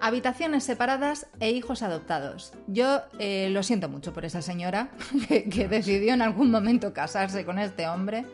Habitaciones 0.00 0.64
separadas 0.64 1.26
e 1.38 1.50
hijos 1.50 1.82
adoptados. 1.82 2.54
Yo 2.66 3.00
eh, 3.18 3.50
lo 3.50 3.62
siento 3.62 3.88
mucho 3.90 4.14
por 4.14 4.24
esa 4.24 4.40
señora 4.40 4.90
que, 5.28 5.48
que 5.50 5.68
decidió 5.68 6.14
en 6.14 6.22
algún 6.22 6.50
momento 6.50 6.94
casarse 6.94 7.44
con 7.44 7.58
este 7.58 7.86
hombre. 7.88 8.24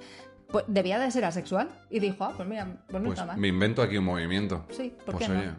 Pues 0.53 0.67
debía 0.69 1.01
de 1.01 1.11
ser 1.11 1.25
asexual 1.25 1.69
y 1.91 1.99
dijo, 1.99 2.23
ah, 2.23 2.33
pues 2.37 2.49
mira, 2.49 2.67
pues 2.89 3.03
Pues 3.03 3.37
me 3.37 3.49
invento 3.49 3.83
aquí 3.83 3.97
un 3.97 4.05
movimiento. 4.05 4.67
Sí, 4.71 4.95
¿por 5.05 5.17
Pues 5.17 5.27
qué 5.27 5.33
no? 5.33 5.41
oye, 5.41 5.51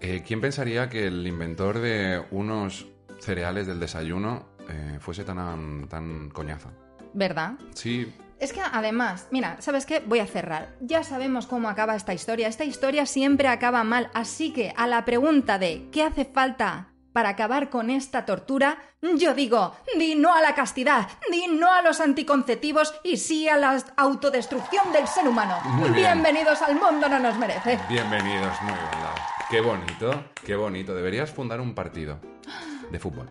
eh, 0.00 0.22
¿quién 0.24 0.40
pensaría 0.40 0.88
que 0.88 1.06
el 1.08 1.26
inventor 1.26 1.80
de 1.80 2.22
unos 2.30 2.86
cereales 3.18 3.66
del 3.66 3.80
desayuno 3.80 4.46
eh, 4.68 4.98
fuese 5.00 5.24
tan, 5.24 5.88
tan 5.88 6.30
coñazo? 6.30 6.70
¿Verdad? 7.14 7.52
Sí, 7.74 8.12
Es 8.40 8.52
que 8.52 8.60
además, 8.60 9.28
mira, 9.30 9.56
¿sabes 9.60 9.86
qué? 9.86 10.00
Voy 10.00 10.18
a 10.18 10.26
cerrar. 10.26 10.74
Ya 10.80 11.02
sabemos 11.04 11.46
cómo 11.46 11.68
acaba 11.68 11.94
esta 11.96 12.12
historia. 12.12 12.48
Esta 12.48 12.64
historia 12.64 13.06
siempre 13.06 13.48
acaba 13.48 13.84
mal. 13.84 14.10
Así 14.12 14.52
que 14.52 14.74
a 14.76 14.86
la 14.86 15.04
pregunta 15.04 15.58
de 15.58 15.88
¿qué 15.92 16.02
hace 16.02 16.24
falta 16.26 16.88
para 17.12 17.30
acabar 17.30 17.70
con 17.70 17.88
esta 17.90 18.26
tortura? 18.26 18.76
Yo 19.16 19.32
digo, 19.34 19.74
di 19.96 20.16
no 20.16 20.34
a 20.34 20.42
la 20.42 20.54
castidad, 20.54 21.06
di 21.30 21.46
no 21.46 21.72
a 21.72 21.80
los 21.82 22.00
anticonceptivos 22.00 22.92
y 23.04 23.16
sí 23.16 23.48
a 23.48 23.56
la 23.56 23.82
autodestrucción 23.96 24.92
del 24.92 25.06
ser 25.06 25.28
humano. 25.28 25.56
Muy 25.64 25.90
bien. 25.90 26.20
Bienvenidos 26.20 26.60
al 26.62 26.74
mundo 26.74 27.08
no 27.08 27.20
nos 27.20 27.38
merece. 27.38 27.78
bienvenidos, 27.88 28.60
muy 28.62 28.72
bien. 28.72 28.90
Qué 29.48 29.60
bonito, 29.60 30.24
qué 30.44 30.56
bonito. 30.56 30.94
Deberías 30.94 31.30
fundar 31.30 31.60
un 31.60 31.74
partido 31.74 32.18
de 32.90 32.98
fútbol. 32.98 33.30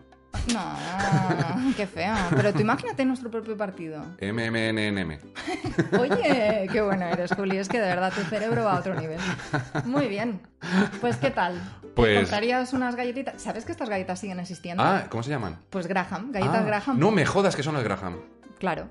No, 0.52 1.72
qué 1.76 1.86
feo. 1.86 2.14
Pero 2.30 2.52
tú 2.52 2.60
imagínate 2.60 3.04
nuestro 3.04 3.30
propio 3.30 3.56
partido. 3.56 4.04
MMNNM. 4.20 5.18
Oye, 5.98 6.68
qué 6.72 6.80
bueno 6.82 7.06
eres, 7.06 7.32
Juli. 7.34 7.56
Es 7.58 7.68
que 7.68 7.80
de 7.80 7.86
verdad 7.86 8.12
tu 8.14 8.20
cerebro 8.22 8.64
va 8.64 8.74
a 8.76 8.78
otro 8.80 8.94
nivel. 8.94 9.18
Muy 9.84 10.08
bien. 10.08 10.40
Pues, 11.00 11.16
¿qué 11.16 11.30
tal? 11.30 11.54
¿Te 11.80 11.88
Pues- 11.94 12.18
¿Comprarías 12.18 12.72
unas 12.72 12.96
galletitas? 12.96 13.40
¿Sabes 13.40 13.64
que 13.64 13.72
estas 13.72 13.88
galletas 13.88 14.18
siguen 14.18 14.40
existiendo? 14.40 14.82
Ah, 14.82 15.04
¿cómo 15.08 15.22
se 15.22 15.30
llaman? 15.30 15.58
Pues 15.70 15.86
Graham, 15.86 16.32
galletas 16.32 16.62
Ah, 16.62 16.64
Graham. 16.64 16.98
No 16.98 17.10
me 17.10 17.24
jodas 17.24 17.54
que 17.56 17.62
son 17.62 17.74
las 17.74 17.84
Graham. 17.84 18.16
Claro. 18.58 18.88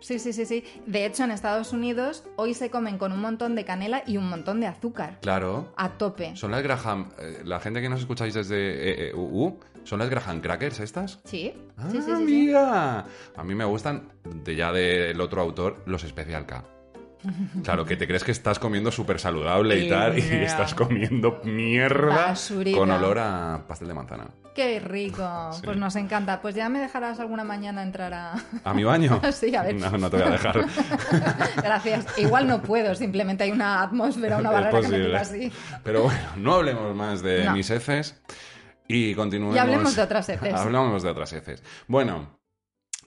Sí, 0.00 0.18
sí, 0.18 0.32
sí, 0.32 0.44
sí. 0.46 0.62
De 0.86 1.06
hecho, 1.06 1.24
en 1.24 1.30
Estados 1.30 1.72
Unidos 1.72 2.24
hoy 2.36 2.54
se 2.54 2.70
comen 2.70 2.98
con 2.98 3.12
un 3.12 3.20
montón 3.20 3.54
de 3.54 3.64
canela 3.64 4.02
y 4.06 4.16
un 4.18 4.28
montón 4.28 4.60
de 4.60 4.66
azúcar. 4.66 5.18
Claro. 5.22 5.72
A 5.76 5.90
tope. 5.90 6.36
Son 6.36 6.50
las 6.50 6.62
Graham. 6.62 7.10
eh, 7.18 7.40
la 7.44 7.58
gente 7.60 7.80
que 7.80 7.88
nos 7.88 8.00
escucháis 8.00 8.34
desde 8.34 8.56
eh, 8.56 9.08
eh, 9.08 9.14
UU, 9.14 9.58
¿son 9.84 9.98
las 9.98 10.08
Graham 10.10 10.40
Crackers 10.40 10.80
estas? 10.80 11.20
Sí, 11.24 11.52
Ah, 11.78 11.88
sí, 11.90 11.98
sí, 11.98 12.02
sí, 12.06 12.16
sí. 12.16 12.22
mira. 12.24 13.04
A 13.36 13.44
mí 13.44 13.54
me 13.54 13.64
gustan, 13.64 14.08
de 14.24 14.54
ya 14.54 14.70
del 14.72 15.20
otro 15.20 15.40
autor, 15.42 15.82
los 15.86 16.02
Special 16.02 16.46
K. 16.46 16.64
Claro, 17.64 17.84
que 17.84 17.96
te 17.96 18.06
crees 18.06 18.22
que 18.22 18.30
estás 18.30 18.58
comiendo 18.60 18.92
súper 18.92 19.18
saludable 19.18 19.78
y 19.80 19.86
Y 19.86 19.88
tal, 19.88 20.16
y 20.16 20.20
estás 20.22 20.74
comiendo 20.74 21.40
mierda 21.42 22.14
Basurita. 22.14 22.78
con 22.78 22.90
olor 22.90 23.18
a 23.18 23.64
pastel 23.66 23.88
de 23.88 23.94
manzana. 23.94 24.28
Qué 24.56 24.80
rico. 24.80 25.52
Sí. 25.52 25.60
Pues 25.62 25.76
nos 25.76 25.94
encanta. 25.96 26.40
Pues 26.40 26.54
ya 26.54 26.70
me 26.70 26.78
dejarás 26.80 27.20
alguna 27.20 27.44
mañana 27.44 27.82
entrar 27.82 28.14
a... 28.14 28.34
¿A 28.64 28.72
mi 28.72 28.84
baño? 28.84 29.20
Sí, 29.32 29.54
a 29.54 29.62
ver. 29.62 29.74
No, 29.74 29.90
no 29.98 30.08
te 30.08 30.16
voy 30.16 30.26
a 30.26 30.30
dejar. 30.30 30.64
Gracias. 31.56 32.06
Igual 32.18 32.48
no 32.48 32.62
puedo, 32.62 32.94
simplemente 32.94 33.44
hay 33.44 33.50
una 33.50 33.82
atmósfera, 33.82 34.38
una 34.38 34.50
barrera 34.50 34.80
que 34.80 34.88
me 34.88 34.98
tira 34.98 35.20
así. 35.20 35.52
Pero 35.84 36.04
bueno, 36.04 36.20
no 36.36 36.54
hablemos 36.54 36.96
más 36.96 37.22
de 37.22 37.44
No. 37.44 37.52
mis 37.52 37.68
heces 37.68 38.18
y 38.88 39.14
continuemos. 39.14 39.54
Y 39.54 39.58
hablemos 39.58 39.94
de 39.94 40.02
otras 40.02 40.26
heces. 40.30 40.54
hablamos 40.58 41.02
de 41.02 41.10
otras 41.10 41.30
heces. 41.34 41.62
Bueno, 41.86 42.38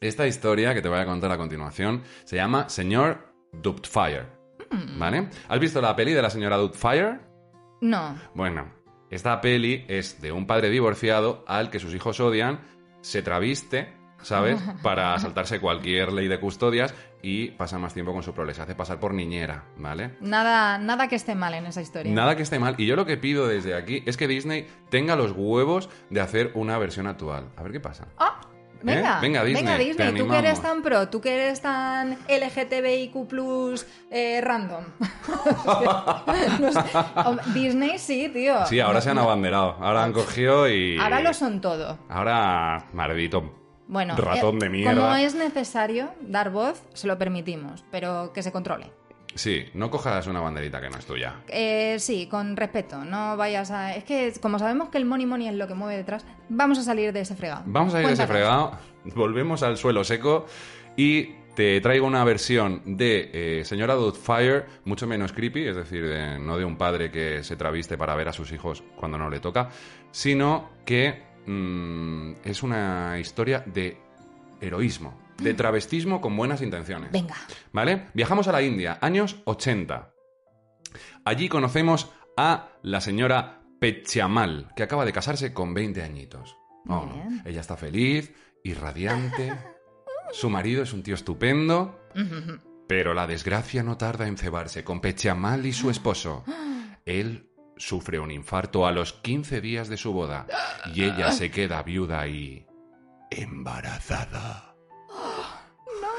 Esta 0.01 0.27
historia 0.27 0.73
que 0.75 0.81
te 0.83 0.87
voy 0.87 0.99
a 0.99 1.05
contar 1.05 1.31
a 1.31 1.37
continuación 1.37 2.03
se 2.25 2.35
llama 2.35 2.69
Señor 2.69 3.33
Doubtfire. 3.53 4.27
¿Vale? 4.99 5.29
¿Has 5.47 5.59
visto 5.59 5.81
la 5.81 5.95
peli 5.95 6.13
de 6.13 6.21
la 6.21 6.29
señora 6.29 6.55
Doubtfire? 6.57 7.19
No. 7.81 8.15
Bueno, 8.35 8.71
esta 9.09 9.41
peli 9.41 9.85
es 9.87 10.21
de 10.21 10.31
un 10.31 10.45
padre 10.45 10.69
divorciado 10.69 11.43
al 11.47 11.69
que 11.69 11.79
sus 11.79 11.93
hijos 11.93 12.19
odian, 12.19 12.59
se 13.01 13.21
traviste, 13.21 13.93
¿sabes? 14.21 14.61
Para 14.83 15.17
saltarse 15.19 15.59
cualquier 15.59 16.11
ley 16.11 16.27
de 16.27 16.39
custodias 16.39 16.93
y 17.21 17.51
pasa 17.51 17.77
más 17.79 17.93
tiempo 17.93 18.13
con 18.13 18.23
su 18.23 18.33
prole. 18.33 18.53
Se 18.53 18.61
hace 18.61 18.75
pasar 18.75 18.99
por 18.99 19.13
niñera, 19.13 19.65
¿vale? 19.77 20.15
Nada, 20.21 20.77
nada 20.77 21.07
que 21.07 21.15
esté 21.15 21.35
mal 21.35 21.53
en 21.53 21.65
esa 21.65 21.81
historia. 21.81 22.13
Nada 22.13 22.35
que 22.35 22.43
esté 22.43 22.59
mal. 22.59 22.75
Y 22.77 22.85
yo 22.85 22.95
lo 22.95 23.05
que 23.05 23.17
pido 23.17 23.47
desde 23.47 23.75
aquí 23.75 24.03
es 24.05 24.17
que 24.17 24.27
Disney 24.27 24.67
tenga 24.89 25.15
los 25.15 25.31
huevos 25.31 25.89
de 26.09 26.21
hacer 26.21 26.51
una 26.53 26.77
versión 26.77 27.07
actual. 27.07 27.49
A 27.57 27.63
ver 27.63 27.71
qué 27.71 27.79
pasa. 27.79 28.07
¡Ah! 28.17 28.39
Venga, 28.81 29.17
¿Eh? 29.17 29.21
Venga, 29.21 29.43
Disney, 29.43 29.93
te 29.93 30.11
tú 30.13 30.27
que 30.29 30.37
eres 30.37 30.61
tan 30.61 30.81
pro, 30.81 31.09
tú 31.09 31.19
que 31.21 31.33
eres 31.33 31.61
tan 31.61 32.17
LGTBIQ 32.27 33.15
eh, 34.11 34.41
random. 34.41 34.83
No 36.59 36.71
sé. 36.71 36.79
Hom- 37.15 37.43
Disney 37.53 37.97
sí, 37.99 38.29
tío. 38.29 38.65
Sí, 38.65 38.79
ahora 38.79 39.01
se 39.01 39.09
han 39.09 39.17
abanderado. 39.17 39.75
Ahora 39.79 40.03
han 40.03 40.13
cogido 40.13 40.69
y... 40.69 40.97
Ahora 40.97 41.21
lo 41.21 41.33
son 41.33 41.61
todo. 41.61 41.99
Ahora, 42.09 42.87
maldito 42.93 43.53
Bueno, 43.87 44.15
ratón 44.15 44.55
eh, 44.57 44.59
de 44.59 44.69
mierda. 44.69 44.93
como 45.01 45.15
es 45.15 45.35
necesario 45.35 46.09
dar 46.21 46.49
voz, 46.51 46.81
se 46.93 47.07
lo 47.07 47.17
permitimos, 47.17 47.83
pero 47.91 48.31
que 48.33 48.43
se 48.43 48.51
controle. 48.51 48.91
Sí, 49.35 49.65
no 49.75 49.89
cojas 49.91 50.27
una 50.27 50.41
banderita 50.41 50.81
que 50.81 50.89
no 50.89 50.97
es 50.97 51.05
tuya. 51.05 51.35
Eh, 51.47 51.97
sí, 51.99 52.27
con 52.27 52.57
respeto, 52.57 53.05
no 53.05 53.37
vayas 53.37 53.71
a... 53.71 53.95
Es 53.95 54.03
que 54.03 54.33
como 54.41 54.59
sabemos 54.59 54.89
que 54.89 54.97
el 54.97 55.05
money 55.05 55.25
money 55.25 55.47
es 55.47 55.53
lo 55.53 55.67
que 55.67 55.75
mueve 55.75 55.95
detrás, 55.97 56.25
vamos 56.49 56.77
a 56.79 56.83
salir 56.83 57.13
de 57.13 57.21
ese 57.21 57.35
fregado. 57.35 57.63
Vamos 57.67 57.93
a 57.93 58.01
ir 58.01 58.07
de 58.07 58.13
ese 58.13 58.27
fregado, 58.27 58.71
volvemos 59.15 59.61
al 59.63 59.77
suelo 59.77 60.03
seco 60.03 60.45
y 60.97 61.35
te 61.55 61.79
traigo 61.81 62.07
una 62.07 62.23
versión 62.23 62.81
de 62.97 63.29
eh, 63.59 63.65
Señora 63.65 63.93
Doubtfire 63.93 64.65
mucho 64.85 65.07
menos 65.07 65.31
creepy, 65.33 65.67
es 65.67 65.75
decir, 65.75 66.07
de- 66.07 66.39
no 66.39 66.57
de 66.57 66.65
un 66.65 66.77
padre 66.77 67.11
que 67.11 67.43
se 67.43 67.55
traviste 67.55 67.97
para 67.97 68.15
ver 68.15 68.29
a 68.29 68.33
sus 68.33 68.51
hijos 68.51 68.83
cuando 68.95 69.17
no 69.17 69.29
le 69.29 69.39
toca, 69.39 69.69
sino 70.11 70.69
que 70.85 71.21
mm, 71.45 72.31
es 72.45 72.63
una 72.63 73.17
historia 73.19 73.63
de 73.65 73.97
heroísmo, 74.61 75.18
de 75.41 75.53
travestismo 75.53 76.21
con 76.21 76.35
buenas 76.35 76.61
intenciones. 76.61 77.11
Venga. 77.11 77.35
¿Vale? 77.71 78.07
Viajamos 78.13 78.47
a 78.47 78.51
la 78.51 78.61
India, 78.61 78.97
años 79.01 79.37
80. 79.45 80.13
Allí 81.25 81.49
conocemos 81.49 82.11
a 82.37 82.69
la 82.81 83.01
señora 83.01 83.61
Pechamal, 83.79 84.71
que 84.75 84.83
acaba 84.83 85.05
de 85.05 85.13
casarse 85.13 85.53
con 85.53 85.73
20 85.73 86.01
añitos. 86.03 86.55
Oh, 86.87 87.05
no. 87.05 87.41
Ella 87.45 87.61
está 87.61 87.77
feliz 87.77 88.33
y 88.63 88.73
radiante. 88.73 89.53
Su 90.31 90.49
marido 90.49 90.83
es 90.83 90.93
un 90.93 91.03
tío 91.03 91.15
estupendo. 91.15 91.99
Pero 92.87 93.13
la 93.13 93.27
desgracia 93.27 93.83
no 93.83 93.97
tarda 93.97 94.27
en 94.27 94.37
cebarse 94.37 94.83
con 94.83 94.99
Pechamal 94.99 95.65
y 95.65 95.73
su 95.73 95.89
esposo. 95.89 96.43
Él 97.05 97.49
sufre 97.77 98.19
un 98.19 98.29
infarto 98.31 98.85
a 98.85 98.91
los 98.91 99.13
15 99.13 99.61
días 99.61 99.87
de 99.87 99.97
su 99.97 100.11
boda 100.11 100.47
y 100.93 101.03
ella 101.03 101.31
se 101.31 101.49
queda 101.49 101.81
viuda 101.81 102.27
y 102.27 102.67
embarazada. 103.31 104.68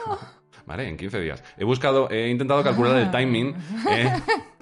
Vale, 0.67 0.89
en 0.89 0.97
15 0.97 1.19
días. 1.21 1.43
He 1.57 1.65
buscado, 1.65 2.09
he 2.11 2.29
intentado 2.29 2.63
calcular 2.63 2.97
el 2.99 3.11
timing, 3.11 3.57
eh, 3.91 4.13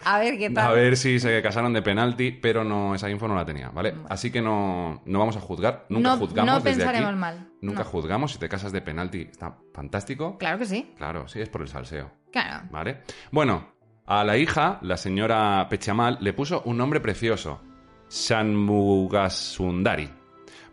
A 0.04 0.18
ver 0.18 0.38
qué 0.38 0.48
tal. 0.48 0.68
a 0.68 0.72
ver 0.72 0.96
si 0.96 1.20
se 1.20 1.42
casaron 1.42 1.74
de 1.74 1.82
penalti, 1.82 2.30
pero 2.32 2.64
no, 2.64 2.94
esa 2.94 3.10
info 3.10 3.28
no 3.28 3.34
la 3.34 3.44
tenía, 3.44 3.68
¿vale? 3.68 3.94
Así 4.08 4.30
que 4.30 4.40
no, 4.40 5.02
no 5.04 5.18
vamos 5.18 5.36
a 5.36 5.40
juzgar, 5.40 5.84
nunca 5.90 6.10
no, 6.10 6.16
juzgamos 6.16 6.54
no 6.54 6.60
desde 6.60 6.78
pensaremos 6.78 7.10
aquí. 7.10 7.18
mal. 7.18 7.48
Nunca 7.60 7.82
No. 7.82 7.88
juzgamos, 7.90 8.32
si 8.32 8.38
te 8.38 8.48
casas 8.48 8.72
de 8.72 8.80
penalti 8.80 9.22
está 9.30 9.58
fantástico. 9.74 10.38
Claro 10.38 10.58
que 10.58 10.64
sí. 10.66 10.94
Claro, 10.96 11.28
sí, 11.28 11.40
es 11.42 11.50
por 11.50 11.60
el 11.60 11.68
salseo. 11.68 12.10
Claro. 12.32 12.66
¿Vale? 12.70 13.02
Bueno, 13.30 13.68
a 14.06 14.24
la 14.24 14.38
hija, 14.38 14.78
la 14.80 14.96
señora 14.96 15.66
Pechamal, 15.68 16.16
le 16.22 16.32
puso 16.32 16.62
un 16.64 16.78
nombre 16.78 17.00
precioso: 17.00 17.60
Shanmugasundari. 18.08 20.08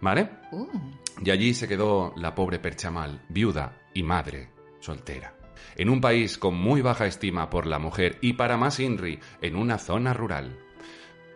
¿Vale? 0.01 0.29
Uh, 0.51 0.67
Y 1.25 1.31
allí 1.31 1.53
se 1.53 1.67
quedó 1.67 2.13
la 2.15 2.33
pobre 2.35 2.59
Perchamal, 2.59 3.21
viuda 3.29 3.73
y 3.93 4.03
madre, 4.03 4.49
soltera. 4.85 5.33
En 5.75 5.89
un 5.89 5.99
país 5.99 6.37
con 6.37 6.55
muy 6.55 6.81
baja 6.81 7.05
estima 7.05 7.49
por 7.49 7.65
la 7.65 7.79
mujer 7.79 8.17
y 8.21 8.33
para 8.33 8.55
más 8.57 8.79
INRI, 8.79 9.19
en 9.41 9.55
una 9.55 9.77
zona 9.77 10.13
rural. 10.13 10.57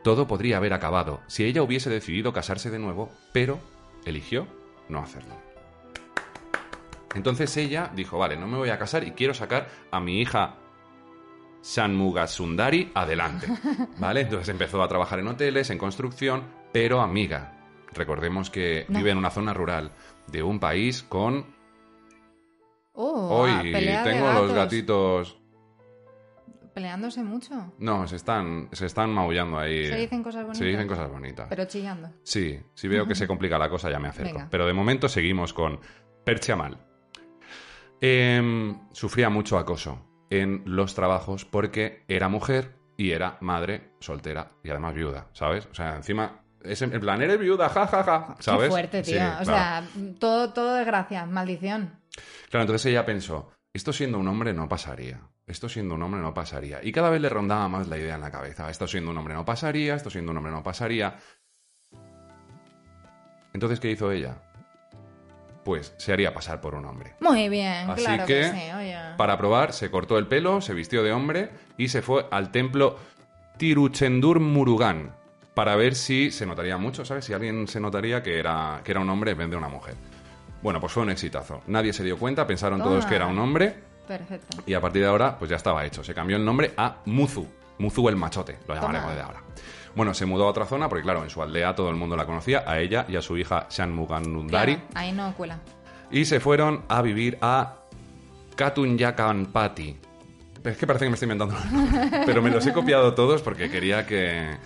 Todo 0.03 0.27
podría 0.27 0.57
haber 0.57 0.73
acabado 0.73 1.21
si 1.27 1.43
ella 1.43 1.62
hubiese 1.62 1.89
decidido 1.89 2.31
casarse 2.31 2.69
de 2.69 2.79
nuevo, 2.79 3.12
pero 3.33 3.59
eligió 4.05 4.47
no 4.88 4.99
hacerlo. 4.99 5.35
Entonces 7.15 7.55
ella 7.57 7.91
dijo, 7.95 8.17
vale, 8.17 8.38
no 8.38 8.47
me 8.47 8.57
voy 8.57 8.69
a 8.69 8.77
casar 8.77 9.03
y 9.03 9.12
quiero 9.12 9.33
sacar 9.33 9.67
a 9.91 9.99
mi 9.99 10.21
hija 10.21 10.55
Shanmugasundari 11.63 12.91
adelante. 12.93 13.47
¿Vale? 13.99 14.21
Entonces 14.21 14.49
empezó 14.49 14.81
a 14.81 14.88
trabajar 14.88 15.19
en 15.19 15.27
hoteles, 15.27 15.69
en 15.69 15.77
construcción, 15.77 16.43
pero 16.71 17.01
amiga. 17.01 17.55
Recordemos 17.93 18.49
que 18.49 18.85
No. 18.88 18.99
vive 18.99 19.12
en 19.12 19.17
una 19.17 19.31
zona 19.31 19.53
rural 19.53 19.91
de 20.27 20.43
un 20.43 20.59
país 20.59 21.03
con... 21.03 21.57
oh, 22.93 23.41
Hoy 23.41 23.71
de 23.71 23.99
tengo 24.04 24.32
los 24.34 24.54
gatitos... 24.54 25.36
Peleándose 26.73 27.23
mucho. 27.23 27.73
No, 27.80 28.08
se 28.08 28.15
están, 28.15 28.69
se 28.71 28.86
están 28.86 29.10
maullando 29.10 29.60
ahí. 29.60 29.88
Se 29.88 29.97
dicen 29.97 30.23
cosas 30.23 30.43
bonitas. 30.43 30.58
Se 30.60 30.65
dicen 30.65 30.88
cosas 30.88 31.10
bonitas. 31.12 31.47
Pero 31.49 31.65
chillando. 31.65 32.10
Sí, 32.23 32.58
si 32.73 32.88
veo 32.88 33.06
que 33.06 33.15
se 33.15 33.28
complica 33.28 33.58
la 33.58 33.69
cosa 33.69 33.89
ya 33.89 33.99
me 33.99 34.08
acerco. 34.08 34.34
Venga. 34.34 34.47
Pero 34.49 34.65
de 34.65 34.73
momento 34.73 35.10
seguimos 35.10 35.52
con 35.52 35.80
Perchamal. 36.23 36.78
Em, 38.02 38.80
sufría 38.93 39.30
mucho 39.30 39.58
acoso 39.58 39.99
en 40.30 40.63
los 40.65 40.95
trabajos 40.95 41.43
porque 41.43 42.06
era 42.08 42.30
mujer 42.30 42.75
y 42.95 43.12
era 43.12 43.38
madre 43.41 43.93
soltera 43.99 44.52
y 44.63 44.69
además 44.69 44.93
viuda, 44.93 45.28
¿sabes? 45.34 45.67
O 45.71 45.75
sea, 45.75 45.95
encima, 45.95 46.41
es 46.63 46.82
en 46.82 46.91
plan, 46.99 47.21
eres 47.21 47.39
viuda, 47.39 47.69
ja, 47.69 47.88
ja, 47.88 48.04
ja, 48.04 48.36
¿sabes? 48.39 48.65
Qué 48.65 48.69
fuerte, 48.69 49.02
tío. 49.04 49.13
Sí, 49.15 49.19
o 49.19 49.43
claro. 49.43 49.43
sea, 49.43 49.84
todo, 50.19 50.54
todo 50.54 50.75
desgracia, 50.75 51.25
maldición. 51.25 51.98
Claro, 52.49 52.63
entonces 52.63 52.88
ella 52.88 53.05
pensó, 53.05 53.51
esto 53.73 53.93
siendo 53.93 54.17
un 54.17 54.27
hombre 54.27 54.53
no 54.53 54.67
pasaría. 54.67 55.21
Esto 55.45 55.69
siendo 55.69 55.95
un 55.95 56.03
hombre 56.03 56.21
no 56.21 56.33
pasaría. 56.33 56.79
Y 56.83 56.91
cada 56.91 57.09
vez 57.09 57.21
le 57.21 57.29
rondaba 57.29 57.67
más 57.67 57.88
la 57.88 57.97
idea 57.97 58.15
en 58.15 58.21
la 58.21 58.31
cabeza. 58.31 58.69
Esto 58.69 58.88
siendo 58.88 59.12
un 59.12 59.17
hombre 59.17 59.33
no 59.33 59.45
pasaría, 59.45 59.95
esto 59.95 60.09
siendo 60.09 60.31
un 60.31 60.38
hombre 60.38 60.51
no 60.51 60.63
pasaría. 60.63 61.17
Entonces, 63.53 63.79
¿qué 63.79 63.91
hizo 63.91 64.12
ella? 64.12 64.38
Pues 65.63 65.93
se 65.97 66.13
haría 66.13 66.33
pasar 66.33 66.62
por 66.62 66.75
un 66.75 66.85
hombre. 66.85 67.15
Muy 67.19 67.49
bien, 67.49 67.89
Así 67.89 68.03
claro 68.03 68.25
que, 68.25 68.41
que, 68.41 68.51
sí, 68.51 68.71
oye. 68.77 68.97
Para 69.17 69.38
probar, 69.38 69.73
se 69.73 69.91
cortó 69.91 70.17
el 70.17 70.27
pelo, 70.27 70.62
se 70.62 70.73
vistió 70.73 71.03
de 71.03 71.12
hombre 71.12 71.49
y 71.77 71.89
se 71.89 72.01
fue 72.01 72.27
al 72.31 72.51
templo 72.51 72.97
Tiruchendur 73.57 74.39
Murugan 74.39 75.15
para 75.53 75.75
ver 75.75 75.95
si 75.95 76.31
se 76.31 76.45
notaría 76.45 76.77
mucho, 76.77 77.03
¿sabes? 77.03 77.25
Si 77.25 77.33
alguien 77.33 77.67
se 77.67 77.79
notaría 77.79 78.23
que 78.23 78.39
era, 78.39 78.81
que 78.83 78.91
era 78.91 79.01
un 79.01 79.09
hombre 79.09 79.31
en 79.31 79.38
vez 79.38 79.49
de 79.49 79.57
una 79.57 79.67
mujer. 79.67 79.95
Bueno, 80.61 80.79
pues 80.79 80.91
fue 80.91 81.03
un 81.03 81.09
exitazo. 81.09 81.61
Nadie 81.67 81.93
se 81.93 82.03
dio 82.03 82.17
cuenta, 82.17 82.45
pensaron 82.45 82.81
todos 82.81 83.05
que 83.05 83.15
era 83.15 83.27
un 83.27 83.39
hombre 83.39 83.75
Perfecto. 84.07 84.57
y 84.65 84.73
a 84.73 84.81
partir 84.81 85.01
de 85.01 85.07
ahora, 85.07 85.37
pues 85.37 85.49
ya 85.49 85.57
estaba 85.57 85.85
hecho. 85.85 86.03
Se 86.03 86.13
cambió 86.13 86.37
el 86.37 86.43
nombre 86.43 86.73
a 86.75 86.97
Muzu. 87.05 87.47
Muzu 87.77 88.09
el 88.09 88.15
machote, 88.17 88.57
lo 88.67 88.75
llamaremos 88.75 89.15
de 89.15 89.21
ahora. 89.21 89.41
Bueno, 89.95 90.13
se 90.13 90.25
mudó 90.25 90.45
a 90.45 90.47
otra 90.49 90.65
zona 90.65 90.87
porque, 90.89 91.03
claro, 91.03 91.23
en 91.23 91.29
su 91.29 91.41
aldea 91.41 91.73
todo 91.75 91.89
el 91.89 91.95
mundo 91.95 92.15
la 92.15 92.25
conocía, 92.25 92.63
a 92.65 92.79
ella 92.79 93.05
y 93.07 93.15
a 93.15 93.21
su 93.21 93.37
hija 93.37 93.67
Shanmuganundari. 93.69 94.75
Claro, 94.75 94.89
ahí 94.95 95.11
no 95.11 95.33
cuela. 95.35 95.59
Y 96.11 96.25
se 96.25 96.39
fueron 96.39 96.83
a 96.87 97.01
vivir 97.01 97.37
a 97.41 97.75
Katunyakanpati. 98.55 99.97
Es 100.63 100.77
que 100.77 100.85
parece 100.85 101.05
que 101.05 101.09
me 101.09 101.13
estoy 101.15 101.31
inventando. 101.31 101.55
Pero 102.25 102.41
me 102.41 102.49
los 102.49 102.65
he 102.67 102.73
copiado 102.73 103.13
todos 103.13 103.41
porque 103.41 103.69
quería 103.69 104.05
que. 104.05 104.57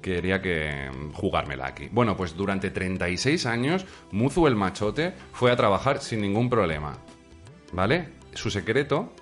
Quería 0.00 0.40
que 0.40 0.90
mm, 0.90 1.12
jugármela 1.12 1.66
aquí. 1.66 1.88
Bueno, 1.92 2.16
pues 2.16 2.36
durante 2.36 2.70
36 2.70 3.46
años, 3.46 3.86
Muzu 4.12 4.46
el 4.46 4.56
machote 4.56 5.14
fue 5.32 5.50
a 5.52 5.56
trabajar 5.56 6.00
sin 6.00 6.20
ningún 6.20 6.48
problema. 6.48 6.98
¿Vale? 7.72 8.08
Su 8.34 8.50
secreto 8.50 9.12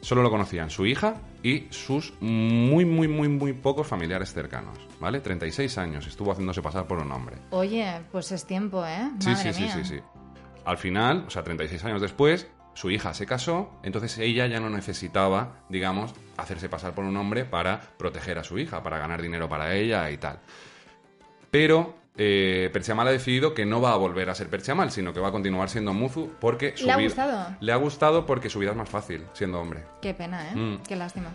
solo 0.00 0.22
lo 0.22 0.30
conocían 0.30 0.70
su 0.70 0.84
hija 0.86 1.14
y 1.44 1.66
sus 1.70 2.14
muy, 2.20 2.84
muy, 2.84 3.06
muy, 3.08 3.28
muy 3.28 3.52
pocos 3.52 3.86
familiares 3.86 4.32
cercanos. 4.32 4.78
¿Vale? 5.00 5.20
36 5.20 5.78
años 5.78 6.06
estuvo 6.06 6.32
haciéndose 6.32 6.62
pasar 6.62 6.86
por 6.86 6.98
un 6.98 7.10
hombre. 7.12 7.36
Oye, 7.50 8.00
pues 8.10 8.32
es 8.32 8.44
tiempo, 8.46 8.84
¿eh? 8.86 9.10
Sí, 9.18 9.30
Madre 9.30 9.52
sí, 9.52 9.58
sí, 9.58 9.62
mía. 9.64 9.74
sí, 9.74 9.84
sí. 9.84 10.00
Al 10.64 10.78
final, 10.78 11.24
o 11.26 11.30
sea, 11.30 11.42
36 11.42 11.84
años 11.84 12.00
después, 12.00 12.48
su 12.74 12.90
hija 12.90 13.12
se 13.14 13.26
casó, 13.26 13.70
entonces 13.82 14.16
ella 14.18 14.46
ya 14.46 14.58
no 14.60 14.70
necesitaba, 14.70 15.56
digamos, 15.68 16.14
hacerse 16.36 16.68
pasar 16.68 16.94
por 16.94 17.04
un 17.04 17.16
hombre 17.16 17.44
para 17.44 17.80
proteger 17.98 18.38
a 18.38 18.44
su 18.44 18.58
hija, 18.58 18.82
para 18.82 18.98
ganar 18.98 19.20
dinero 19.22 19.48
para 19.48 19.74
ella 19.74 20.10
y 20.10 20.16
tal. 20.16 20.38
Pero 21.50 21.94
eh, 22.16 22.70
Perchamal 22.72 23.08
ha 23.08 23.12
decidido 23.12 23.54
que 23.54 23.64
no 23.66 23.80
va 23.80 23.92
a 23.92 23.96
volver 23.96 24.30
a 24.30 24.34
ser 24.34 24.48
Perchamal, 24.48 24.90
sino 24.90 25.12
que 25.12 25.20
va 25.20 25.28
a 25.28 25.32
continuar 25.32 25.68
siendo 25.68 25.92
Muzu 25.92 26.32
porque 26.40 26.76
su 26.76 26.86
¿Le 26.86 26.92
ha 26.92 26.96
vida- 26.96 27.08
gustado? 27.08 27.56
Le 27.60 27.72
ha 27.72 27.76
gustado 27.76 28.26
porque 28.26 28.48
su 28.50 28.58
vida 28.58 28.70
es 28.70 28.76
más 28.76 28.88
fácil 28.88 29.24
siendo 29.34 29.60
hombre. 29.60 29.84
Qué 30.00 30.14
pena, 30.14 30.50
¿eh? 30.50 30.54
Mm. 30.56 30.82
Qué 30.86 30.96
lástima. 30.96 31.30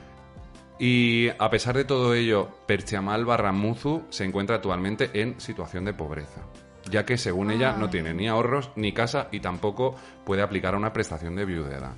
Y 0.80 1.30
a 1.40 1.50
pesar 1.50 1.76
de 1.76 1.86
todo 1.86 2.14
ello, 2.14 2.50
Perchamal 2.68 3.26
barra 3.26 3.52
Muzu 3.52 4.04
se 4.10 4.26
encuentra 4.26 4.58
actualmente 4.58 5.10
en 5.22 5.40
situación 5.40 5.86
de 5.86 5.94
pobreza. 5.94 6.42
Ya 6.90 7.06
que 7.06 7.18
según 7.18 7.52
ella 7.52 7.74
Ah. 7.76 7.78
no 7.80 7.90
tiene 7.90 8.14
ni 8.14 8.28
ahorros 8.28 8.72
ni 8.76 8.92
casa 8.94 9.28
y 9.32 9.40
tampoco 9.40 9.96
puede 10.26 10.42
aplicar 10.42 10.74
a 10.74 10.78
una 10.78 10.94
prestación 10.94 11.36
de 11.36 11.46
viudedad. 11.46 11.92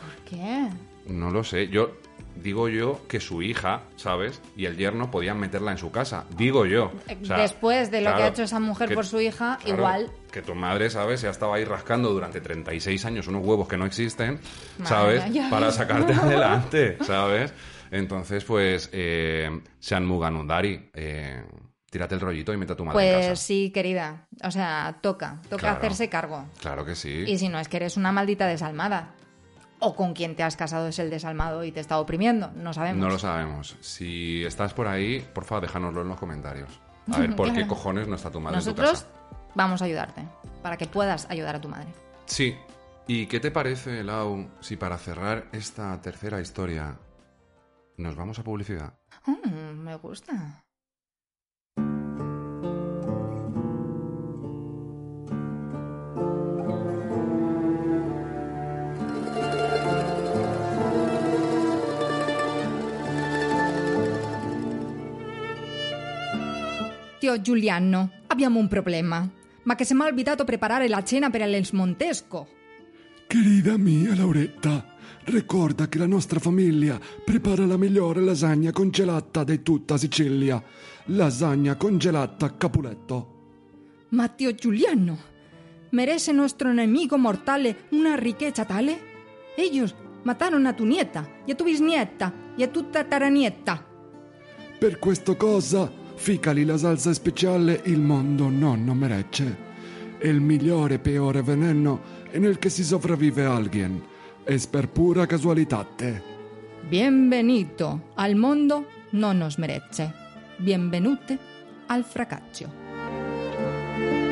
¿Por 0.00 0.24
qué? 0.30 0.68
No 1.06 1.30
lo 1.30 1.44
sé, 1.44 1.68
yo 1.68 1.92
digo 2.34 2.68
yo 2.68 3.00
que 3.08 3.18
su 3.20 3.40
hija, 3.42 3.82
¿sabes? 3.96 4.42
Y 4.56 4.66
el 4.66 4.76
yerno 4.76 5.10
podían 5.10 5.38
meterla 5.38 5.70
en 5.72 5.78
su 5.78 5.90
casa, 5.90 6.24
digo 6.36 6.66
yo. 6.66 6.92
O 7.22 7.24
sea, 7.24 7.38
Después 7.38 7.90
de 7.90 8.02
lo 8.02 8.14
que 8.14 8.22
ha 8.24 8.28
hecho 8.28 8.42
esa 8.42 8.60
mujer 8.60 8.88
que- 8.88 8.94
por 8.94 9.06
su 9.06 9.20
hija, 9.20 9.58
claro, 9.62 9.78
igual. 9.78 10.10
Que 10.30 10.42
tu 10.42 10.54
madre, 10.54 10.90
¿sabes? 10.90 11.20
Se 11.20 11.28
ha 11.28 11.30
estado 11.30 11.54
ahí 11.54 11.64
rascando 11.64 12.10
durante 12.12 12.40
36 12.40 13.04
años 13.06 13.26
unos 13.28 13.46
huevos 13.46 13.68
que 13.68 13.76
no 13.78 13.86
existen, 13.86 14.40
Madre 14.78 14.86
¿sabes? 14.88 15.32
ya 15.32 15.48
Para 15.48 15.70
sacarte 15.70 16.12
adelante, 16.12 16.98
¿sabes? 17.02 17.54
Entonces, 17.90 18.44
pues, 18.44 18.90
eh, 18.92 19.48
Sean 19.78 20.04
Muganundari, 20.04 20.90
eh, 20.92 21.42
tírate 21.90 22.14
el 22.14 22.20
rollito 22.20 22.52
y 22.52 22.56
mete 22.56 22.72
a 22.72 22.76
tu 22.76 22.84
madre 22.84 23.06
en 23.08 23.14
Pues 23.14 23.26
casa. 23.28 23.36
sí, 23.42 23.70
querida. 23.70 24.26
O 24.44 24.50
sea, 24.50 24.98
toca. 25.00 25.36
Toca 25.48 25.60
Claro. 25.60 25.76
hacerse 25.78 26.08
cargo. 26.08 26.44
Claro 26.60 26.84
que 26.84 26.94
sí. 26.94 27.24
Y 27.26 27.38
si 27.38 27.48
no, 27.48 27.58
es 27.58 27.68
que 27.68 27.76
eres 27.78 27.96
una 27.96 28.12
maldita 28.12 28.46
desalmada. 28.46 29.10
O 29.78 29.94
con 29.94 30.14
quien 30.14 30.34
te 30.36 30.42
has 30.42 30.56
casado 30.56 30.88
es 30.88 30.98
el 30.98 31.10
desalmado 31.10 31.62
y 31.62 31.70
te 31.70 31.80
está 31.80 31.98
oprimiendo. 31.98 32.50
No 32.54 32.72
sabemos. 32.72 32.98
No 32.98 33.10
lo 33.10 33.18
sabemos. 33.18 33.76
Si 33.80 34.42
estás 34.44 34.72
por 34.72 34.88
ahí, 34.88 35.20
porfa, 35.34 35.60
déjanoslo 35.60 36.00
en 36.02 36.08
los 36.08 36.18
comentarios. 36.18 36.80
A 37.12 37.18
ver, 37.18 37.36
¿por 37.36 37.52
qué 37.52 37.66
cojones 37.66 38.08
no 38.08 38.16
está 38.16 38.30
tu 38.30 38.40
madre 38.40 38.56
en 38.58 38.64
tu 38.64 38.70
Nosotros 38.70 39.02
casa? 39.04 39.50
vamos 39.54 39.82
a 39.82 39.84
ayudarte. 39.84 40.22
Para 40.62 40.76
que 40.78 40.86
puedas 40.86 41.28
ayudar 41.30 41.56
a 41.56 41.60
tu 41.60 41.68
madre. 41.68 41.88
Sí. 42.24 42.56
¿Y 43.06 43.26
qué 43.26 43.38
te 43.38 43.50
parece, 43.52 44.02
Lau, 44.02 44.48
si 44.60 44.76
para 44.76 44.96
cerrar 44.98 45.46
esta 45.52 46.00
tercera 46.00 46.40
historia 46.40 46.98
nos 47.98 48.16
vamos 48.16 48.38
a 48.38 48.42
publicidad? 48.44 48.94
Mm, 49.26 49.78
me 49.84 49.94
gusta. 49.96 50.64
Zio 67.26 67.40
Giuliano, 67.40 68.10
abbiamo 68.28 68.60
un 68.60 68.68
problema. 68.68 69.28
Ma 69.64 69.74
che 69.74 69.84
se 69.84 69.94
mi 69.94 70.02
ha 70.02 70.04
olvidato 70.04 70.44
preparare 70.44 70.86
la 70.86 71.02
cena 71.02 71.28
per 71.28 71.40
il 71.40 71.68
Montesco. 71.72 72.46
Querida 73.26 73.76
mia 73.76 74.14
Lauretta, 74.14 74.94
ricorda 75.24 75.88
che 75.88 75.98
la 75.98 76.06
nostra 76.06 76.38
famiglia 76.38 77.00
prepara 77.24 77.66
la 77.66 77.76
migliore 77.76 78.20
lasagna 78.20 78.70
congelata 78.70 79.42
di 79.42 79.60
tutta 79.60 79.96
Sicilia. 79.96 80.62
Lasagna 81.06 81.74
congelata 81.74 82.46
a 82.46 82.50
Capuletto. 82.50 84.06
Ma 84.10 84.32
Zio 84.36 84.54
Giuliano, 84.54 85.18
¿merece 85.90 86.30
nuestro 86.30 86.70
enemigo 86.70 87.18
mortale 87.18 87.88
una 87.90 88.14
riqueza 88.14 88.64
tale? 88.64 89.00
Ellos 89.56 89.96
mataron 90.22 90.64
a 90.68 90.76
tu 90.76 90.84
nieta, 90.84 91.28
y 91.44 91.50
a 91.50 91.56
tu 91.56 91.64
bisnieta, 91.64 92.32
y 92.56 92.62
a 92.62 92.70
tu 92.70 92.84
tataranieta. 92.84 93.84
Per 94.78 95.00
questo 95.00 95.36
cosa, 95.36 96.04
ficali 96.16 96.64
la 96.64 96.76
salsa 96.76 97.12
speciale 97.12 97.82
il 97.84 98.00
mondo 98.00 98.48
non 98.48 98.84
merece. 98.96 99.64
È 100.18 100.26
il 100.26 100.40
migliore 100.40 100.98
peore 100.98 101.42
veneno 101.42 102.00
nel 102.32 102.58
che 102.58 102.68
si 102.68 102.82
sopravvive 102.82 103.44
alguien. 103.44 104.02
Es 104.44 104.66
per 104.66 104.88
pura 104.88 105.26
casualità. 105.26 105.86
Bienvenido 106.88 108.10
al 108.14 108.34
mondo 108.34 108.86
no 109.10 109.32
nos 109.32 109.56
merece. 109.56 110.12
Bienvenute 110.58 111.38
al 111.86 112.04
fracaccio. 112.04 114.25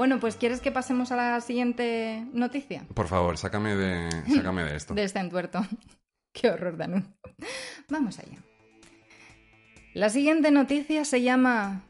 Bueno, 0.00 0.18
pues 0.18 0.36
¿quieres 0.36 0.62
que 0.62 0.72
pasemos 0.72 1.12
a 1.12 1.16
la 1.16 1.38
siguiente 1.42 2.24
noticia? 2.32 2.86
Por 2.94 3.06
favor, 3.06 3.36
sácame 3.36 3.76
de, 3.76 4.08
sácame 4.34 4.64
de 4.64 4.74
esto. 4.74 4.94
De 4.94 5.04
este 5.04 5.18
entuerto. 5.18 5.62
Qué 6.32 6.48
horror 6.48 6.80
anuncio. 6.80 7.12
Vamos 7.90 8.18
allá. 8.18 8.38
La 9.92 10.08
siguiente 10.08 10.50
noticia 10.52 11.04
se 11.04 11.20
llama 11.20 11.82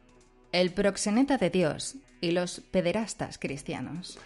El 0.50 0.72
proxeneta 0.72 1.38
de 1.38 1.50
Dios 1.50 1.98
y 2.20 2.32
los 2.32 2.58
pederastas 2.58 3.38
cristianos. 3.38 4.18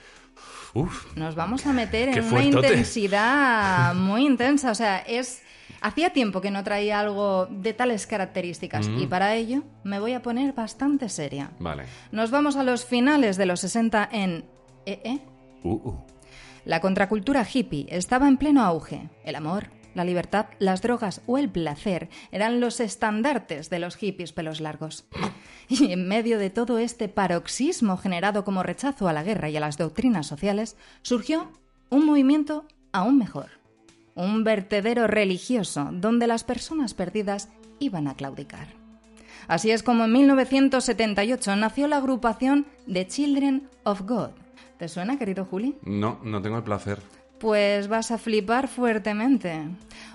Uf, 0.72 1.14
Nos 1.14 1.34
vamos 1.34 1.66
a 1.66 1.74
meter 1.74 2.08
en 2.08 2.24
una 2.24 2.42
intensidad 2.42 3.94
muy 3.94 4.24
intensa. 4.24 4.70
O 4.70 4.74
sea, 4.74 5.00
es. 5.00 5.42
Hacía 5.84 6.14
tiempo 6.14 6.40
que 6.40 6.50
no 6.50 6.64
traía 6.64 6.98
algo 6.98 7.44
de 7.50 7.74
tales 7.74 8.06
características 8.06 8.88
Mm. 8.88 8.98
y 9.02 9.06
para 9.06 9.34
ello 9.34 9.64
me 9.82 10.00
voy 10.00 10.14
a 10.14 10.22
poner 10.22 10.54
bastante 10.54 11.10
seria. 11.10 11.50
vale. 11.58 11.84
Nos 12.10 12.30
vamos 12.30 12.56
a 12.56 12.62
los 12.62 12.86
finales 12.86 13.36
de 13.36 13.44
los 13.44 13.60
60 13.60 14.08
en. 14.10 14.46
¿Eh, 14.86 15.00
eh? 15.04 15.18
Uh, 15.62 15.72
uh. 15.74 16.04
La 16.64 16.80
contracultura 16.80 17.46
hippie 17.52 17.86
estaba 17.90 18.28
en 18.28 18.38
pleno 18.38 18.62
auge. 18.64 19.10
El 19.24 19.34
amor, 19.34 19.66
la 19.94 20.04
libertad, 20.04 20.46
las 20.58 20.80
drogas 20.80 21.20
o 21.26 21.36
el 21.36 21.50
placer 21.50 22.08
eran 22.32 22.60
los 22.60 22.80
estandartes 22.80 23.68
de 23.68 23.78
los 23.78 23.96
hippies 23.96 24.32
pelos 24.32 24.62
largos. 24.62 25.04
Y 25.68 25.92
en 25.92 26.08
medio 26.08 26.38
de 26.38 26.48
todo 26.48 26.78
este 26.78 27.08
paroxismo 27.10 27.98
generado 27.98 28.42
como 28.44 28.62
rechazo 28.62 29.06
a 29.06 29.12
la 29.12 29.22
guerra 29.22 29.50
y 29.50 29.56
a 29.58 29.60
las 29.60 29.76
doctrinas 29.76 30.26
sociales, 30.26 30.78
surgió 31.02 31.52
un 31.90 32.06
movimiento 32.06 32.66
aún 32.92 33.18
mejor. 33.18 33.50
Un 34.14 34.44
vertedero 34.44 35.06
religioso 35.06 35.88
donde 35.92 36.26
las 36.26 36.44
personas 36.44 36.94
perdidas 36.94 37.48
iban 37.78 38.08
a 38.08 38.14
claudicar. 38.14 38.68
Así 39.48 39.70
es 39.70 39.82
como 39.82 40.04
en 40.04 40.12
1978 40.12 41.56
nació 41.56 41.88
la 41.88 41.98
agrupación 41.98 42.66
The 42.90 43.06
Children 43.06 43.68
of 43.82 44.02
God. 44.02 44.30
¿Te 44.78 44.88
suena, 44.88 45.18
querido 45.18 45.44
Juli? 45.44 45.76
No, 45.82 46.20
no 46.24 46.40
tengo 46.42 46.56
el 46.56 46.64
placer. 46.64 47.00
Pues 47.38 47.88
vas 47.88 48.10
a 48.10 48.18
flipar 48.18 48.68
fuertemente. 48.68 49.60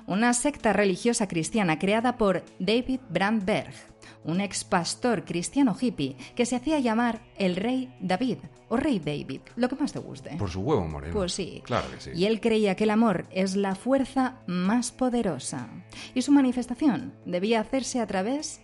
Una 0.07 0.33
secta 0.33 0.73
religiosa 0.73 1.27
cristiana 1.27 1.77
creada 1.77 2.17
por 2.17 2.43
David 2.57 3.01
Brandberg, 3.09 3.73
un 4.23 4.41
ex 4.41 4.63
pastor 4.63 5.25
cristiano 5.25 5.75
hippie 5.79 6.15
que 6.35 6.45
se 6.45 6.55
hacía 6.55 6.79
llamar 6.79 7.21
el 7.37 7.55
Rey 7.55 7.93
David 7.99 8.37
o 8.69 8.77
Rey 8.77 8.99
David, 8.99 9.41
lo 9.55 9.67
que 9.67 9.75
más 9.75 9.91
te 9.91 9.99
guste. 9.99 10.35
Por 10.37 10.49
su 10.49 10.61
huevo 10.61 10.87
moreno. 10.87 11.13
Pues 11.13 11.33
sí. 11.33 11.61
Claro 11.65 11.89
que 11.91 11.99
sí. 11.99 12.11
Y 12.13 12.25
él 12.25 12.39
creía 12.39 12.75
que 12.75 12.83
el 12.83 12.91
amor 12.91 13.25
es 13.31 13.55
la 13.55 13.75
fuerza 13.75 14.41
más 14.47 14.91
poderosa. 14.91 15.69
Y 16.13 16.21
su 16.21 16.31
manifestación 16.31 17.13
debía 17.25 17.61
hacerse 17.61 17.99
a 17.99 18.07
través 18.07 18.61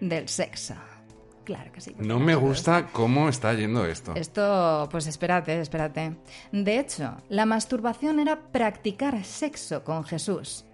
del 0.00 0.28
sexo. 0.28 0.74
Claro 1.44 1.72
que 1.72 1.80
sí. 1.80 1.94
No 1.98 2.20
me 2.20 2.34
gusta 2.34 2.88
cómo 2.92 3.28
está 3.28 3.52
yendo 3.54 3.84
esto. 3.84 4.14
Esto, 4.14 4.88
pues 4.90 5.06
espérate, 5.06 5.60
espérate. 5.60 6.16
De 6.52 6.78
hecho, 6.78 7.16
la 7.28 7.46
masturbación 7.46 8.20
era 8.20 8.52
practicar 8.52 9.24
sexo 9.24 9.82
con 9.82 10.04
Jesús. 10.04 10.64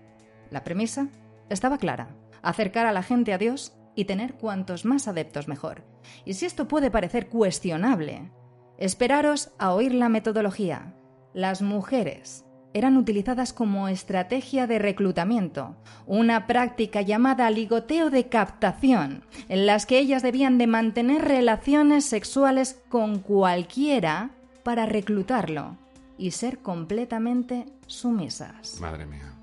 La 0.50 0.64
premisa 0.64 1.08
estaba 1.48 1.78
clara. 1.78 2.10
Acercar 2.42 2.86
a 2.86 2.92
la 2.92 3.02
gente 3.02 3.32
a 3.32 3.38
Dios 3.38 3.72
y 3.98 4.04
tener 4.04 4.34
cuantos 4.34 4.84
más 4.84 5.08
adeptos 5.08 5.48
mejor. 5.48 5.82
Y 6.24 6.34
si 6.34 6.46
esto 6.46 6.68
puede 6.68 6.88
parecer 6.88 7.28
cuestionable, 7.28 8.30
esperaros 8.76 9.50
a 9.58 9.74
oír 9.74 9.92
la 9.92 10.08
metodología. 10.08 10.94
Las 11.34 11.62
mujeres 11.62 12.44
eran 12.74 12.96
utilizadas 12.96 13.52
como 13.52 13.88
estrategia 13.88 14.68
de 14.68 14.78
reclutamiento, 14.78 15.74
una 16.06 16.46
práctica 16.46 17.02
llamada 17.02 17.50
ligoteo 17.50 18.08
de 18.08 18.28
captación, 18.28 19.24
en 19.48 19.66
las 19.66 19.84
que 19.84 19.98
ellas 19.98 20.22
debían 20.22 20.58
de 20.58 20.68
mantener 20.68 21.22
relaciones 21.22 22.04
sexuales 22.04 22.80
con 22.88 23.18
cualquiera 23.18 24.30
para 24.62 24.86
reclutarlo 24.86 25.76
y 26.16 26.30
ser 26.30 26.60
completamente 26.60 27.66
sumisas. 27.88 28.80
Madre 28.80 29.06
mía. 29.06 29.34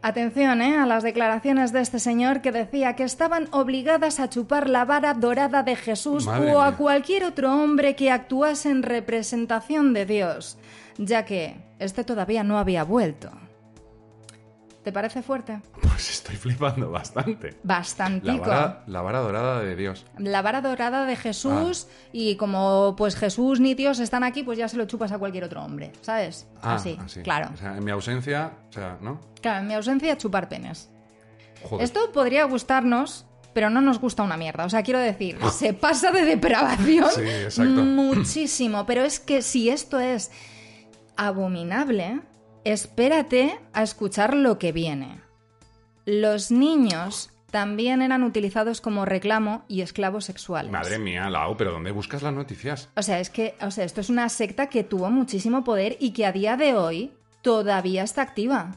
Atención 0.00 0.62
¿eh? 0.62 0.78
a 0.78 0.86
las 0.86 1.02
declaraciones 1.02 1.72
de 1.72 1.80
este 1.80 1.98
señor 1.98 2.40
que 2.40 2.52
decía 2.52 2.94
que 2.94 3.02
estaban 3.02 3.48
obligadas 3.50 4.20
a 4.20 4.30
chupar 4.30 4.68
la 4.68 4.84
vara 4.84 5.12
dorada 5.12 5.64
de 5.64 5.74
Jesús 5.74 6.26
Madre 6.26 6.54
o 6.54 6.60
a 6.60 6.68
mía. 6.68 6.76
cualquier 6.78 7.24
otro 7.24 7.52
hombre 7.52 7.96
que 7.96 8.12
actuase 8.12 8.70
en 8.70 8.84
representación 8.84 9.92
de 9.92 10.06
Dios, 10.06 10.56
ya 10.98 11.24
que 11.24 11.56
este 11.80 12.04
todavía 12.04 12.44
no 12.44 12.58
había 12.58 12.84
vuelto. 12.84 13.30
¿Te 14.84 14.92
parece 14.92 15.22
fuerte? 15.22 15.60
Pues 15.82 16.08
estoy 16.10 16.36
flipando 16.36 16.90
bastante. 16.90 17.50
La 17.50 17.58
Bastantico. 17.62 18.38
vara, 18.46 18.84
la 18.86 19.02
vara 19.02 19.18
dorada 19.18 19.60
de 19.60 19.76
Dios. 19.76 20.06
La 20.18 20.40
vara 20.40 20.62
dorada 20.62 21.04
de 21.04 21.14
Jesús 21.16 21.86
Ah. 21.90 22.08
y 22.12 22.36
como 22.36 22.94
pues 22.96 23.16
Jesús 23.16 23.60
ni 23.60 23.74
Dios 23.74 23.98
están 23.98 24.24
aquí, 24.24 24.44
pues 24.44 24.56
ya 24.56 24.68
se 24.68 24.76
lo 24.76 24.86
chupas 24.86 25.12
a 25.12 25.18
cualquier 25.18 25.44
otro 25.44 25.62
hombre, 25.62 25.92
¿sabes? 26.00 26.46
Ah, 26.62 26.76
así, 26.76 26.96
así. 27.04 27.20
claro. 27.22 27.50
O 27.52 27.56
sea, 27.56 27.76
en 27.76 27.84
mi 27.84 27.90
ausencia, 27.90 28.52
o 28.70 28.72
sea, 28.72 28.96
¿no? 29.02 29.20
Claro, 29.42 29.60
en 29.60 29.66
mi 29.66 29.74
ausencia 29.74 30.16
chupar 30.16 30.48
penes. 30.48 30.88
Joder. 31.68 31.84
Esto 31.84 32.10
podría 32.12 32.44
gustarnos, 32.44 33.26
pero 33.52 33.68
no 33.68 33.80
nos 33.80 33.98
gusta 34.00 34.22
una 34.22 34.36
mierda. 34.36 34.64
O 34.64 34.70
sea, 34.70 34.82
quiero 34.84 35.00
decir, 35.00 35.36
se 35.52 35.74
pasa 35.74 36.12
de 36.12 36.24
depravación 36.24 37.06
Sí, 37.50 37.62
muchísimo. 37.62 38.86
Pero 38.86 39.02
es 39.04 39.18
que 39.20 39.42
si 39.42 39.68
esto 39.68 39.98
es 40.00 40.30
abominable, 41.16 42.20
espérate 42.72 43.58
a 43.72 43.82
escuchar 43.82 44.34
lo 44.34 44.58
que 44.58 44.72
viene. 44.72 45.20
Los 46.04 46.50
niños 46.50 47.30
también 47.50 48.02
eran 48.02 48.22
utilizados 48.22 48.80
como 48.80 49.04
reclamo 49.04 49.64
y 49.68 49.80
esclavos 49.80 50.26
sexuales. 50.26 50.70
Madre 50.70 50.98
mía, 50.98 51.30
Lau, 51.30 51.56
pero 51.56 51.72
¿dónde 51.72 51.92
buscas 51.92 52.22
las 52.22 52.34
noticias? 52.34 52.90
O 52.94 53.02
sea, 53.02 53.20
es 53.20 53.30
que, 53.30 53.54
o 53.62 53.70
sea, 53.70 53.84
esto 53.84 54.00
es 54.00 54.10
una 54.10 54.28
secta 54.28 54.68
que 54.68 54.84
tuvo 54.84 55.10
muchísimo 55.10 55.64
poder 55.64 55.96
y 55.98 56.10
que 56.10 56.26
a 56.26 56.32
día 56.32 56.56
de 56.56 56.74
hoy 56.74 57.12
todavía 57.42 58.02
está 58.02 58.22
activa. 58.22 58.76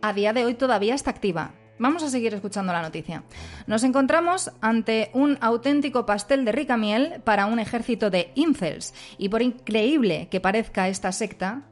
A 0.00 0.12
día 0.12 0.32
de 0.32 0.44
hoy 0.44 0.54
todavía 0.54 0.94
está 0.94 1.10
activa. 1.10 1.52
Vamos 1.78 2.02
a 2.04 2.08
seguir 2.08 2.32
escuchando 2.32 2.72
la 2.72 2.82
noticia. 2.82 3.24
Nos 3.66 3.82
encontramos 3.82 4.52
ante 4.60 5.10
un 5.12 5.36
auténtico 5.40 6.06
pastel 6.06 6.44
de 6.44 6.52
rica 6.52 6.76
miel 6.76 7.20
para 7.24 7.46
un 7.46 7.58
ejército 7.58 8.10
de 8.10 8.30
incels. 8.34 8.94
Y 9.18 9.28
por 9.28 9.42
increíble 9.42 10.28
que 10.30 10.40
parezca 10.40 10.88
esta 10.88 11.10
secta, 11.10 11.64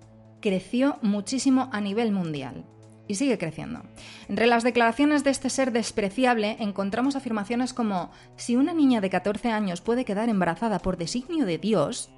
creció 0.43 0.99
muchísimo 1.01 1.71
a 1.73 1.81
nivel 1.81 2.13
mundial. 2.13 2.67
Y 3.09 3.15
sigue 3.15 3.39
creciendo. 3.39 3.83
Entre 4.29 4.47
las 4.47 4.63
declaraciones 4.63 5.25
de 5.25 5.31
este 5.31 5.49
ser 5.49 5.73
despreciable 5.73 6.57
encontramos 6.61 7.17
afirmaciones 7.17 7.73
como, 7.73 8.11
si 8.37 8.57
una 8.57 8.75
niña 8.75 9.01
de 9.01 9.11
14 9.11 9.51
años 9.51 9.81
puede 9.81 10.05
quedar 10.05 10.29
embarazada 10.29 10.79
por 10.79 10.99
designio 10.99 11.47
de 11.47 11.59
Dios, 11.59 12.11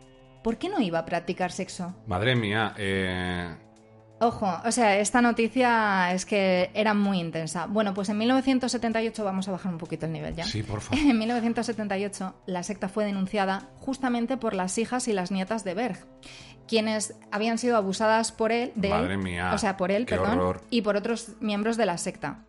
¿por 0.42 0.58
qué 0.58 0.68
no 0.68 0.80
iba 0.80 0.98
a 0.98 1.04
practicar 1.06 1.52
sexo? 1.52 1.94
Madre 2.06 2.36
mía, 2.36 2.74
eh, 2.76 3.54
Ojo, 4.20 4.48
o 4.64 4.72
sea, 4.72 4.98
esta 4.98 5.20
noticia 5.20 6.12
es 6.14 6.24
que 6.24 6.70
era 6.72 6.94
muy 6.94 7.18
intensa. 7.18 7.66
Bueno, 7.66 7.92
pues 7.92 8.08
en 8.08 8.16
1978, 8.18 9.24
vamos 9.24 9.48
a 9.48 9.52
bajar 9.52 9.72
un 9.72 9.78
poquito 9.78 10.06
el 10.06 10.12
nivel 10.12 10.34
ya. 10.34 10.44
sí, 10.44 10.62
por 10.62 10.80
favor. 10.82 11.04
En 11.04 11.18
1978, 11.18 12.34
la 12.46 12.62
secta 12.62 12.88
fue 12.88 13.04
denunciada 13.04 13.68
justamente 13.80 14.36
por 14.36 14.54
las 14.54 14.78
hijas 14.78 15.08
y 15.08 15.12
las 15.12 15.30
nietas 15.30 15.64
de 15.64 15.74
Berg, 15.74 15.98
quienes 16.68 17.14
habían 17.30 17.58
sido 17.58 17.76
abusadas 17.76 18.32
por 18.32 18.52
él, 18.52 18.72
de 18.74 18.88
él, 18.88 18.94
Madre 18.94 19.16
mía, 19.16 19.52
o 19.54 19.58
sea, 19.58 19.76
por 19.76 19.90
él, 19.90 20.06
perdón, 20.06 20.38
horror. 20.38 20.60
y 20.70 20.82
por 20.82 20.96
otros 20.96 21.32
miembros 21.40 21.76
de 21.76 21.86
la 21.86 21.98
secta. 21.98 22.44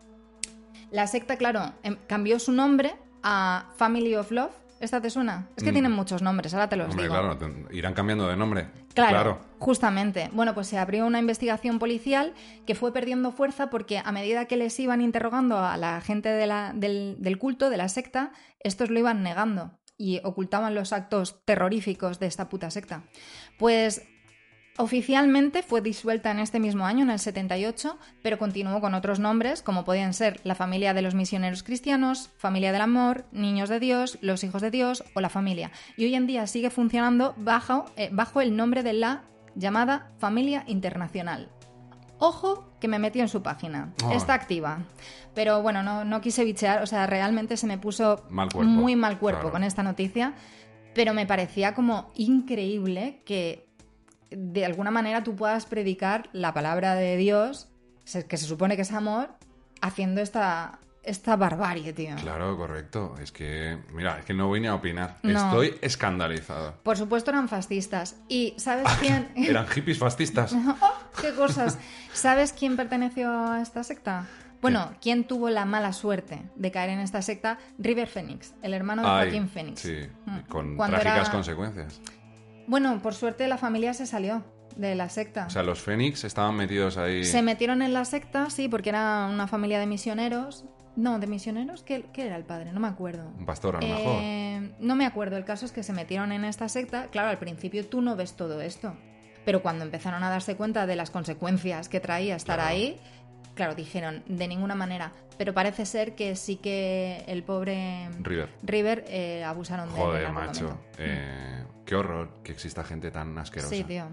La 0.92 1.08
secta, 1.08 1.38
claro, 1.38 1.74
em- 1.84 1.98
cambió 2.08 2.40
su 2.40 2.52
nombre 2.52 2.96
a 3.24 3.66
Family 3.78 4.16
of 4.16 4.32
Love. 4.32 4.52
¿Esta 4.82 5.02
te 5.02 5.10
suena? 5.10 5.48
Es 5.56 5.64
que 5.64 5.72
Mm. 5.72 5.74
tienen 5.74 5.92
muchos 5.94 6.22
nombres, 6.22 6.54
ahora 6.54 6.68
te 6.70 6.76
los 6.76 6.90
Hombre, 6.90 7.04
digo. 7.04 7.16
claro, 7.16 7.38
te- 7.38 7.76
irán 7.76 7.94
cambiando 7.94 8.28
de 8.28 8.36
nombre. 8.36 8.68
Claro, 8.94 9.40
justamente. 9.58 10.30
Bueno, 10.34 10.54
pues 10.54 10.68
se 10.68 10.78
abrió 10.78 11.06
una 11.06 11.18
investigación 11.20 11.80
policial 11.80 12.34
que 12.68 12.76
fue 12.76 12.92
perdiendo 12.94 13.32
fuerza 13.32 13.70
porque 13.70 13.98
a 14.04 14.12
medida 14.12 14.46
que 14.46 14.58
les 14.58 14.78
iban 14.80 15.02
interrogando 15.02 15.58
a 15.58 15.78
la 15.78 16.02
gente 16.02 16.30
de 16.30 16.46
la- 16.46 16.72
del, 16.76 17.16
del 17.20 17.38
culto, 17.40 17.70
de 17.70 17.78
la 17.78 17.88
secta, 17.90 18.32
estos 18.60 18.90
lo 18.90 19.00
iban 19.00 19.24
negando 19.24 19.72
y 19.98 20.20
ocultaban 20.26 20.76
los 20.76 20.92
actos 20.92 21.42
terroríficos 21.46 22.20
de 22.20 22.28
esta 22.28 22.50
puta 22.50 22.70
secta. 22.70 23.04
Pues 23.58 24.04
Oficialmente 24.78 25.64
fue 25.64 25.80
disuelta 25.80 26.32
en 26.32 26.40
este 26.40 26.60
mismo 26.60 26.86
año, 26.86 27.04
en 27.04 27.10
el 27.10 27.20
78, 27.20 27.98
pero 28.22 28.38
continuó 28.38 28.82
con 28.82 28.94
otros 28.94 29.20
nombres, 29.20 29.62
como 29.62 29.86
podían 29.86 30.14
ser 30.14 30.42
la 30.44 30.54
familia 30.54 30.94
de 30.94 31.02
los 31.02 31.16
misioneros 31.16 31.64
cristianos, 31.64 32.32
familia 32.38 32.74
del 32.74 32.82
amor, 32.82 33.24
niños 33.32 33.70
de 33.70 33.80
Dios, 33.80 34.18
los 34.20 34.44
hijos 34.44 34.62
de 34.62 34.72
Dios 34.72 35.06
o 35.14 35.22
la 35.22 35.30
familia. 35.30 35.72
Y 35.96 36.04
hoy 36.04 36.16
en 36.16 36.28
día 36.28 36.46
sigue 36.46 36.70
funcionando 36.70 37.36
bajo, 37.38 37.86
eh, 37.96 38.10
bajo 38.12 38.42
el 38.42 38.58
nombre 38.58 38.84
de 38.84 38.92
la 38.92 39.24
llamada 39.56 40.12
Familia 40.18 40.66
Internacional. 40.68 41.50
Ojo 42.20 42.70
que 42.82 42.90
me 42.90 43.00
metí 43.00 43.22
en 43.22 43.30
su 43.30 43.42
página. 43.42 43.94
Ah. 44.04 44.14
Está 44.14 44.34
activa. 44.34 44.80
Pero 45.34 45.62
bueno, 45.62 45.84
no, 45.84 46.04
no 46.04 46.20
quise 46.20 46.44
bichear, 46.44 46.84
o 46.84 46.86
sea, 46.86 47.08
realmente 47.08 47.56
se 47.56 47.68
me 47.68 47.78
puso 47.78 48.26
Mal 48.30 48.52
cuerpo, 48.52 48.70
muy 48.70 48.98
mal 48.98 49.20
cuerpo 49.20 49.40
claro. 49.40 49.54
con 49.54 49.64
esta 49.64 49.84
noticia, 49.84 50.34
pero 50.96 51.14
me 51.14 51.28
parecía 51.28 51.76
como 51.76 52.12
increíble 52.16 53.22
que 53.26 53.68
de 54.32 54.66
alguna 54.66 54.90
manera 54.90 55.24
tú 55.24 55.36
puedas 55.36 55.66
predicar 55.66 56.30
la 56.34 56.54
palabra 56.54 56.96
de 56.96 57.18
Dios, 57.18 57.68
que 58.28 58.38
se 58.38 58.46
supone 58.46 58.76
que 58.76 58.82
es 58.82 58.92
amor, 58.92 59.30
haciendo 59.82 60.22
esta, 60.22 60.80
esta 61.04 61.36
barbarie, 61.36 61.94
tío. 61.94 62.16
Claro, 62.16 62.58
correcto. 62.58 63.16
Es 63.22 63.32
que, 63.32 63.78
mira, 63.94 64.20
es 64.20 64.26
que 64.26 64.34
no 64.34 64.48
voy 64.48 64.62
ni 64.62 64.68
a 64.68 64.76
opinar. 64.76 65.18
No. 65.22 65.38
Estoy 65.38 65.78
escandalizado. 65.82 66.76
Por 66.82 66.98
supuesto 66.98 67.32
eran 67.32 67.50
fascistas. 67.50 68.16
¿Y 68.30 68.54
sabes 68.58 68.88
quién? 69.00 69.30
Eran 69.36 69.68
hippies 69.68 70.00
fascistas. 70.00 70.54
¡Oh, 70.82 70.94
¡Qué 71.22 71.34
cosas! 71.34 71.78
¿Sabes 72.14 72.54
quién 72.54 72.78
perteneció 72.78 73.30
a 73.32 73.62
esta 73.62 73.84
secta? 73.84 74.28
Bueno, 74.62 74.92
¿quién 75.02 75.26
tuvo 75.26 75.50
la 75.50 75.66
mala 75.66 75.94
suerte 75.94 76.42
de 76.56 76.72
caer 76.72 76.90
en 76.92 77.00
esta 77.00 77.22
secta? 77.22 77.60
River 77.78 78.08
Phoenix, 78.08 78.54
el 78.62 78.74
hermano 78.74 79.02
de 79.04 79.08
Ay, 79.08 79.24
Joaquín 79.30 79.50
Phoenix. 79.50 79.80
Sí, 79.82 79.96
Mm. 80.26 80.40
con 80.50 80.76
Cuando 80.76 80.98
trágicas 81.00 81.28
era- 81.28 81.32
consecuencias. 81.32 82.02
Bueno, 82.68 83.00
por 83.02 83.14
suerte 83.14 83.48
la 83.48 83.58
familia 83.58 83.94
se 83.94 84.06
salió 84.06 84.44
de 84.76 84.96
la 84.96 85.08
secta. 85.10 85.46
O 85.46 85.50
sea, 85.50 85.62
los 85.64 85.82
Fénix 85.82 86.24
estaban 86.24 86.56
metidos 86.56 86.98
ahí. 86.98 87.24
Se 87.24 87.42
metieron 87.42 87.82
en 87.82 87.94
la 87.94 88.06
secta, 88.06 88.50
sí, 88.50 88.68
porque 88.68 88.90
era 88.90 89.28
una 89.32 89.48
familia 89.48 89.80
de 89.80 89.86
misioneros. 89.86 90.66
No, 90.96 91.20
de 91.20 91.28
misioneros, 91.28 91.84
¿qué, 91.84 92.06
qué 92.14 92.26
era 92.26 92.38
el 92.38 92.46
padre? 92.46 92.72
No 92.72 92.80
me 92.80 92.88
acuerdo. 92.88 93.30
Un 93.38 93.46
pastor, 93.46 93.76
a 93.76 93.82
lo 93.82 93.88
mejor. 93.88 94.18
Eh, 94.22 94.72
no 94.80 94.96
me 94.96 95.06
acuerdo, 95.06 95.36
el 95.38 95.44
caso 95.46 95.66
es 95.66 95.72
que 95.74 95.84
se 95.84 95.92
metieron 95.94 96.32
en 96.32 96.46
esta 96.46 96.70
secta. 96.70 97.08
Claro, 97.12 97.30
al 97.30 97.38
principio 97.38 97.86
tú 97.86 98.02
no 98.02 98.16
ves 98.16 98.34
todo 98.38 98.62
esto, 98.62 98.94
pero 99.44 99.62
cuando 99.62 99.84
empezaron 99.84 100.24
a 100.24 100.30
darse 100.30 100.56
cuenta 100.56 100.88
de 100.88 100.96
las 100.96 101.10
consecuencias 101.12 101.90
que 101.90 102.00
traía 102.00 102.38
estar 102.38 102.56
Claro. 102.60 102.72
ahí, 102.72 102.98
claro, 103.56 103.74
dijeron, 103.76 104.24
de 104.28 104.48
ninguna 104.48 104.76
manera. 104.76 105.12
Pero 105.38 105.54
parece 105.54 105.86
ser 105.86 106.16
que 106.16 106.36
sí 106.36 106.56
que 106.58 107.24
el 107.28 107.44
pobre 107.44 108.08
River. 108.22 108.50
River 108.64 109.06
eh, 109.08 109.44
abusaron 109.44 109.90
de 109.90 109.96
él. 109.96 110.00
en 110.02 110.06
Joder, 110.06 110.32
macho. 110.32 110.80
Eh, 110.98 111.64
qué 111.86 111.96
horror 111.96 112.30
que 112.44 112.52
exista 112.54 112.84
gente 112.84 113.12
tan 113.12 113.38
asquerosa. 113.38 113.76
Sí, 113.76 113.84
tío. 113.84 114.06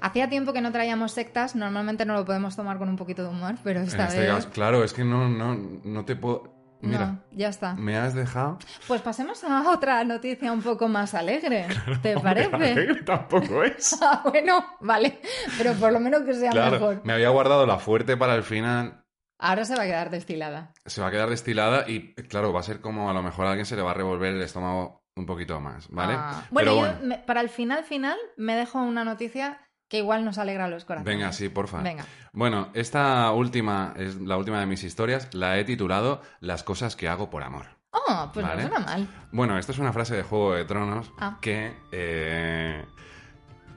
Hacía 0.00 0.28
tiempo 0.28 0.52
que 0.52 0.60
no 0.60 0.70
traíamos 0.72 1.12
sectas, 1.12 1.56
normalmente 1.56 2.04
no 2.06 2.14
lo 2.14 2.24
podemos 2.24 2.56
tomar 2.56 2.78
con 2.78 2.88
un 2.88 2.96
poquito 2.96 3.22
de 3.22 3.28
humor, 3.30 3.56
pero 3.64 3.80
En 3.80 3.86
esta 3.86 4.06
este 4.06 4.20
vez... 4.20 4.28
caso, 4.30 4.50
claro, 4.50 4.84
es 4.84 4.92
que 4.92 5.04
no, 5.04 5.28
no, 5.28 5.54
no 5.84 6.04
te 6.04 6.14
puedo. 6.16 6.59
Mira, 6.82 7.06
No, 7.06 7.18
ya 7.32 7.48
está. 7.48 7.74
me 7.74 7.96
has 7.98 8.14
dejado. 8.14 8.58
Pues 8.88 9.02
pasemos 9.02 9.42
a 9.44 9.70
otra 9.70 10.02
noticia 10.04 10.50
un 10.52 10.62
poco 10.62 10.88
más 10.88 11.14
alegre. 11.14 11.66
¿Te 12.02 12.18
parece? 12.18 12.54
alegre 12.54 13.02
tampoco 13.02 13.62
es. 13.62 13.98
Ah, 14.02 14.22
bueno, 14.24 14.64
vale. 14.80 15.20
Pero 15.58 15.74
por 15.74 15.92
lo 15.92 16.00
menos 16.00 16.22
que 16.22 16.34
sea 16.34 16.50
Claro, 16.50 16.72
mejor. 16.72 17.00
me 17.04 17.12
había 17.12 17.28
guardado 17.28 17.66
la 17.66 17.78
fuerte 17.78 18.16
para 18.16 18.34
el 18.34 18.42
final. 18.42 19.04
Ahora 19.38 19.64
se 19.64 19.74
va 19.76 19.82
a 19.82 19.86
quedar 19.86 20.10
destilada. 20.10 20.72
Se 20.86 21.00
va 21.00 21.08
a 21.08 21.10
quedar 21.10 21.30
destilada 21.30 21.88
y, 21.88 22.14
claro, 22.14 22.52
va 22.52 22.60
a 22.60 22.62
ser 22.64 22.80
como 22.80 23.08
a 23.10 23.14
lo 23.14 23.22
mejor 23.22 23.46
a 23.46 23.50
alguien 23.50 23.66
se 23.66 23.76
le 23.76 23.82
va 23.82 23.92
a 23.92 23.94
revolver 23.94 24.34
el 24.34 24.42
estómago 24.42 25.02
un 25.16 25.26
poquito 25.26 25.60
más, 25.60 25.88
¿vale? 25.90 26.14
Ah. 26.16 26.44
Bueno, 26.50 26.72
yo 26.72 26.78
bueno, 26.78 26.98
me- 27.02 27.18
para 27.18 27.40
el 27.40 27.48
final 27.48 27.84
final 27.84 28.16
me 28.36 28.54
dejo 28.54 28.80
una 28.82 29.04
noticia 29.04 29.58
que 29.90 29.98
igual 29.98 30.24
nos 30.24 30.38
alegra 30.38 30.68
los 30.68 30.86
corazones. 30.86 31.14
venga, 31.14 31.32
sí, 31.32 31.48
porfa. 31.50 31.82
Venga. 31.82 32.06
Bueno, 32.32 32.70
esta 32.72 33.30
última 33.32 33.92
es 33.96 34.14
la 34.20 34.38
última 34.38 34.60
de 34.60 34.66
mis 34.66 34.82
historias. 34.84 35.28
La 35.34 35.58
he 35.58 35.64
titulado 35.64 36.22
Las 36.40 36.62
cosas 36.62 36.96
que 36.96 37.08
hago 37.08 37.28
por 37.28 37.42
amor. 37.42 37.66
Oh, 37.90 38.30
pues 38.32 38.46
Vale. 38.46 38.62
no 38.62 38.68
suena 38.68 38.84
mal. 38.86 39.08
Bueno, 39.32 39.58
esto 39.58 39.72
es 39.72 39.78
una 39.80 39.92
frase 39.92 40.14
de 40.16 40.22
Juego 40.22 40.54
de 40.54 40.64
Tronos 40.64 41.10
Ah. 41.18 41.38
que 41.40 41.72
eh, 41.90 42.84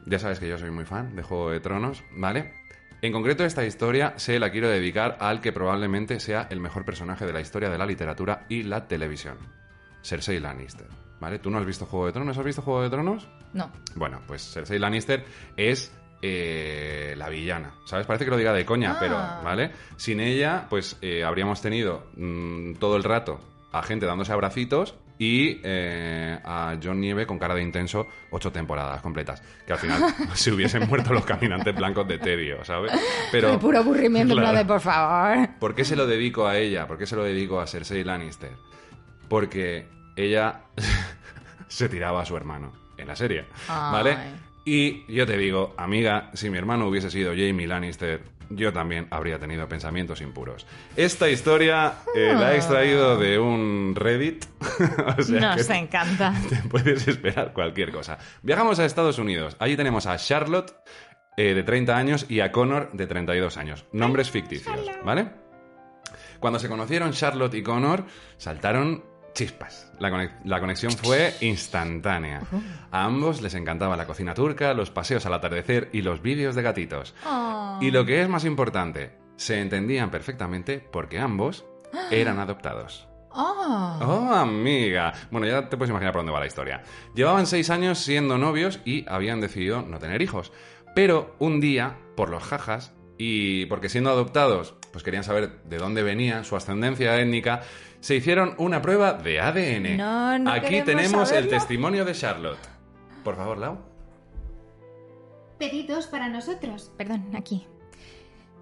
ya 0.05 0.19
sabes 0.19 0.39
que 0.39 0.47
yo 0.47 0.57
soy 0.59 0.69
muy 0.69 0.85
fan 0.85 1.15
de 1.15 1.23
Juego 1.23 1.49
de 1.49 1.59
Tronos, 1.59 2.03
¿vale? 2.15 2.53
En 3.01 3.11
concreto 3.11 3.43
esta 3.43 3.65
historia 3.65 4.13
se 4.17 4.37
la 4.39 4.51
quiero 4.51 4.69
dedicar 4.69 5.17
al 5.19 5.41
que 5.41 5.51
probablemente 5.51 6.19
sea 6.19 6.47
el 6.51 6.59
mejor 6.59 6.85
personaje 6.85 7.25
de 7.25 7.33
la 7.33 7.41
historia 7.41 7.69
de 7.69 7.77
la 7.79 7.85
literatura 7.87 8.45
y 8.49 8.61
la 8.63 8.87
televisión, 8.87 9.37
Cersei 10.03 10.39
Lannister, 10.39 10.87
¿vale? 11.19 11.39
¿Tú 11.39 11.49
no 11.49 11.57
has 11.57 11.65
visto 11.65 11.85
Juego 11.87 12.05
de 12.05 12.13
Tronos? 12.13 12.37
¿Has 12.37 12.45
visto 12.45 12.61
Juego 12.61 12.83
de 12.83 12.89
Tronos? 12.91 13.27
No. 13.53 13.71
Bueno, 13.95 14.21
pues 14.27 14.43
Cersei 14.53 14.77
Lannister 14.79 15.25
es 15.57 15.91
eh, 16.25 17.13
la 17.17 17.27
villana, 17.27 17.73
¿sabes? 17.85 18.07
Parece 18.07 18.23
que 18.25 18.31
lo 18.31 18.37
diga 18.37 18.53
de 18.53 18.65
coña, 18.65 18.93
Ah. 18.93 18.97
pero, 18.99 19.15
¿vale? 19.43 19.71
Sin 19.97 20.19
ella, 20.21 20.67
pues 20.69 20.97
eh, 21.01 21.23
habríamos 21.25 21.61
tenido 21.61 22.07
mm, 22.15 22.75
todo 22.75 22.95
el 22.95 23.03
rato 23.03 23.41
a 23.73 23.83
gente 23.83 24.05
dándose 24.05 24.31
abracitos 24.31 24.95
y 25.19 25.59
eh, 25.63 26.39
a 26.43 26.75
John 26.81 26.99
Nieve 27.01 27.25
con 27.27 27.37
cara 27.37 27.53
de 27.55 27.61
intenso 27.61 28.07
ocho 28.31 28.51
temporadas 28.51 29.01
completas. 29.01 29.43
Que 29.67 29.73
al 29.73 29.79
final 29.79 30.01
se 30.33 30.51
hubiesen 30.51 30.87
muerto 30.87 31.11
los 31.13 31.25
caminantes 31.25 31.75
blancos 31.75 32.07
de 32.07 32.17
tedio, 32.19 32.63
¿sabes? 32.63 32.91
Pero, 33.31 33.51
De 33.51 33.57
puro 33.57 33.79
aburrimiento, 33.79 34.33
Claro. 34.35 34.57
de 34.57 34.65
por 34.65 34.79
favor. 34.79 35.49
¿Por 35.59 35.75
qué 35.75 35.83
se 35.85 35.95
lo 35.97 36.07
dedico 36.07 36.47
a 36.47 36.57
ella? 36.57 36.87
¿Por 36.87 36.97
qué 36.97 37.05
se 37.05 37.15
lo 37.17 37.23
dedico 37.23 37.59
a 37.59 37.67
Cersei 37.67 38.03
Lannister? 38.03 38.51
Porque 39.27 39.87
ella 40.15 40.61
se 41.67 41.89
tiraba 41.89 42.21
a 42.21 42.25
su 42.25 42.35
hermano 42.37 42.71
en 42.97 43.07
la 43.07 43.15
serie, 43.15 43.45
¿vale? 43.67 44.11
Ay. 44.15 44.35
Y 44.65 45.11
yo 45.13 45.25
te 45.25 45.37
digo, 45.37 45.73
amiga, 45.77 46.31
si 46.33 46.49
mi 46.49 46.57
hermano 46.57 46.87
hubiese 46.87 47.11
sido 47.11 47.31
Jamie 47.31 47.67
Lannister, 47.67 48.21
yo 48.49 48.71
también 48.71 49.07
habría 49.11 49.39
tenido 49.39 49.67
pensamientos 49.67 50.21
impuros. 50.21 50.65
Esta 50.95 51.29
historia 51.29 51.95
eh, 52.15 52.33
la 52.37 52.53
he 52.53 52.57
extraído 52.57 53.17
de 53.17 53.39
un 53.39 53.93
Reddit. 53.95 54.45
o 55.17 55.21
sea 55.21 55.55
Nos 55.55 55.67
que 55.67 55.73
encanta. 55.73 56.33
te 56.49 56.57
puedes 56.69 57.07
esperar 57.07 57.53
cualquier 57.53 57.91
cosa. 57.91 58.17
Viajamos 58.41 58.79
a 58.79 58.85
Estados 58.85 59.19
Unidos. 59.19 59.55
Allí 59.59 59.75
tenemos 59.75 60.05
a 60.05 60.17
Charlotte, 60.17 60.73
eh, 61.35 61.53
de 61.53 61.63
30 61.63 61.97
años, 61.97 62.25
y 62.29 62.39
a 62.39 62.51
Connor, 62.51 62.91
de 62.93 63.07
32 63.07 63.57
años. 63.57 63.85
Nombres 63.91 64.29
ficticios, 64.29 64.79
¿vale? 65.03 65.29
Cuando 66.39 66.59
se 66.59 66.69
conocieron 66.69 67.11
Charlotte 67.11 67.55
y 67.55 67.63
Connor, 67.63 68.05
saltaron 68.37 69.12
chispas. 69.33 69.91
La, 69.99 70.09
conex- 70.09 70.33
la 70.43 70.59
conexión 70.59 70.91
fue 70.91 71.33
instantánea. 71.41 72.41
A 72.91 73.05
ambos 73.05 73.41
les 73.41 73.53
encantaba 73.55 73.97
la 73.97 74.05
cocina 74.05 74.33
turca, 74.33 74.73
los 74.73 74.91
paseos 74.91 75.25
al 75.25 75.33
atardecer 75.33 75.89
y 75.93 76.01
los 76.01 76.21
vídeos 76.21 76.55
de 76.55 76.61
gatitos. 76.61 77.15
Oh. 77.25 77.79
Y 77.81 77.91
lo 77.91 78.05
que 78.05 78.21
es 78.21 78.29
más 78.29 78.45
importante, 78.45 79.17
se 79.35 79.59
entendían 79.59 80.11
perfectamente 80.11 80.79
porque 80.79 81.19
ambos 81.19 81.65
eran 82.11 82.39
adoptados. 82.39 83.07
Oh. 83.31 83.99
Oh, 84.01 84.33
amiga. 84.33 85.11
Bueno, 85.31 85.47
ya 85.47 85.67
te 85.67 85.75
puedes 85.77 85.89
imaginar 85.89 86.13
por 86.13 86.19
dónde 86.19 86.33
va 86.33 86.39
la 86.39 86.45
historia. 86.47 86.83
Llevaban 87.15 87.47
seis 87.47 87.69
años 87.71 87.97
siendo 87.97 88.37
novios 88.37 88.79
y 88.85 89.05
habían 89.09 89.41
decidido 89.41 89.81
no 89.81 89.97
tener 89.97 90.21
hijos. 90.21 90.51
Pero 90.95 91.35
un 91.39 91.59
día, 91.59 91.97
por 92.15 92.29
los 92.29 92.43
jajas, 92.43 92.93
y 93.17 93.65
porque 93.65 93.89
siendo 93.89 94.11
adoptados, 94.11 94.75
pues 94.93 95.03
querían 95.03 95.23
saber 95.23 95.63
de 95.63 95.77
dónde 95.77 96.03
venía 96.03 96.43
su 96.43 96.55
ascendencia 96.55 97.19
étnica, 97.19 97.63
se 97.99 98.15
hicieron 98.15 98.53
una 98.59 98.81
prueba 98.81 99.13
de 99.13 99.41
ADN. 99.41 99.97
No, 99.97 100.37
no 100.37 100.51
Aquí 100.51 100.83
tenemos 100.83 101.31
el 101.31 101.49
testimonio 101.49 102.05
de 102.05 102.13
Charlotte. 102.13 102.59
Por 103.23 103.35
favor, 103.35 103.57
Lau. 103.57 103.79
Pedidos 105.57 106.05
para 106.05 106.29
nosotros. 106.29 106.91
Perdón, 106.95 107.31
aquí. 107.35 107.65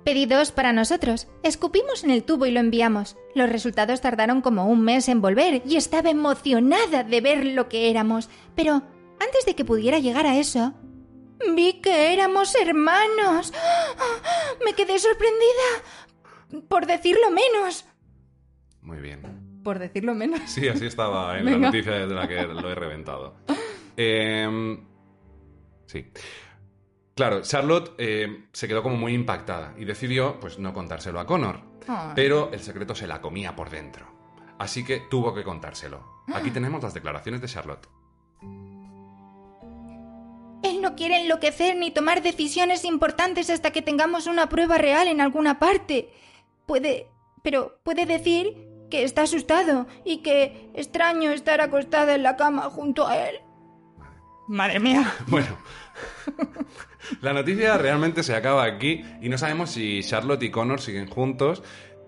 Pedidos 0.06 0.54
para 0.54 0.72
nosotros. 0.72 1.28
Escupimos 1.44 2.06
en 2.06 2.12
el 2.12 2.24
tubo 2.24 2.46
y 2.46 2.52
lo 2.52 2.62
enviamos. 2.62 3.18
Los 3.36 3.50
resultados 3.50 4.00
tardaron 4.00 4.42
como 4.42 4.68
un 4.68 4.82
mes 4.82 5.10
en 5.10 5.20
volver 5.22 5.62
y 5.66 5.76
estaba 5.76 6.10
emocionada 6.10 7.04
de 7.04 7.22
ver 7.22 7.46
lo 7.46 7.68
que 7.68 7.90
éramos. 7.90 8.30
Pero 8.56 8.84
antes 9.20 9.46
de 9.46 9.54
que 9.54 9.66
pudiera 9.66 10.00
llegar 10.00 10.26
a 10.28 10.38
eso, 10.38 10.74
vi 11.56 11.82
que 11.82 12.14
éramos 12.14 12.56
hermanos. 12.56 13.52
Me 14.66 14.74
quedé 14.74 14.98
sorprendida. 14.98 15.84
Por 16.68 16.86
decirlo 16.86 17.30
menos. 17.32 17.86
Muy 18.82 19.00
bien. 19.00 19.62
Por 19.64 19.80
decirlo 19.80 20.16
menos. 20.16 20.42
Sí, 20.48 20.68
así 20.68 20.86
estaba 20.88 21.38
en 21.38 21.46
Venga. 21.46 21.58
la 21.60 21.66
noticia 21.68 21.92
de 21.94 22.08
la 22.14 22.28
que 22.28 22.42
lo 22.44 22.70
he 22.70 22.76
reventado. 22.76 23.36
Em, 23.98 24.84
sí. 25.86 26.12
Claro, 27.16 27.42
Charlotte 27.42 27.94
eh, 27.98 28.46
se 28.52 28.68
quedó 28.68 28.82
como 28.82 28.96
muy 28.98 29.14
impactada 29.14 29.76
y 29.78 29.86
decidió, 29.86 30.40
pues, 30.40 30.58
no 30.58 30.74
contárselo 30.74 31.20
a 31.20 31.26
Connor. 31.28 31.60
Ay. 31.88 32.12
Pero 32.16 32.52
el 32.54 32.60
secreto 32.62 32.96
se 32.96 33.06
la 33.08 33.22
comía 33.22 33.56
por 33.56 33.70
dentro. 33.70 34.08
Así 34.58 34.84
que 34.84 35.02
tuvo 35.10 35.34
que 35.34 35.44
contárselo. 35.44 36.24
Aquí 36.34 36.52
tenemos 36.52 36.82
las 36.84 36.94
declaraciones 36.94 37.42
de 37.42 37.48
Charlotte. 37.48 37.88
Él 40.64 40.82
no 40.82 40.96
quiere 40.96 41.22
enloquecer 41.22 41.76
ni 41.76 41.92
tomar 41.92 42.22
decisiones 42.22 42.86
importantes 42.86 43.50
hasta 43.50 43.72
que 43.72 43.82
tengamos 43.82 44.28
una 44.28 44.48
prueba 44.48 44.78
real 44.78 45.08
en 45.08 45.20
alguna 45.20 45.58
parte. 45.60 46.12
Puede... 46.66 47.08
pero 47.44 47.80
puede 47.84 48.06
decir 48.06 48.68
que 48.90 49.04
está 49.04 49.24
asustado 49.24 49.88
y 50.06 50.18
que 50.18 50.70
extraño 50.76 51.32
estar 51.32 51.62
acostada 51.62 52.14
en 52.14 52.24
la 52.24 52.36
cama 52.36 52.64
junto 52.64 53.08
a 53.08 53.18
él. 53.18 53.38
Madre 54.48 54.80
mía. 54.80 55.12
Bueno, 55.28 55.58
la 57.22 57.34
noticia 57.34 57.78
realmente 57.78 58.22
se 58.22 58.36
acaba 58.36 58.64
aquí 58.66 59.04
y 59.22 59.30
no 59.30 59.38
sabemos 59.38 59.72
si 59.72 60.02
Charlotte 60.04 60.44
y 60.44 60.52
Connor 60.52 60.82
siguen 60.82 61.08
juntos 61.08 61.64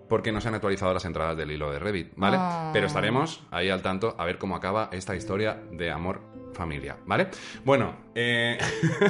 porque 0.10 0.32
no 0.32 0.42
se 0.42 0.50
han 0.50 0.56
actualizado 0.56 0.94
las 0.94 1.06
entradas 1.06 1.38
del 1.38 1.52
hilo 1.52 1.72
de 1.72 1.80
Reddit, 1.80 2.12
¿vale? 2.16 2.38
Ah. 2.40 2.70
Pero 2.74 2.88
estaremos 2.88 3.44
ahí 3.50 3.70
al 3.70 3.82
tanto 3.82 4.16
a 4.18 4.26
ver 4.26 4.38
cómo 4.38 4.56
acaba 4.56 4.90
esta 4.92 5.16
historia 5.16 5.64
de 5.72 5.90
amor 5.90 6.22
familia, 6.54 6.98
¿vale? 7.06 7.30
Bueno, 7.64 7.96
eh, 8.14 8.58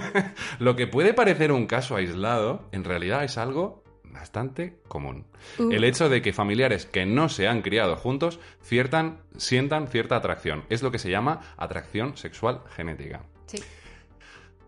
lo 0.59 0.75
que 0.75 0.87
puede 0.87 1.13
parecer 1.13 1.51
un 1.51 1.65
caso 1.65 1.95
aislado, 1.95 2.69
en 2.71 2.83
realidad 2.83 3.23
es 3.23 3.37
algo 3.37 3.82
bastante 4.13 4.79
común. 4.87 5.25
Uh. 5.59 5.71
El 5.71 5.83
hecho 5.83 6.09
de 6.09 6.21
que 6.21 6.33
familiares 6.33 6.85
que 6.85 7.05
no 7.05 7.29
se 7.29 7.47
han 7.47 7.61
criado 7.61 7.95
juntos 7.95 8.39
ciertan, 8.61 9.19
sientan 9.37 9.87
cierta 9.87 10.15
atracción. 10.15 10.63
Es 10.69 10.81
lo 10.81 10.91
que 10.91 10.99
se 10.99 11.09
llama 11.09 11.41
atracción 11.57 12.15
sexual 12.15 12.61
genética. 12.75 13.23
Sí. 13.47 13.59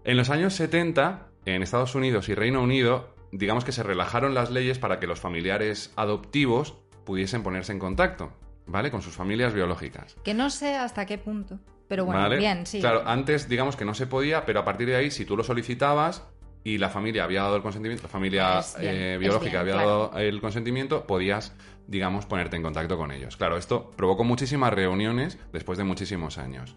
En 0.04 0.18
los 0.18 0.30
años 0.30 0.54
70, 0.56 1.28
en 1.46 1.64
Estados 1.64 1.96
Unidos 1.96 2.30
y 2.30 2.36
Reino 2.36 2.62
Unido, 2.62 3.16
digamos 3.32 3.66
que 3.66 3.72
se 3.72 3.84
relajaron 3.84 4.34
las 4.34 4.52
leyes 4.52 4.80
para 4.80 5.00
que 5.00 5.08
los 5.08 5.20
familiares 5.20 5.94
adoptivos 5.96 6.76
pudiesen 7.06 7.44
ponerse 7.44 7.72
en 7.72 7.80
contacto, 7.80 8.34
¿vale? 8.66 8.92
Con 8.92 9.02
sus 9.02 9.14
familias 9.14 9.54
biológicas. 9.54 10.16
Que 10.24 10.34
no 10.34 10.50
sé 10.50 10.76
hasta 10.76 11.06
qué 11.06 11.18
punto. 11.18 11.60
Pero 11.88 12.06
bueno, 12.06 12.22
¿vale? 12.22 12.38
bien, 12.38 12.66
sí. 12.66 12.80
Claro, 12.80 13.04
antes 13.06 13.48
digamos 13.48 13.76
que 13.76 13.86
no 13.86 13.94
se 13.94 14.08
podía, 14.08 14.46
pero 14.46 14.60
a 14.60 14.66
partir 14.66 14.88
de 14.88 14.96
ahí, 14.96 15.12
si 15.12 15.24
tú 15.24 15.38
lo 15.38 15.44
solicitabas 15.44 16.24
y 16.66 16.80
la 16.80 16.90
familia 16.90 17.24
había 17.24 17.44
dado 17.44 17.56
el 17.56 17.62
consentimiento, 17.62 18.04
la 18.04 18.10
familia 18.10 18.60
bien, 18.80 18.96
eh, 18.96 19.18
biológica 19.20 19.62
bien, 19.62 19.62
había 19.62 19.74
claro. 19.74 20.10
dado 20.10 20.20
el 20.20 20.42
consentimiento, 20.42 21.06
podías, 21.06 21.56
digamos, 21.86 22.26
ponerte 22.26 22.56
en 22.56 22.64
contacto 22.64 22.98
con 22.98 23.12
ellos. 23.12 23.38
Claro, 23.38 23.56
esto 23.56 23.92
provocó 23.96 24.24
muchísimas 24.24 24.74
reuniones 24.74 25.38
después 25.54 25.78
de 25.78 25.84
muchísimos 25.84 26.40
años. 26.40 26.76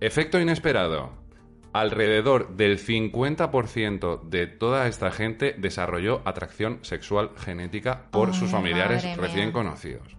Efecto 0.00 0.40
inesperado. 0.40 1.12
Alrededor 1.74 2.56
del 2.56 2.78
50% 2.78 4.22
de 4.22 4.46
toda 4.46 4.88
esta 4.88 5.10
gente 5.10 5.54
desarrolló 5.58 6.22
atracción 6.24 6.78
sexual 6.80 7.32
genética 7.36 8.06
por 8.10 8.34
sus 8.34 8.50
familiares 8.50 9.04
recién 9.18 9.46
mía. 9.46 9.52
conocidos. 9.52 10.16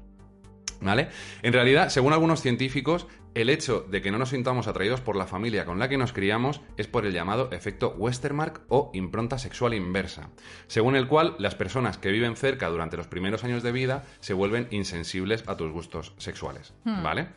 ¿Vale? 0.79 1.07
En 1.41 1.53
realidad, 1.53 1.89
según 1.89 2.13
algunos 2.13 2.41
científicos, 2.41 3.07
el 3.33 3.49
hecho 3.49 3.85
de 3.89 4.01
que 4.01 4.11
no 4.11 4.17
nos 4.17 4.29
sintamos 4.29 4.67
atraídos 4.67 5.01
por 5.01 5.15
la 5.15 5.27
familia 5.27 5.65
con 5.65 5.79
la 5.79 5.89
que 5.89 5.97
nos 5.97 6.13
criamos 6.13 6.61
es 6.77 6.87
por 6.87 7.05
el 7.05 7.13
llamado 7.13 7.49
efecto 7.51 7.95
Westermark 7.97 8.61
o 8.69 8.91
impronta 8.93 9.37
sexual 9.37 9.73
inversa, 9.73 10.29
según 10.67 10.95
el 10.95 11.07
cual 11.07 11.35
las 11.39 11.55
personas 11.55 11.97
que 11.97 12.11
viven 12.11 12.35
cerca 12.35 12.69
durante 12.69 12.97
los 12.97 13.07
primeros 13.07 13.43
años 13.43 13.63
de 13.63 13.71
vida 13.71 14.03
se 14.19 14.33
vuelven 14.33 14.67
insensibles 14.71 15.43
a 15.47 15.55
tus 15.55 15.71
gustos 15.71 16.13
sexuales, 16.17 16.73
¿vale? 16.83 17.27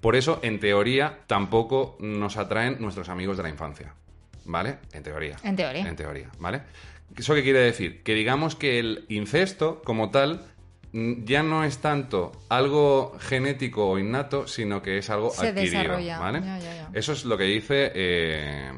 Por 0.00 0.14
eso, 0.14 0.38
en 0.42 0.60
teoría, 0.60 1.20
tampoco 1.26 1.96
nos 2.00 2.36
atraen 2.36 2.76
nuestros 2.80 3.08
amigos 3.08 3.36
de 3.36 3.42
la 3.42 3.48
infancia, 3.48 3.94
¿vale? 4.44 4.78
En 4.92 5.02
teoría. 5.02 5.36
En 5.42 5.56
teoría. 5.56 5.88
En 5.88 5.96
teoría, 5.96 6.30
¿vale? 6.38 6.62
¿Eso 7.16 7.34
qué 7.34 7.42
quiere 7.42 7.60
decir? 7.60 8.02
Que 8.02 8.14
digamos 8.14 8.56
que 8.56 8.78
el 8.78 9.04
incesto, 9.08 9.80
como 9.84 10.10
tal, 10.10 10.44
ya 11.24 11.42
no 11.42 11.62
es 11.64 11.78
tanto 11.78 12.32
algo 12.48 13.16
genético 13.20 13.86
o 13.88 13.98
innato, 13.98 14.46
sino 14.46 14.80
que 14.80 14.98
es 14.98 15.10
algo 15.10 15.30
Se 15.30 15.48
adquirido, 15.48 15.80
desarrolla. 15.82 16.18
¿vale? 16.18 16.40
Ya, 16.40 16.58
ya, 16.58 16.74
ya. 16.74 16.90
Eso 16.94 17.12
es 17.12 17.24
lo 17.24 17.36
que 17.36 17.44
dice 17.44 17.92
eh, 17.94 18.72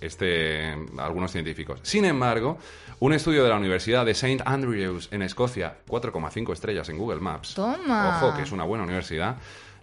este, 0.00 0.74
algunos 0.98 1.32
científicos. 1.32 1.80
Sin 1.82 2.04
embargo, 2.04 2.58
un 3.00 3.12
estudio 3.12 3.42
de 3.42 3.48
la 3.50 3.56
Universidad 3.56 4.04
de 4.04 4.12
St. 4.12 4.42
Andrews 4.46 5.08
en 5.10 5.22
Escocia, 5.22 5.78
4,5 5.88 6.52
estrellas 6.52 6.88
en 6.88 6.98
Google 6.98 7.20
Maps, 7.20 7.54
Toma. 7.54 8.18
ojo 8.22 8.36
que 8.36 8.42
es 8.42 8.52
una 8.52 8.64
buena 8.64 8.84
universidad, 8.84 9.36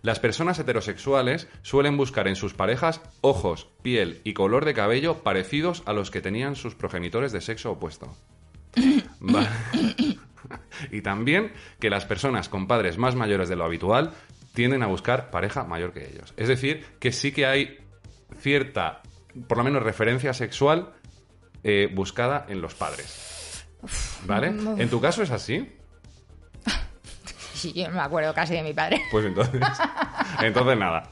las 0.04 0.20
personas 0.20 0.58
heterosexuales 0.60 1.48
suelen 1.64 1.98
buscar 1.98 2.28
en 2.28 2.36
sus 2.36 2.54
parejas 2.54 3.02
ojos, 3.22 3.68
piel 3.82 4.22
y 4.24 4.34
color 4.34 4.64
de 4.64 4.74
cabello 4.76 5.24
parecidos 5.24 5.84
a 5.86 5.94
los 5.94 6.12
que 6.12 6.22
tenían 6.22 6.56
sus 6.56 6.76
progenitores 6.76 7.32
de 7.32 7.42
sexo 7.42 7.72
opuesto. 7.72 8.16
Va- 9.22 9.50
y 10.92 11.02
también 11.02 11.52
que 11.80 11.90
las 11.90 12.06
personas 12.06 12.50
con 12.50 12.68
padres 12.68 12.98
más 12.98 13.16
mayores 13.16 13.50
de 13.50 13.56
lo 13.56 13.66
habitual 13.66 14.12
tienden 14.54 14.84
a 14.84 14.88
buscar 14.88 15.30
pareja 15.30 15.64
mayor 15.64 15.94
que 15.94 16.08
ellos. 16.10 16.34
Es 16.38 16.48
decir, 16.48 16.86
que 17.00 17.12
sí 17.12 17.32
que 17.32 17.46
hay 17.46 17.78
cierta, 18.40 19.02
por 19.48 19.58
lo 19.58 19.64
menos 19.64 19.84
referencia 19.84 20.34
sexual 20.34 20.94
eh, 21.64 21.90
buscada 21.94 22.46
en 22.50 22.62
los 22.62 22.74
padres. 22.74 23.68
¿Vale? 24.26 24.48
¿En 24.48 24.90
tu 24.90 25.00
caso 25.00 25.22
es 25.22 25.30
así? 25.32 25.72
Sí, 27.54 27.74
yo 27.76 27.90
me 27.92 28.00
acuerdo 28.00 28.34
casi 28.34 28.54
de 28.56 28.64
mi 28.64 28.74
padre. 28.74 29.02
Pues 29.12 29.26
entonces. 29.26 29.62
entonces 30.42 30.78
nada. 30.78 31.04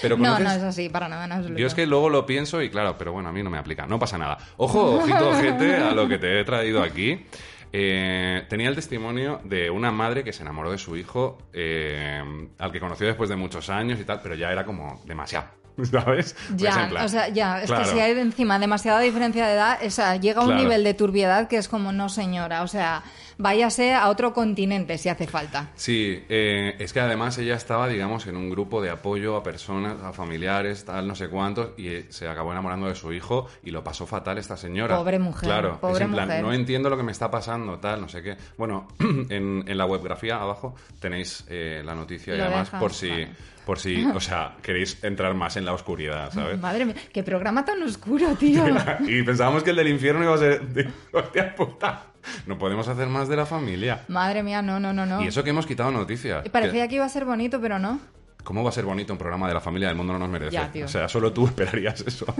Pero 0.00 0.16
No, 0.16 0.24
conoces- 0.36 0.42
no 0.44 0.50
es 0.50 0.62
así, 0.62 0.88
para 0.88 1.08
nada, 1.08 1.24
en 1.26 1.32
absoluto. 1.32 1.60
Yo 1.60 1.66
es 1.68 1.74
que 1.74 1.86
luego 1.86 2.10
lo 2.10 2.26
pienso 2.26 2.60
y 2.62 2.70
claro, 2.70 2.96
pero 2.98 3.12
bueno, 3.12 3.28
a 3.28 3.32
mí 3.32 3.42
no 3.42 3.50
me 3.50 3.58
aplica, 3.58 3.86
no 3.86 3.98
pasa 3.98 4.18
nada. 4.18 4.38
Ojo, 4.56 4.96
ojito, 4.96 5.30
ojete 5.30 5.76
a 5.76 5.92
lo 5.92 6.08
que 6.08 6.18
te 6.18 6.40
he 6.40 6.44
traído 6.44 6.82
aquí. 6.82 7.24
Eh, 7.72 8.44
tenía 8.50 8.68
el 8.68 8.74
testimonio 8.74 9.40
de 9.44 9.70
una 9.70 9.90
madre 9.90 10.24
que 10.24 10.32
se 10.32 10.42
enamoró 10.42 10.70
de 10.70 10.78
su 10.78 10.96
hijo, 10.96 11.38
eh, 11.54 12.22
al 12.58 12.70
que 12.72 12.80
conoció 12.80 13.06
después 13.06 13.30
de 13.30 13.36
muchos 13.36 13.70
años 13.70 13.98
y 13.98 14.04
tal, 14.04 14.20
pero 14.22 14.34
ya 14.34 14.52
era 14.52 14.64
como 14.66 15.00
demasiado, 15.06 15.46
¿sabes? 15.90 16.36
Pues 16.48 16.60
Ya, 16.60 16.88
plan, 16.90 17.04
o 17.04 17.08
sea, 17.08 17.28
ya, 17.28 17.62
es 17.62 17.70
claro. 17.70 17.84
que 17.84 17.90
si 17.90 17.98
hay 18.00 18.12
encima 18.18 18.58
demasiada 18.58 19.00
diferencia 19.00 19.46
de 19.46 19.54
edad, 19.54 19.78
o 19.84 19.90
sea, 19.90 20.16
llega 20.16 20.40
a 20.40 20.44
un 20.44 20.48
Claro. 20.50 20.62
nivel 20.62 20.84
de 20.84 20.92
turbiedad 20.94 21.48
que 21.48 21.56
es 21.56 21.68
como, 21.68 21.92
no 21.92 22.10
señora, 22.10 22.62
o 22.62 22.68
sea, 22.68 23.02
váyase 23.42 23.92
a 23.94 24.08
otro 24.08 24.32
continente 24.32 24.96
si 24.98 25.08
hace 25.08 25.26
falta. 25.26 25.70
Sí, 25.74 26.24
eh, 26.28 26.76
es 26.78 26.92
que 26.92 27.00
además 27.00 27.36
ella 27.38 27.54
estaba, 27.56 27.88
digamos, 27.88 28.26
en 28.26 28.36
un 28.36 28.48
grupo 28.48 28.80
de 28.80 28.90
apoyo 28.90 29.36
a 29.36 29.42
personas, 29.42 30.00
a 30.02 30.12
familiares, 30.12 30.84
tal, 30.84 31.06
no 31.08 31.14
sé 31.14 31.28
cuántos, 31.28 31.70
y 31.76 31.88
eh, 31.88 32.06
se 32.08 32.28
acabó 32.28 32.52
enamorando 32.52 32.86
de 32.86 32.94
su 32.94 33.12
hijo 33.12 33.48
y 33.64 33.70
lo 33.70 33.82
pasó 33.82 34.06
fatal 34.06 34.38
esta 34.38 34.56
señora. 34.56 34.96
Pobre 34.96 35.18
mujer, 35.18 35.48
Claro, 35.48 35.78
pobre 35.80 35.96
es 35.96 36.00
en 36.02 36.12
plan, 36.12 36.28
mujer. 36.28 36.42
no 36.44 36.52
entiendo 36.52 36.88
lo 36.88 36.96
que 36.96 37.02
me 37.02 37.12
está 37.12 37.30
pasando, 37.30 37.78
tal, 37.78 38.00
no 38.00 38.08
sé 38.08 38.22
qué. 38.22 38.36
Bueno, 38.56 38.88
en, 39.28 39.64
en 39.66 39.78
la 39.78 39.86
webgrafía 39.86 40.36
abajo 40.36 40.74
tenéis 41.00 41.44
eh, 41.48 41.82
la 41.84 41.94
noticia 41.94 42.34
y 42.34 42.38
Lo 42.38 42.44
además 42.44 42.70
por 42.70 42.92
si, 42.94 43.10
vale. 43.10 43.28
por 43.66 43.78
si, 43.78 44.04
o 44.06 44.20
sea, 44.20 44.56
queréis 44.62 45.02
entrar 45.02 45.34
más 45.34 45.56
en 45.56 45.64
la 45.64 45.72
oscuridad, 45.72 46.30
¿sabes? 46.32 46.60
Madre 46.60 46.84
mía, 46.84 46.94
qué 47.12 47.22
programa 47.22 47.64
tan 47.64 47.82
oscuro, 47.82 48.28
tío. 48.36 48.64
y 49.06 49.22
pensábamos 49.24 49.62
que 49.64 49.70
el 49.70 49.76
del 49.76 49.88
infierno 49.88 50.22
iba 50.22 50.34
a 50.34 50.38
ser 50.38 50.62
hostia 51.12 51.54
puta. 51.56 52.06
No 52.46 52.58
podemos 52.58 52.88
hacer 52.88 53.08
más 53.08 53.28
de 53.28 53.36
la 53.36 53.46
familia. 53.46 54.04
Madre 54.08 54.42
mía, 54.42 54.62
no, 54.62 54.78
no, 54.80 54.92
no, 54.92 55.06
no. 55.06 55.22
Y 55.22 55.28
eso 55.28 55.42
que 55.44 55.50
hemos 55.50 55.66
quitado 55.66 55.90
noticias. 55.90 56.44
Y 56.46 56.48
parecía 56.50 56.82
Que- 56.84 56.88
que 56.90 56.94
iba 56.96 57.04
a 57.04 57.08
ser 57.08 57.24
bonito, 57.24 57.60
pero 57.60 57.78
no. 57.78 58.00
¿Cómo 58.44 58.62
va 58.64 58.70
a 58.70 58.72
ser 58.72 58.84
bonito 58.84 59.12
un 59.12 59.18
programa 59.18 59.46
de 59.48 59.54
la 59.54 59.60
familia 59.60 59.88
del 59.88 59.96
mundo 59.96 60.12
no 60.14 60.18
nos 60.18 60.28
merece? 60.28 60.52
Ya, 60.52 60.70
tío. 60.70 60.84
O 60.86 60.88
sea, 60.88 61.08
solo 61.08 61.32
tú 61.32 61.46
esperarías 61.48 62.00
eso. 62.00 62.26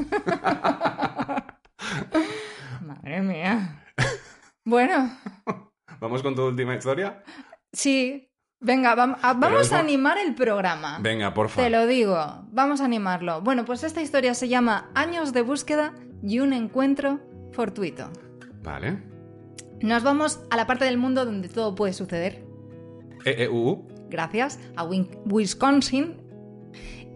Madre 2.80 3.20
mía. 3.22 3.84
Bueno, 4.64 5.10
¿Vamos 6.00 6.22
con 6.22 6.34
tu 6.34 6.42
última 6.46 6.74
historia? 6.74 7.22
sí. 7.72 8.28
Venga, 8.64 8.94
vam- 8.94 9.16
a- 9.22 9.32
vamos 9.34 9.62
es 9.62 9.72
a 9.72 9.80
animar 9.80 10.18
el 10.18 10.36
programa. 10.36 10.98
Venga, 11.00 11.34
por 11.34 11.48
Te 11.48 11.52
favor. 11.54 11.70
lo 11.72 11.86
digo, 11.88 12.44
vamos 12.52 12.80
a 12.80 12.84
animarlo. 12.84 13.40
Bueno, 13.40 13.64
pues 13.64 13.82
esta 13.82 14.00
historia 14.00 14.34
se 14.34 14.46
llama 14.48 14.88
Años 14.94 15.32
de 15.32 15.42
búsqueda 15.42 15.94
y 16.22 16.38
un 16.38 16.52
encuentro 16.52 17.18
fortuito. 17.52 18.08
Vale. 18.62 19.02
Nos 19.82 20.02
vamos 20.02 20.40
a 20.50 20.56
la 20.56 20.66
parte 20.66 20.84
del 20.84 20.98
mundo 20.98 21.24
donde 21.24 21.48
todo 21.48 21.74
puede 21.74 21.92
suceder. 21.92 22.44
E, 23.24 23.44
e, 23.44 23.48
u, 23.48 23.70
u. 23.70 23.86
Gracias 24.10 24.58
a 24.76 24.84
Wisconsin. 24.84 26.16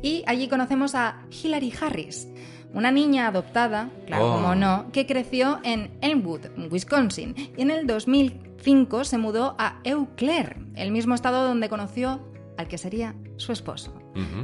Y 0.03 0.25
allí 0.27 0.49
conocemos 0.49 0.95
a 0.95 1.23
Hillary 1.31 1.73
Harris, 1.81 2.29
una 2.75 2.91
niña 2.91 3.27
adoptada, 3.29 3.91
claro, 4.07 4.27
Oh. 4.31 4.35
como 4.37 4.55
no, 4.55 4.91
que 4.93 5.07
creció 5.07 5.59
en 5.65 5.97
Elmwood, 6.01 6.47
Wisconsin. 6.71 7.35
Y 7.57 7.63
en 7.63 7.71
el 7.71 7.87
2005 7.87 9.05
se 9.05 9.19
mudó 9.19 9.57
a 9.59 9.81
Eau 9.85 10.09
Claire, 10.17 10.57
el 10.75 10.91
mismo 10.93 11.15
estado 11.15 11.47
donde 11.47 11.69
conoció 11.69 12.21
al 12.59 12.69
que 12.69 12.79
sería 12.79 13.15
su 13.37 13.53
esposo. 13.53 13.95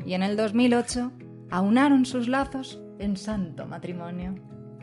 Y 0.04 0.14
en 0.14 0.22
el 0.22 0.36
2008 0.36 1.12
aunaron 1.50 2.04
sus 2.06 2.28
lazos 2.28 2.80
en 2.98 3.16
santo 3.16 3.66
matrimonio. 3.66 4.34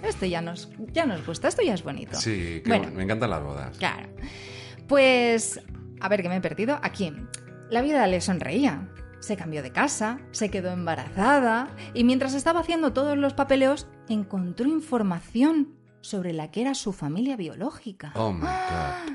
Esto 0.04 0.26
ya 0.26 0.42
nos, 0.42 0.70
ya 0.94 1.06
nos 1.06 1.26
gusta, 1.26 1.48
esto 1.48 1.62
ya 1.62 1.74
es 1.74 1.84
bonito. 1.84 2.18
Sí, 2.20 2.62
que 2.64 2.70
Bueno. 2.70 2.84
bueno, 2.84 2.98
me 2.98 3.04
encantan 3.04 3.30
las 3.30 3.44
bodas. 3.44 3.78
Claro. 3.78 4.10
Pues, 4.88 5.60
a 6.00 6.10
ver, 6.10 6.22
¿qué 6.22 6.30
me 6.30 6.38
he 6.38 6.42
perdido? 6.42 6.80
Aquí. 6.82 7.14
La 7.70 7.82
vida 7.82 8.06
le 8.08 8.22
sonreía. 8.22 8.90
Se 9.20 9.36
cambió 9.36 9.62
de 9.62 9.72
casa, 9.72 10.20
se 10.32 10.50
quedó 10.50 10.72
embarazada 10.72 11.68
y 11.94 12.06
mientras 12.06 12.34
estaba 12.34 12.62
haciendo 12.62 12.94
todos 12.94 13.18
los 13.18 13.34
papeleos, 13.34 13.86
encontró 14.08 14.66
información 14.68 15.76
sobre 16.02 16.32
la 16.32 16.50
que 16.52 16.62
era 16.62 16.74
su 16.74 16.94
familia 16.94 17.36
biológica. 17.36 18.14
Oh 18.16 18.32
my 18.32 18.40
god. 18.42 19.14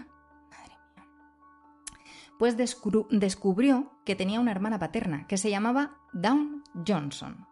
Pues 2.38 2.58
descubru- 2.58 3.06
descubrió 3.10 3.92
que 4.04 4.14
tenía 4.16 4.40
una 4.40 4.50
hermana 4.50 4.78
paterna 4.78 5.26
que 5.26 5.38
se 5.38 5.50
llamaba 5.50 5.96
Dawn 6.12 6.62
Johnson. 6.86 7.46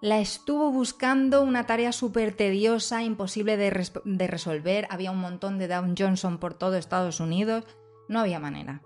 La 0.00 0.20
estuvo 0.20 0.70
buscando 0.70 1.42
una 1.42 1.66
tarea 1.66 1.92
súper 1.92 2.34
tediosa, 2.34 3.02
imposible 3.02 3.56
de, 3.56 3.88
de 4.04 4.26
resolver. 4.26 4.86
Había 4.90 5.10
un 5.10 5.18
montón 5.18 5.58
de 5.58 5.68
Down 5.68 5.94
Johnson 5.98 6.38
por 6.38 6.54
todo 6.54 6.76
Estados 6.76 7.20
Unidos. 7.20 7.64
No 8.08 8.20
había 8.20 8.38
manera. 8.38 8.82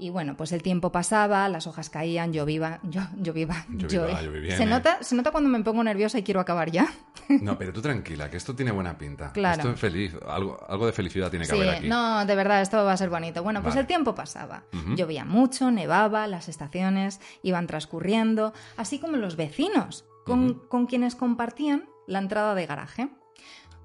Y 0.00 0.10
bueno, 0.10 0.36
pues 0.36 0.52
el 0.52 0.62
tiempo 0.62 0.92
pasaba, 0.92 1.48
las 1.48 1.66
hojas 1.66 1.90
caían, 1.90 2.32
llovía, 2.32 2.78
yo, 2.84 3.02
llovía, 3.20 3.66
Llovía, 3.68 4.22
llovía, 4.22 4.56
se 4.56 4.62
eh. 4.62 4.66
nota, 4.66 4.98
se 5.02 5.16
nota 5.16 5.32
cuando 5.32 5.50
me 5.50 5.60
pongo 5.64 5.82
nerviosa 5.82 6.18
y 6.18 6.22
quiero 6.22 6.40
acabar 6.40 6.70
ya. 6.70 6.88
No, 7.28 7.58
pero 7.58 7.74
tú 7.74 7.82
tranquila, 7.82 8.30
que 8.30 8.38
esto 8.38 8.54
tiene 8.54 8.70
buena 8.70 8.96
pinta. 8.96 9.32
Claro. 9.32 9.58
Esto 9.58 9.72
es 9.72 9.80
feliz. 9.80 10.14
Algo, 10.26 10.58
algo 10.66 10.86
de 10.86 10.92
felicidad 10.92 11.28
tiene 11.28 11.44
que 11.46 11.52
Sí, 11.52 11.60
haber 11.60 11.74
aquí. 11.74 11.88
no, 11.88 12.24
de 12.24 12.34
verdad, 12.34 12.62
esto 12.62 12.82
va 12.84 12.92
a 12.92 12.96
ser 12.96 13.10
bonito. 13.10 13.42
Bueno, 13.42 13.62
pues 13.62 13.76
el 13.76 13.86
tiempo 13.86 14.14
pasaba. 14.14 14.62
Llovía 14.96 15.26
mucho, 15.26 15.70
nevaba, 15.70 16.26
las 16.26 16.48
estaciones 16.48 17.20
iban 17.42 17.66
transcurriendo, 17.66 18.54
así 18.78 18.98
como 18.98 19.18
los 19.18 19.36
vecinos, 19.36 20.06
con, 20.24 20.54
con 20.68 20.86
quienes 20.86 21.16
compartían 21.16 21.84
la 22.06 22.20
entrada 22.20 22.54
de 22.54 22.64
garaje. 22.64 23.08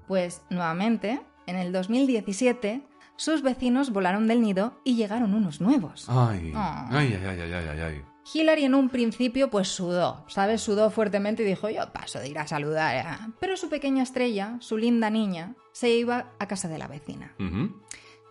Pues 0.06 0.40
nuevamente, 0.48 1.20
en 1.46 1.56
el 1.56 1.70
2017, 1.72 2.82
sus 3.16 3.42
vecinos 3.42 3.90
volaron 3.90 4.26
del 4.26 4.40
nido 4.42 4.80
y 4.84 4.96
llegaron 4.96 5.34
unos 5.34 5.60
nuevos. 5.60 6.06
Ay. 6.08 6.52
Ah. 6.54 6.88
ay, 6.90 7.14
ay, 7.14 7.26
ay, 7.40 7.52
ay, 7.52 7.68
ay, 7.70 7.80
ay. 7.80 8.04
Hillary 8.32 8.64
en 8.64 8.74
un 8.74 8.88
principio 8.88 9.50
pues 9.50 9.68
sudó, 9.68 10.24
¿sabes? 10.28 10.62
Sudó 10.62 10.90
fuertemente 10.90 11.42
y 11.42 11.46
dijo, 11.46 11.68
yo 11.68 11.92
paso 11.92 12.18
de 12.20 12.28
ir 12.30 12.38
a 12.38 12.46
saludar. 12.46 12.96
eh". 12.96 13.04
Pero 13.38 13.56
su 13.56 13.68
pequeña 13.68 14.02
estrella, 14.02 14.56
su 14.60 14.78
linda 14.78 15.10
niña, 15.10 15.54
se 15.72 15.90
iba 15.90 16.30
a 16.38 16.48
casa 16.48 16.68
de 16.68 16.78
la 16.78 16.88
vecina. 16.88 17.34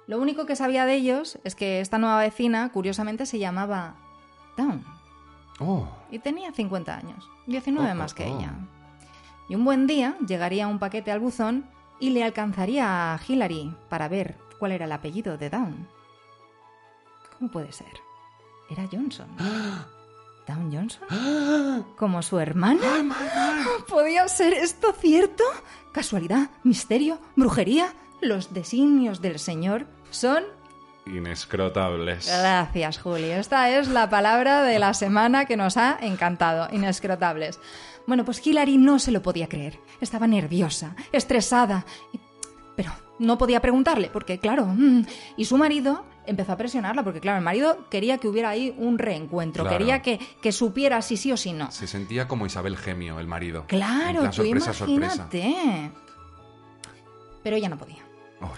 Lo 0.08 0.20
único 0.20 0.46
que 0.46 0.56
sabía 0.56 0.86
de 0.86 0.96
ellos 0.96 1.38
es 1.44 1.54
que 1.56 1.80
esta 1.80 1.98
nueva 2.00 2.20
vecina, 2.20 2.72
curiosamente, 2.72 3.26
se 3.26 3.40
llamaba 3.40 3.96
Dawn 4.58 4.84
Oh. 5.60 5.88
y 6.10 6.18
tenía 6.20 6.52
50 6.52 6.98
años, 6.98 7.30
19 7.46 7.92
Oh, 7.92 7.96
más 7.96 8.14
oh, 8.14 8.16
que 8.16 8.26
oh. 8.26 8.38
ella. 8.40 8.54
Y 9.48 9.56
un 9.56 9.64
buen 9.64 9.86
día 9.86 10.18
llegaría 10.28 10.68
un 10.68 10.80
paquete 10.80 11.12
al 11.12 11.20
buzón 11.20 11.70
y 12.00 12.10
le 12.10 12.24
alcanzaría 12.24 13.14
a 13.14 13.20
Hillary 13.26 13.76
para 13.90 14.08
ver 14.08 14.38
cuál 14.64 14.72
era 14.72 14.86
el 14.86 14.94
apellido 14.94 15.38
de 15.38 15.50
Dawn. 15.50 15.90
¿Cómo 17.38 17.52
puede 17.52 17.74
ser? 17.74 18.00
Era 18.70 18.88
Johnson. 18.90 19.28
¿Dawn 20.48 20.74
Johnson? 20.74 21.86
¿Como 21.98 22.22
su 22.22 22.40
hermana? 22.40 22.80
¿Podía 23.90 24.26
ser 24.30 24.54
esto 24.54 24.94
cierto? 24.94 25.44
¿Casualidad? 25.92 26.50
¿Misterio? 26.64 27.20
¿Brujería? 27.36 27.94
Los 28.22 28.54
designios 28.54 29.20
del 29.20 29.38
Señor 29.38 29.86
son 30.12 30.46
Inescrotables. 31.08 32.28
Gracias, 32.28 33.00
Juli. 33.00 33.32
Esta 33.32 33.70
es 33.70 33.90
la 33.90 34.10
palabra 34.10 34.64
de 34.64 34.80
la 34.80 34.94
semana 34.94 35.44
que 35.44 35.58
nos 35.58 35.76
ha 35.76 35.98
encantado. 36.00 36.74
Inescrotables. 36.74 37.60
Bueno, 38.08 38.24
pues 38.24 38.48
Hillary 38.48 38.78
no 38.78 38.98
se 38.98 39.12
lo 39.12 39.22
podía 39.22 39.50
creer. 39.50 39.82
Estaba 40.00 40.26
nerviosa, 40.26 40.96
estresada. 41.12 41.86
Pero 42.78 42.94
no 43.20 43.38
podía 43.38 43.60
preguntarle, 43.62 44.10
porque 44.12 44.40
claro. 44.40 44.66
mm, 44.66 45.06
Y 45.38 45.46
su 45.46 45.58
marido 45.58 46.06
empezó 46.26 46.54
a 46.54 46.58
presionarla, 46.58 47.04
porque 47.04 47.20
claro, 47.20 47.38
el 47.38 47.44
marido 47.44 47.88
quería 47.90 48.18
que 48.18 48.28
hubiera 48.28 48.50
ahí 48.50 48.74
un 48.78 48.98
reencuentro. 48.98 49.64
Claro. 49.64 49.78
Quería 49.78 50.02
que, 50.02 50.20
que 50.42 50.52
supiera 50.52 51.02
si 51.02 51.18
sí 51.18 51.32
o 51.32 51.38
si 51.38 51.54
no. 51.54 51.72
Se 51.72 51.86
sentía 51.88 52.28
como 52.28 52.46
Isabel 52.46 52.78
Gemio, 52.78 53.20
el 53.20 53.28
marido. 53.28 53.62
En 53.62 53.68
Claro, 53.68 54.20
plan, 54.22 54.32
tú 54.32 54.38
sorpresa, 54.44 54.74
sorpresa. 54.74 54.92
imagínate. 55.30 55.92
Pero 57.44 57.56
ella 57.58 57.70
no 57.70 57.78
podía. 57.78 58.04
Uy. 58.42 58.50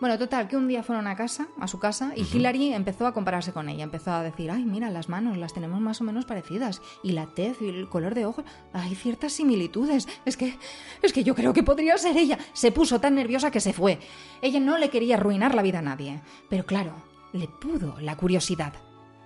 Bueno, 0.00 0.18
total, 0.18 0.48
que 0.48 0.56
un 0.56 0.66
día 0.66 0.82
fueron 0.82 1.06
a 1.06 1.14
casa, 1.14 1.46
a 1.60 1.68
su 1.68 1.78
casa, 1.78 2.12
y 2.16 2.22
Hillary 2.22 2.74
empezó 2.74 3.06
a 3.06 3.14
compararse 3.14 3.52
con 3.52 3.68
ella. 3.68 3.84
Empezó 3.84 4.10
a 4.10 4.22
decir, 4.22 4.50
ay, 4.50 4.64
mira, 4.64 4.90
las 4.90 5.08
manos 5.08 5.36
las 5.38 5.54
tenemos 5.54 5.80
más 5.80 6.00
o 6.00 6.04
menos 6.04 6.24
parecidas. 6.24 6.82
Y 7.02 7.12
la 7.12 7.26
tez 7.26 7.62
y 7.62 7.68
el 7.68 7.88
color 7.88 8.14
de 8.14 8.26
ojos, 8.26 8.44
hay 8.72 8.94
ciertas 8.96 9.32
similitudes. 9.32 10.08
Es 10.24 10.36
que, 10.36 10.58
es 11.00 11.12
que 11.12 11.22
yo 11.22 11.34
creo 11.34 11.52
que 11.52 11.62
podría 11.62 11.96
ser 11.96 12.16
ella. 12.16 12.38
Se 12.54 12.72
puso 12.72 13.00
tan 13.00 13.14
nerviosa 13.14 13.52
que 13.52 13.60
se 13.60 13.72
fue. 13.72 14.00
Ella 14.42 14.58
no 14.58 14.78
le 14.78 14.90
quería 14.90 15.14
arruinar 15.14 15.54
la 15.54 15.62
vida 15.62 15.78
a 15.78 15.82
nadie. 15.82 16.20
Pero 16.50 16.66
claro, 16.66 16.92
le 17.32 17.46
pudo 17.46 17.96
la 18.00 18.16
curiosidad. 18.16 18.74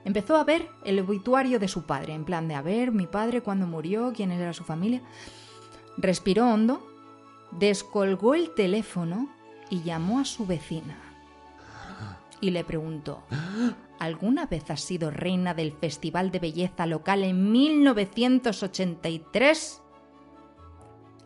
Empezó 0.04 0.36
a 0.36 0.44
ver 0.44 0.68
el 0.84 1.00
obituario 1.00 1.58
de 1.58 1.68
su 1.68 1.84
padre, 1.84 2.12
en 2.12 2.24
plan 2.24 2.46
de, 2.46 2.54
a 2.54 2.62
ver, 2.62 2.92
mi 2.92 3.06
padre, 3.06 3.40
cuándo 3.40 3.66
murió, 3.66 4.12
quién 4.14 4.30
era 4.32 4.52
su 4.52 4.64
familia. 4.64 5.02
Respiró 5.96 6.46
hondo, 6.46 6.86
descolgó 7.52 8.34
el 8.34 8.50
teléfono 8.54 9.28
y 9.70 9.82
llamó 9.82 10.20
a 10.20 10.24
su 10.24 10.46
vecina. 10.46 10.96
Y 12.40 12.50
le 12.50 12.62
preguntó, 12.64 13.24
¿alguna 13.98 14.46
vez 14.46 14.70
has 14.70 14.80
sido 14.80 15.10
reina 15.10 15.54
del 15.54 15.72
Festival 15.72 16.30
de 16.30 16.38
Belleza 16.38 16.86
local 16.86 17.24
en 17.24 17.50
1983? 17.50 19.82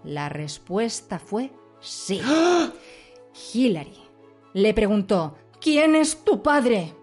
La 0.04 0.28
respuesta 0.28 1.18
fue 1.18 1.52
sí. 1.80 2.20
Hillary 3.52 4.02
le 4.54 4.74
preguntó, 4.74 5.36
¿quién 5.60 5.94
es 5.94 6.24
tu 6.24 6.42
padre? 6.42 6.94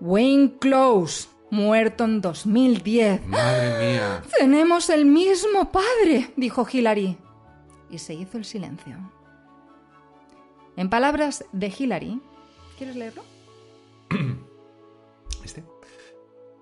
Wayne 0.00 0.54
Close, 0.58 1.28
muerto 1.50 2.04
en 2.04 2.20
2010. 2.20 3.26
Madre 3.26 3.92
mía. 3.92 4.22
Tenemos 4.38 4.90
el 4.90 5.06
mismo 5.06 5.72
padre, 5.72 6.32
dijo 6.36 6.66
Hillary. 6.70 7.16
Y 7.90 7.98
se 7.98 8.14
hizo 8.14 8.36
el 8.36 8.44
silencio. 8.44 9.13
En 10.76 10.88
palabras 10.88 11.44
de 11.52 11.72
Hillary, 11.76 12.20
¿quieres 12.78 12.96
leerlo? 12.96 13.24
Este. 15.44 15.62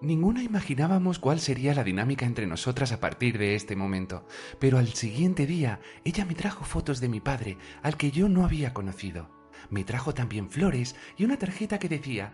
Ninguna 0.01 0.43
imaginábamos 0.43 1.21
cuál 1.21 1.39
sería 1.39 1.75
la 1.75 1.85
dinámica 1.85 2.27
entre 2.27 2.49
nosotras 2.49 2.91
a 2.91 2.99
partir 2.99 3.39
de 3.39 3.55
este 3.55 3.77
momento, 3.77 4.27
pero 4.59 4.79
al 4.79 4.89
siguiente 4.89 5.47
día 5.47 5.79
ella 6.05 6.25
me 6.25 6.35
trajo 6.35 6.65
fotos 6.65 7.01
de 7.01 7.09
mi 7.09 7.21
padre, 7.21 7.57
al 7.83 7.97
que 7.97 8.11
yo 8.11 8.29
no 8.29 8.45
había 8.45 8.75
conocido. 8.75 9.31
Me 9.71 9.85
trajo 9.85 10.13
también 10.13 10.51
flores 10.51 10.97
y 11.17 11.25
una 11.25 11.39
tarjeta 11.39 11.79
que 11.79 11.89
decía 11.89 12.33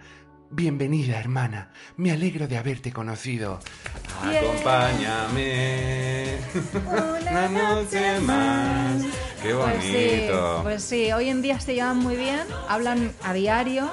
Bienvenida, 0.50 1.20
hermana. 1.20 1.72
Me 1.98 2.10
alegro 2.10 2.48
de 2.48 2.56
haberte 2.56 2.90
conocido. 2.90 3.60
Acompáñame. 4.22 6.38
Una 7.20 7.48
noche 7.48 8.18
más. 8.20 9.04
Qué 9.42 9.54
Pues 9.54 9.84
sí, 9.84 10.16
bonito. 10.28 10.60
pues 10.62 10.82
sí, 10.82 11.12
hoy 11.12 11.28
en 11.28 11.42
día 11.42 11.60
se 11.60 11.74
llevan 11.74 11.98
muy 11.98 12.16
bien, 12.16 12.40
hablan 12.68 13.12
a 13.22 13.32
diario 13.32 13.88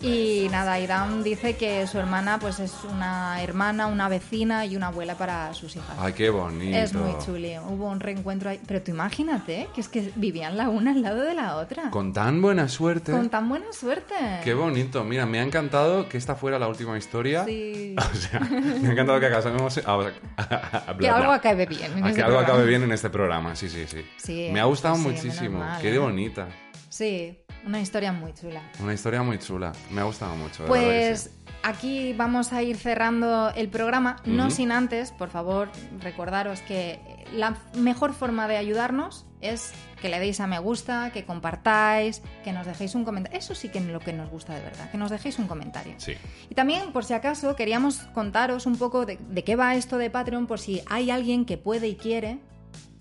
Y 0.00 0.48
nada, 0.50 0.78
y 0.78 0.86
Dan 0.86 1.24
dice 1.24 1.56
que 1.56 1.86
su 1.86 1.98
hermana 1.98 2.38
pues 2.38 2.60
es 2.60 2.72
una 2.84 3.42
hermana, 3.42 3.86
una 3.86 4.08
vecina 4.08 4.64
y 4.64 4.76
una 4.76 4.88
abuela 4.88 5.16
para 5.16 5.52
sus 5.54 5.74
hijas. 5.74 5.96
Ay, 5.98 6.12
qué 6.12 6.30
bonito. 6.30 6.76
Es 6.76 6.94
muy 6.94 7.12
chuli. 7.24 7.56
Hubo 7.58 7.88
un 7.88 7.98
reencuentro 7.98 8.50
ahí. 8.50 8.60
Pero 8.66 8.82
tú 8.82 8.92
imagínate 8.92 9.68
que 9.74 9.80
es 9.80 9.88
que 9.88 10.12
vivían 10.14 10.56
la 10.56 10.68
una 10.68 10.92
al 10.92 11.02
lado 11.02 11.22
de 11.22 11.34
la 11.34 11.56
otra. 11.56 11.90
Con 11.90 12.12
tan 12.12 12.40
buena 12.40 12.68
suerte. 12.68 13.10
Con 13.12 13.28
tan 13.28 13.48
buena 13.48 13.72
suerte. 13.72 14.14
Qué 14.44 14.54
bonito. 14.54 15.02
Mira, 15.02 15.26
me 15.26 15.40
ha 15.40 15.42
encantado 15.42 16.08
que 16.08 16.16
esta 16.16 16.36
fuera 16.36 16.58
la 16.58 16.68
última 16.68 16.96
historia. 16.96 17.44
Sí. 17.44 17.96
O 18.08 18.14
sea, 18.14 18.40
me 18.40 18.88
ha 18.88 18.92
encantado 18.92 19.20
que 19.20 19.26
acabemos 19.26 19.74
Que 20.98 21.08
algo 21.08 21.32
acabe 21.32 21.66
bien. 21.66 21.98
en 21.98 22.04
A 22.04 22.08
este 22.08 22.20
que 22.20 22.26
algo 22.26 22.38
acabe 22.38 22.64
bien 22.64 22.82
en 22.82 22.92
este 22.92 23.10
programa, 23.10 23.54
sí, 23.54 23.68
sí, 23.68 23.86
sí. 23.86 24.04
Sí, 24.16 24.48
me 24.52 24.60
ha 24.60 24.64
gustado 24.64 24.96
sí, 24.96 25.02
muchísimo. 25.02 25.64
Qué 25.80 25.94
¿eh? 25.94 25.98
bonita. 25.98 26.48
Sí, 26.88 27.38
una 27.66 27.80
historia 27.80 28.12
muy 28.12 28.32
chula. 28.32 28.62
Una 28.80 28.94
historia 28.94 29.22
muy 29.22 29.38
chula. 29.38 29.72
Me 29.90 30.00
ha 30.00 30.04
gustado 30.04 30.34
mucho. 30.36 30.62
de 30.62 30.68
Pues 30.68 31.20
sí. 31.20 31.30
aquí 31.62 32.12
vamos 32.14 32.52
a 32.52 32.62
ir 32.62 32.76
cerrando 32.76 33.50
el 33.54 33.68
programa, 33.68 34.16
no 34.24 34.50
sin 34.50 34.72
antes, 34.72 35.12
por 35.12 35.30
favor, 35.30 35.70
recordaros 36.00 36.60
que 36.62 37.00
la 37.34 37.56
mejor 37.74 38.14
forma 38.14 38.48
de 38.48 38.56
ayudarnos 38.56 39.26
es 39.40 39.72
que 40.00 40.08
le 40.08 40.18
deis 40.18 40.40
a 40.40 40.46
me 40.46 40.58
gusta, 40.58 41.10
que 41.12 41.24
compartáis, 41.24 42.22
que 42.44 42.52
nos 42.52 42.66
dejéis 42.66 42.94
un 42.94 43.04
comentario. 43.04 43.38
Eso 43.38 43.54
sí 43.54 43.68
que 43.68 43.78
es 43.78 43.84
lo 43.84 44.00
que 44.00 44.12
nos 44.12 44.30
gusta 44.30 44.54
de 44.54 44.60
verdad, 44.60 44.90
que 44.90 44.98
nos 44.98 45.10
dejéis 45.10 45.38
un 45.38 45.46
comentario. 45.46 45.94
Sí. 45.98 46.14
Y 46.48 46.54
también, 46.54 46.92
por 46.92 47.04
si 47.04 47.14
acaso, 47.14 47.54
queríamos 47.56 47.98
contaros 48.14 48.66
un 48.66 48.76
poco 48.76 49.06
de, 49.06 49.16
de 49.16 49.44
qué 49.44 49.56
va 49.56 49.74
esto 49.74 49.98
de 49.98 50.10
Patreon, 50.10 50.46
por 50.46 50.58
si 50.58 50.82
hay 50.86 51.10
alguien 51.10 51.44
que 51.44 51.58
puede 51.58 51.88
y 51.88 51.96
quiere 51.96 52.38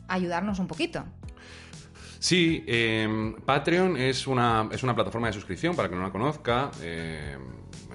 ayudarnos 0.07 0.59
un 0.59 0.67
poquito. 0.67 1.05
Sí, 2.27 2.61
eh, 2.67 3.07
Patreon 3.45 3.95
es 3.95 4.27
una, 4.27 4.67
es 4.69 4.83
una 4.83 4.93
plataforma 4.93 5.27
de 5.27 5.33
suscripción 5.33 5.77
para 5.77 5.87
que 5.87 5.95
no 5.95 6.01
la 6.01 6.11
conozca. 6.11 6.69
eh, 6.81 7.37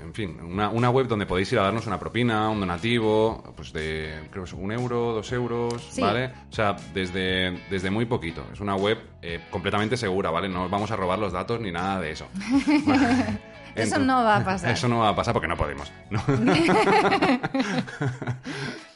en 0.02 0.14
fin, 0.14 0.38
una, 0.42 0.70
una 0.70 0.88
web 0.88 1.06
donde 1.06 1.26
podéis 1.26 1.52
ir 1.52 1.58
a 1.58 1.64
darnos 1.64 1.86
una 1.86 1.98
propina, 1.98 2.48
un 2.48 2.58
donativo, 2.58 3.52
pues 3.54 3.74
de, 3.74 4.28
creo 4.30 4.44
que 4.44 4.48
es 4.48 4.54
un 4.54 4.72
euro, 4.72 5.12
dos 5.12 5.30
euros, 5.32 5.86
Sí. 5.90 6.00
¿vale? 6.00 6.32
O 6.50 6.52
sea, 6.52 6.74
desde, 6.94 7.60
desde 7.68 7.90
muy 7.90 8.06
poquito. 8.06 8.42
Es 8.50 8.60
una 8.60 8.74
web 8.74 8.98
eh, 9.20 9.38
completamente 9.50 9.98
segura, 9.98 10.30
¿vale? 10.30 10.48
No 10.48 10.64
os 10.64 10.70
vamos 10.70 10.90
a 10.90 10.96
robar 10.96 11.18
los 11.18 11.34
datos 11.34 11.60
ni 11.60 11.70
nada 11.70 12.00
de 12.00 12.12
eso. 12.12 12.26
Eso 13.74 13.98
no 13.98 14.24
va 14.24 14.38
a 14.38 14.44
pasar. 14.44 14.70
Eso 14.72 14.88
no 14.88 15.00
va 15.00 15.10
a 15.10 15.14
pasar 15.14 15.34
porque 15.34 15.48
no 15.48 15.58
podemos. 15.58 15.92
¿no? 16.08 16.22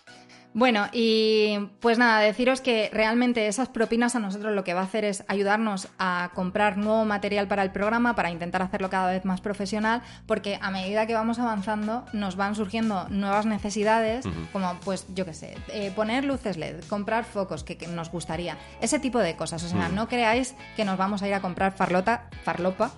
Bueno, 0.57 0.87
y 0.91 1.69
pues 1.81 1.99
nada, 1.99 2.21
deciros 2.21 2.63
que 2.63 2.89
realmente 2.91 3.47
esas 3.47 3.69
propinas 3.69 4.17
a 4.17 4.21
nosotros 4.21 4.55
lo 4.55 4.65
que 4.65 4.73
va 4.73 4.81
a 4.81 4.85
hacer 4.85 5.05
es 5.05 5.23
ayudarnos 5.29 5.89
a 5.99 6.31
comprar 6.33 6.79
nuevo 6.79 7.05
material 7.05 7.47
para 7.47 7.63
el 7.63 7.73
programa, 7.73 8.15
para 8.15 8.31
intentar 8.31 8.63
hacerlo 8.63 8.89
cada 8.89 9.13
vez 9.13 9.27
más 9.27 9.43
profesional, 9.43 10.01
porque 10.25 10.59
a 10.63 10.71
medida 10.71 11.07
que 11.07 11.13
vamos 11.13 11.39
avanzando 11.39 12.07
nos 12.15 12.37
van 12.37 12.55
surgiendo 12.55 13.07
nuevas 13.11 13.45
necesidades, 13.45 14.25
como 14.51 14.81
pues 14.83 15.05
yo 15.15 15.27
qué 15.27 15.35
sé, 15.35 15.59
eh, 15.69 15.93
poner 15.95 16.25
luces 16.25 16.57
LED, 16.57 16.85
comprar 16.89 17.27
focos 17.27 17.63
que, 17.63 17.77
que 17.77 17.87
nos 17.87 18.11
gustaría, 18.11 18.57
ese 18.81 18.99
tipo 18.99 19.19
de 19.19 19.37
cosas. 19.37 19.63
O 19.63 19.69
sea, 19.69 19.91
no 19.91 20.09
creáis 20.09 20.55
que 20.75 20.87
nos 20.87 20.97
vamos 20.97 21.23
a 21.23 21.29
ir 21.29 21.35
a 21.35 21.43
comprar 21.43 21.73
farlota, 21.73 22.31
farlopa, 22.45 22.93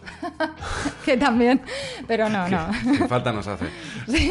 que 1.05 1.17
también, 1.17 1.61
pero 2.07 2.29
no, 2.29 2.49
no. 2.49 2.69
Qué 2.99 3.09
falta 3.09 3.33
nos 3.33 3.49
hace. 3.49 3.67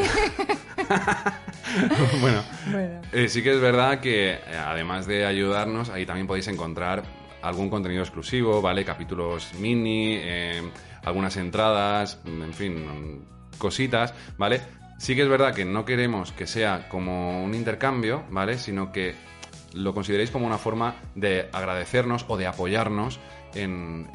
bueno, 2.22 2.42
Bueno. 2.72 3.02
Eh, 3.18 3.30
sí 3.30 3.42
que 3.42 3.52
es 3.52 3.60
verdad 3.60 4.00
que 4.00 4.34
eh, 4.34 4.42
además 4.56 5.08
de 5.08 5.26
ayudarnos, 5.26 5.90
ahí 5.90 6.06
también 6.06 6.28
podéis 6.28 6.48
encontrar 6.48 7.04
algún 7.42 7.70
contenido 7.70 8.04
exclusivo, 8.04 8.62
¿vale? 8.62 8.86
Capítulos 8.86 9.54
mini, 9.60 10.18
eh, 10.20 10.62
algunas 11.04 11.36
entradas, 11.38 12.20
en 12.26 12.54
fin, 12.54 12.86
mm, 12.86 13.58
cositas, 13.58 14.14
¿vale? 14.38 14.62
Sí 15.00 15.16
que 15.16 15.24
es 15.24 15.30
verdad 15.30 15.56
que 15.56 15.66
no 15.66 15.84
queremos 15.84 16.32
que 16.32 16.46
sea 16.46 16.88
como 16.90 17.44
un 17.44 17.56
intercambio, 17.56 18.24
¿vale? 18.30 18.60
Sino 18.60 18.92
que 18.92 19.16
lo 19.74 19.96
consideréis 19.96 20.30
como 20.30 20.46
una 20.46 20.60
forma 20.60 20.96
de 21.16 21.50
agradecernos 21.52 22.24
o 22.28 22.38
de 22.38 22.46
apoyarnos 22.46 23.20
en 23.56 24.08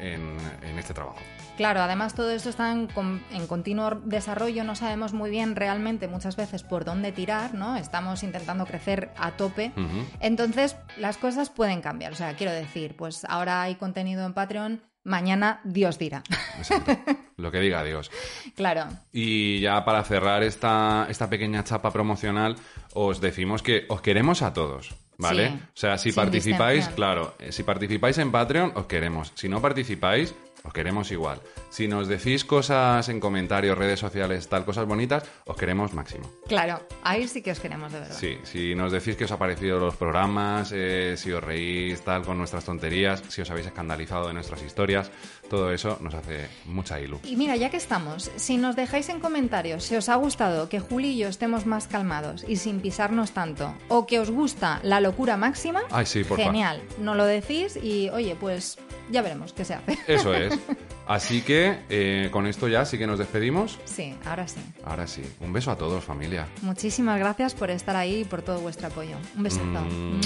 este 0.77 0.93
trabajo. 0.93 1.19
Claro, 1.57 1.81
además 1.81 2.15
todo 2.15 2.31
esto 2.31 2.49
está 2.49 2.71
en, 2.71 2.87
con- 2.87 3.23
en 3.31 3.45
continuo 3.47 4.01
desarrollo, 4.05 4.63
no 4.63 4.75
sabemos 4.75 5.13
muy 5.13 5.29
bien 5.29 5.55
realmente 5.55 6.07
muchas 6.07 6.35
veces 6.35 6.63
por 6.63 6.83
dónde 6.83 7.11
tirar, 7.11 7.53
¿no? 7.53 7.75
Estamos 7.75 8.23
intentando 8.23 8.65
crecer 8.65 9.11
a 9.17 9.31
tope. 9.31 9.71
Entonces, 10.19 10.75
las 10.97 11.17
cosas 11.17 11.49
pueden 11.49 11.81
cambiar. 11.81 12.11
O 12.13 12.15
sea, 12.15 12.33
quiero 12.35 12.51
decir, 12.51 12.95
pues 12.97 13.23
ahora 13.29 13.61
hay 13.61 13.75
contenido 13.75 14.25
en 14.25 14.33
Patreon, 14.33 14.81
mañana 15.03 15.61
Dios 15.63 15.99
dirá. 15.99 16.23
Exacto. 16.57 16.97
Lo 17.37 17.51
que 17.51 17.59
diga 17.59 17.83
Dios. 17.83 18.09
claro. 18.55 18.87
Y 19.11 19.59
ya 19.59 19.83
para 19.85 20.03
cerrar 20.03 20.43
esta, 20.43 21.07
esta 21.09 21.29
pequeña 21.29 21.63
chapa 21.63 21.91
promocional, 21.91 22.55
os 22.93 23.21
decimos 23.21 23.61
que 23.63 23.85
os 23.89 24.01
queremos 24.01 24.41
a 24.43 24.53
todos, 24.53 24.95
¿vale? 25.17 25.49
Sí, 25.49 25.55
o 25.55 25.77
sea, 25.77 25.97
si 25.97 26.11
participáis, 26.11 26.87
claro, 26.89 27.35
eh, 27.39 27.51
si 27.51 27.63
participáis 27.63 28.17
en 28.19 28.31
Patreon, 28.31 28.71
os 28.75 28.85
queremos. 28.85 29.31
Si 29.35 29.49
no 29.49 29.61
participáis, 29.61 30.33
os 30.63 30.73
queremos 30.73 31.11
igual. 31.11 31.41
Si 31.69 31.87
nos 31.87 32.07
decís 32.07 32.45
cosas 32.45 33.09
en 33.09 33.19
comentarios, 33.19 33.77
redes 33.77 33.99
sociales, 33.99 34.47
tal, 34.47 34.63
cosas 34.63 34.85
bonitas, 34.85 35.23
os 35.45 35.57
queremos 35.57 35.93
máximo. 35.93 36.29
Claro, 36.47 36.79
ahí 37.03 37.27
sí 37.27 37.41
que 37.41 37.51
os 37.51 37.59
queremos 37.59 37.91
de 37.91 37.99
verdad. 37.99 38.15
Sí, 38.15 38.37
si 38.43 38.73
nos 38.73 38.91
decís 38.91 39.15
que 39.17 39.25
os 39.25 39.31
ha 39.31 39.37
parecido 39.37 39.77
los 39.79 39.95
programas, 39.95 40.71
eh, 40.73 41.15
si 41.17 41.31
os 41.31 41.43
reís 41.43 42.01
tal 42.01 42.23
con 42.23 42.37
nuestras 42.37 42.63
tonterías, 42.63 43.21
si 43.27 43.41
os 43.41 43.49
habéis 43.51 43.67
escandalizado 43.67 44.27
de 44.27 44.33
nuestras 44.33 44.61
historias, 44.63 45.11
todo 45.53 45.71
eso 45.71 45.99
nos 46.01 46.15
hace 46.15 46.47
mucha 46.65 46.99
ilu. 46.99 47.19
Y 47.23 47.35
mira, 47.35 47.55
ya 47.55 47.69
que 47.69 47.77
estamos, 47.77 48.31
si 48.37 48.57
nos 48.57 48.75
dejáis 48.75 49.07
en 49.09 49.19
comentarios 49.19 49.83
si 49.83 49.95
os 49.95 50.09
ha 50.09 50.15
gustado 50.15 50.67
que 50.67 50.79
Juli 50.79 51.09
y 51.09 51.17
yo 51.19 51.27
estemos 51.27 51.67
más 51.67 51.87
calmados 51.87 52.43
y 52.47 52.55
sin 52.55 52.79
pisarnos 52.79 53.33
tanto, 53.33 53.71
o 53.87 54.07
que 54.07 54.17
os 54.19 54.31
gusta 54.31 54.79
la 54.81 54.99
locura 54.99 55.37
máxima, 55.37 55.81
Ay, 55.91 56.07
sí, 56.07 56.23
porfa. 56.23 56.45
genial, 56.45 56.81
nos 56.97 57.15
lo 57.15 57.25
decís 57.25 57.75
y 57.75 58.09
oye, 58.09 58.35
pues 58.35 58.79
ya 59.11 59.21
veremos 59.21 59.53
qué 59.53 59.63
se 59.63 59.75
hace. 59.75 59.99
Eso 60.07 60.33
es. 60.33 60.57
Así 61.07 61.43
que 61.43 61.77
eh, 61.87 62.29
con 62.31 62.47
esto 62.47 62.67
ya 62.67 62.83
sí 62.85 62.97
que 62.97 63.05
nos 63.05 63.19
despedimos. 63.19 63.77
Sí, 63.85 64.15
ahora 64.25 64.47
sí. 64.47 64.59
Ahora 64.83 65.05
sí, 65.05 65.21
un 65.39 65.53
beso 65.53 65.69
a 65.69 65.77
todos, 65.77 66.03
familia. 66.03 66.47
Muchísimas 66.63 67.19
gracias 67.19 67.53
por 67.53 67.69
estar 67.69 67.95
ahí 67.95 68.21
y 68.21 68.25
por 68.25 68.41
todo 68.41 68.59
vuestro 68.59 68.87
apoyo. 68.87 69.17
Un 69.37 69.43
besazo. 69.43 69.65
Mm, 69.65 70.21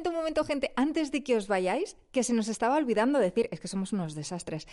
momento, 0.00 0.10
un 0.10 0.16
momento, 0.16 0.44
gente. 0.44 0.72
Antes 0.76 1.10
de 1.10 1.22
que 1.22 1.36
os 1.36 1.46
vayáis, 1.46 1.96
que 2.12 2.22
se 2.22 2.32
nos 2.32 2.48
estaba 2.48 2.76
olvidando 2.76 3.18
decir, 3.18 3.48
es 3.52 3.60
que 3.60 3.68
somos 3.68 3.92
unos 3.92 4.14
desastres, 4.14 4.66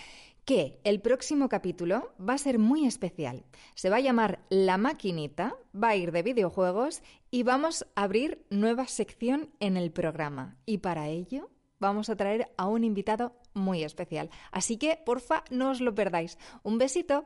que 0.45 0.79
el 0.83 1.01
próximo 1.01 1.49
capítulo 1.49 2.13
va 2.17 2.33
a 2.33 2.37
ser 2.37 2.59
muy 2.59 2.85
especial. 2.85 3.43
Se 3.75 3.89
va 3.89 3.97
a 3.97 4.01
llamar 4.01 4.39
La 4.49 4.77
Maquinita, 4.77 5.55
va 5.75 5.89
a 5.89 5.95
ir 5.95 6.11
de 6.11 6.23
videojuegos 6.23 7.01
y 7.29 7.43
vamos 7.43 7.85
a 7.95 8.03
abrir 8.03 8.45
nueva 8.49 8.87
sección 8.87 9.49
en 9.59 9.75
el 9.75 9.91
programa. 9.91 10.55
Y 10.65 10.77
para 10.77 11.09
ello 11.09 11.49
vamos 11.79 12.09
a 12.09 12.15
traer 12.15 12.47
a 12.57 12.67
un 12.67 12.83
invitado 12.83 13.35
muy 13.53 13.83
especial. 13.83 14.29
Así 14.51 14.77
que, 14.77 14.99
porfa, 15.05 15.43
no 15.49 15.71
os 15.71 15.81
lo 15.81 15.93
perdáis. 15.93 16.37
Un 16.63 16.77
besito. 16.77 17.25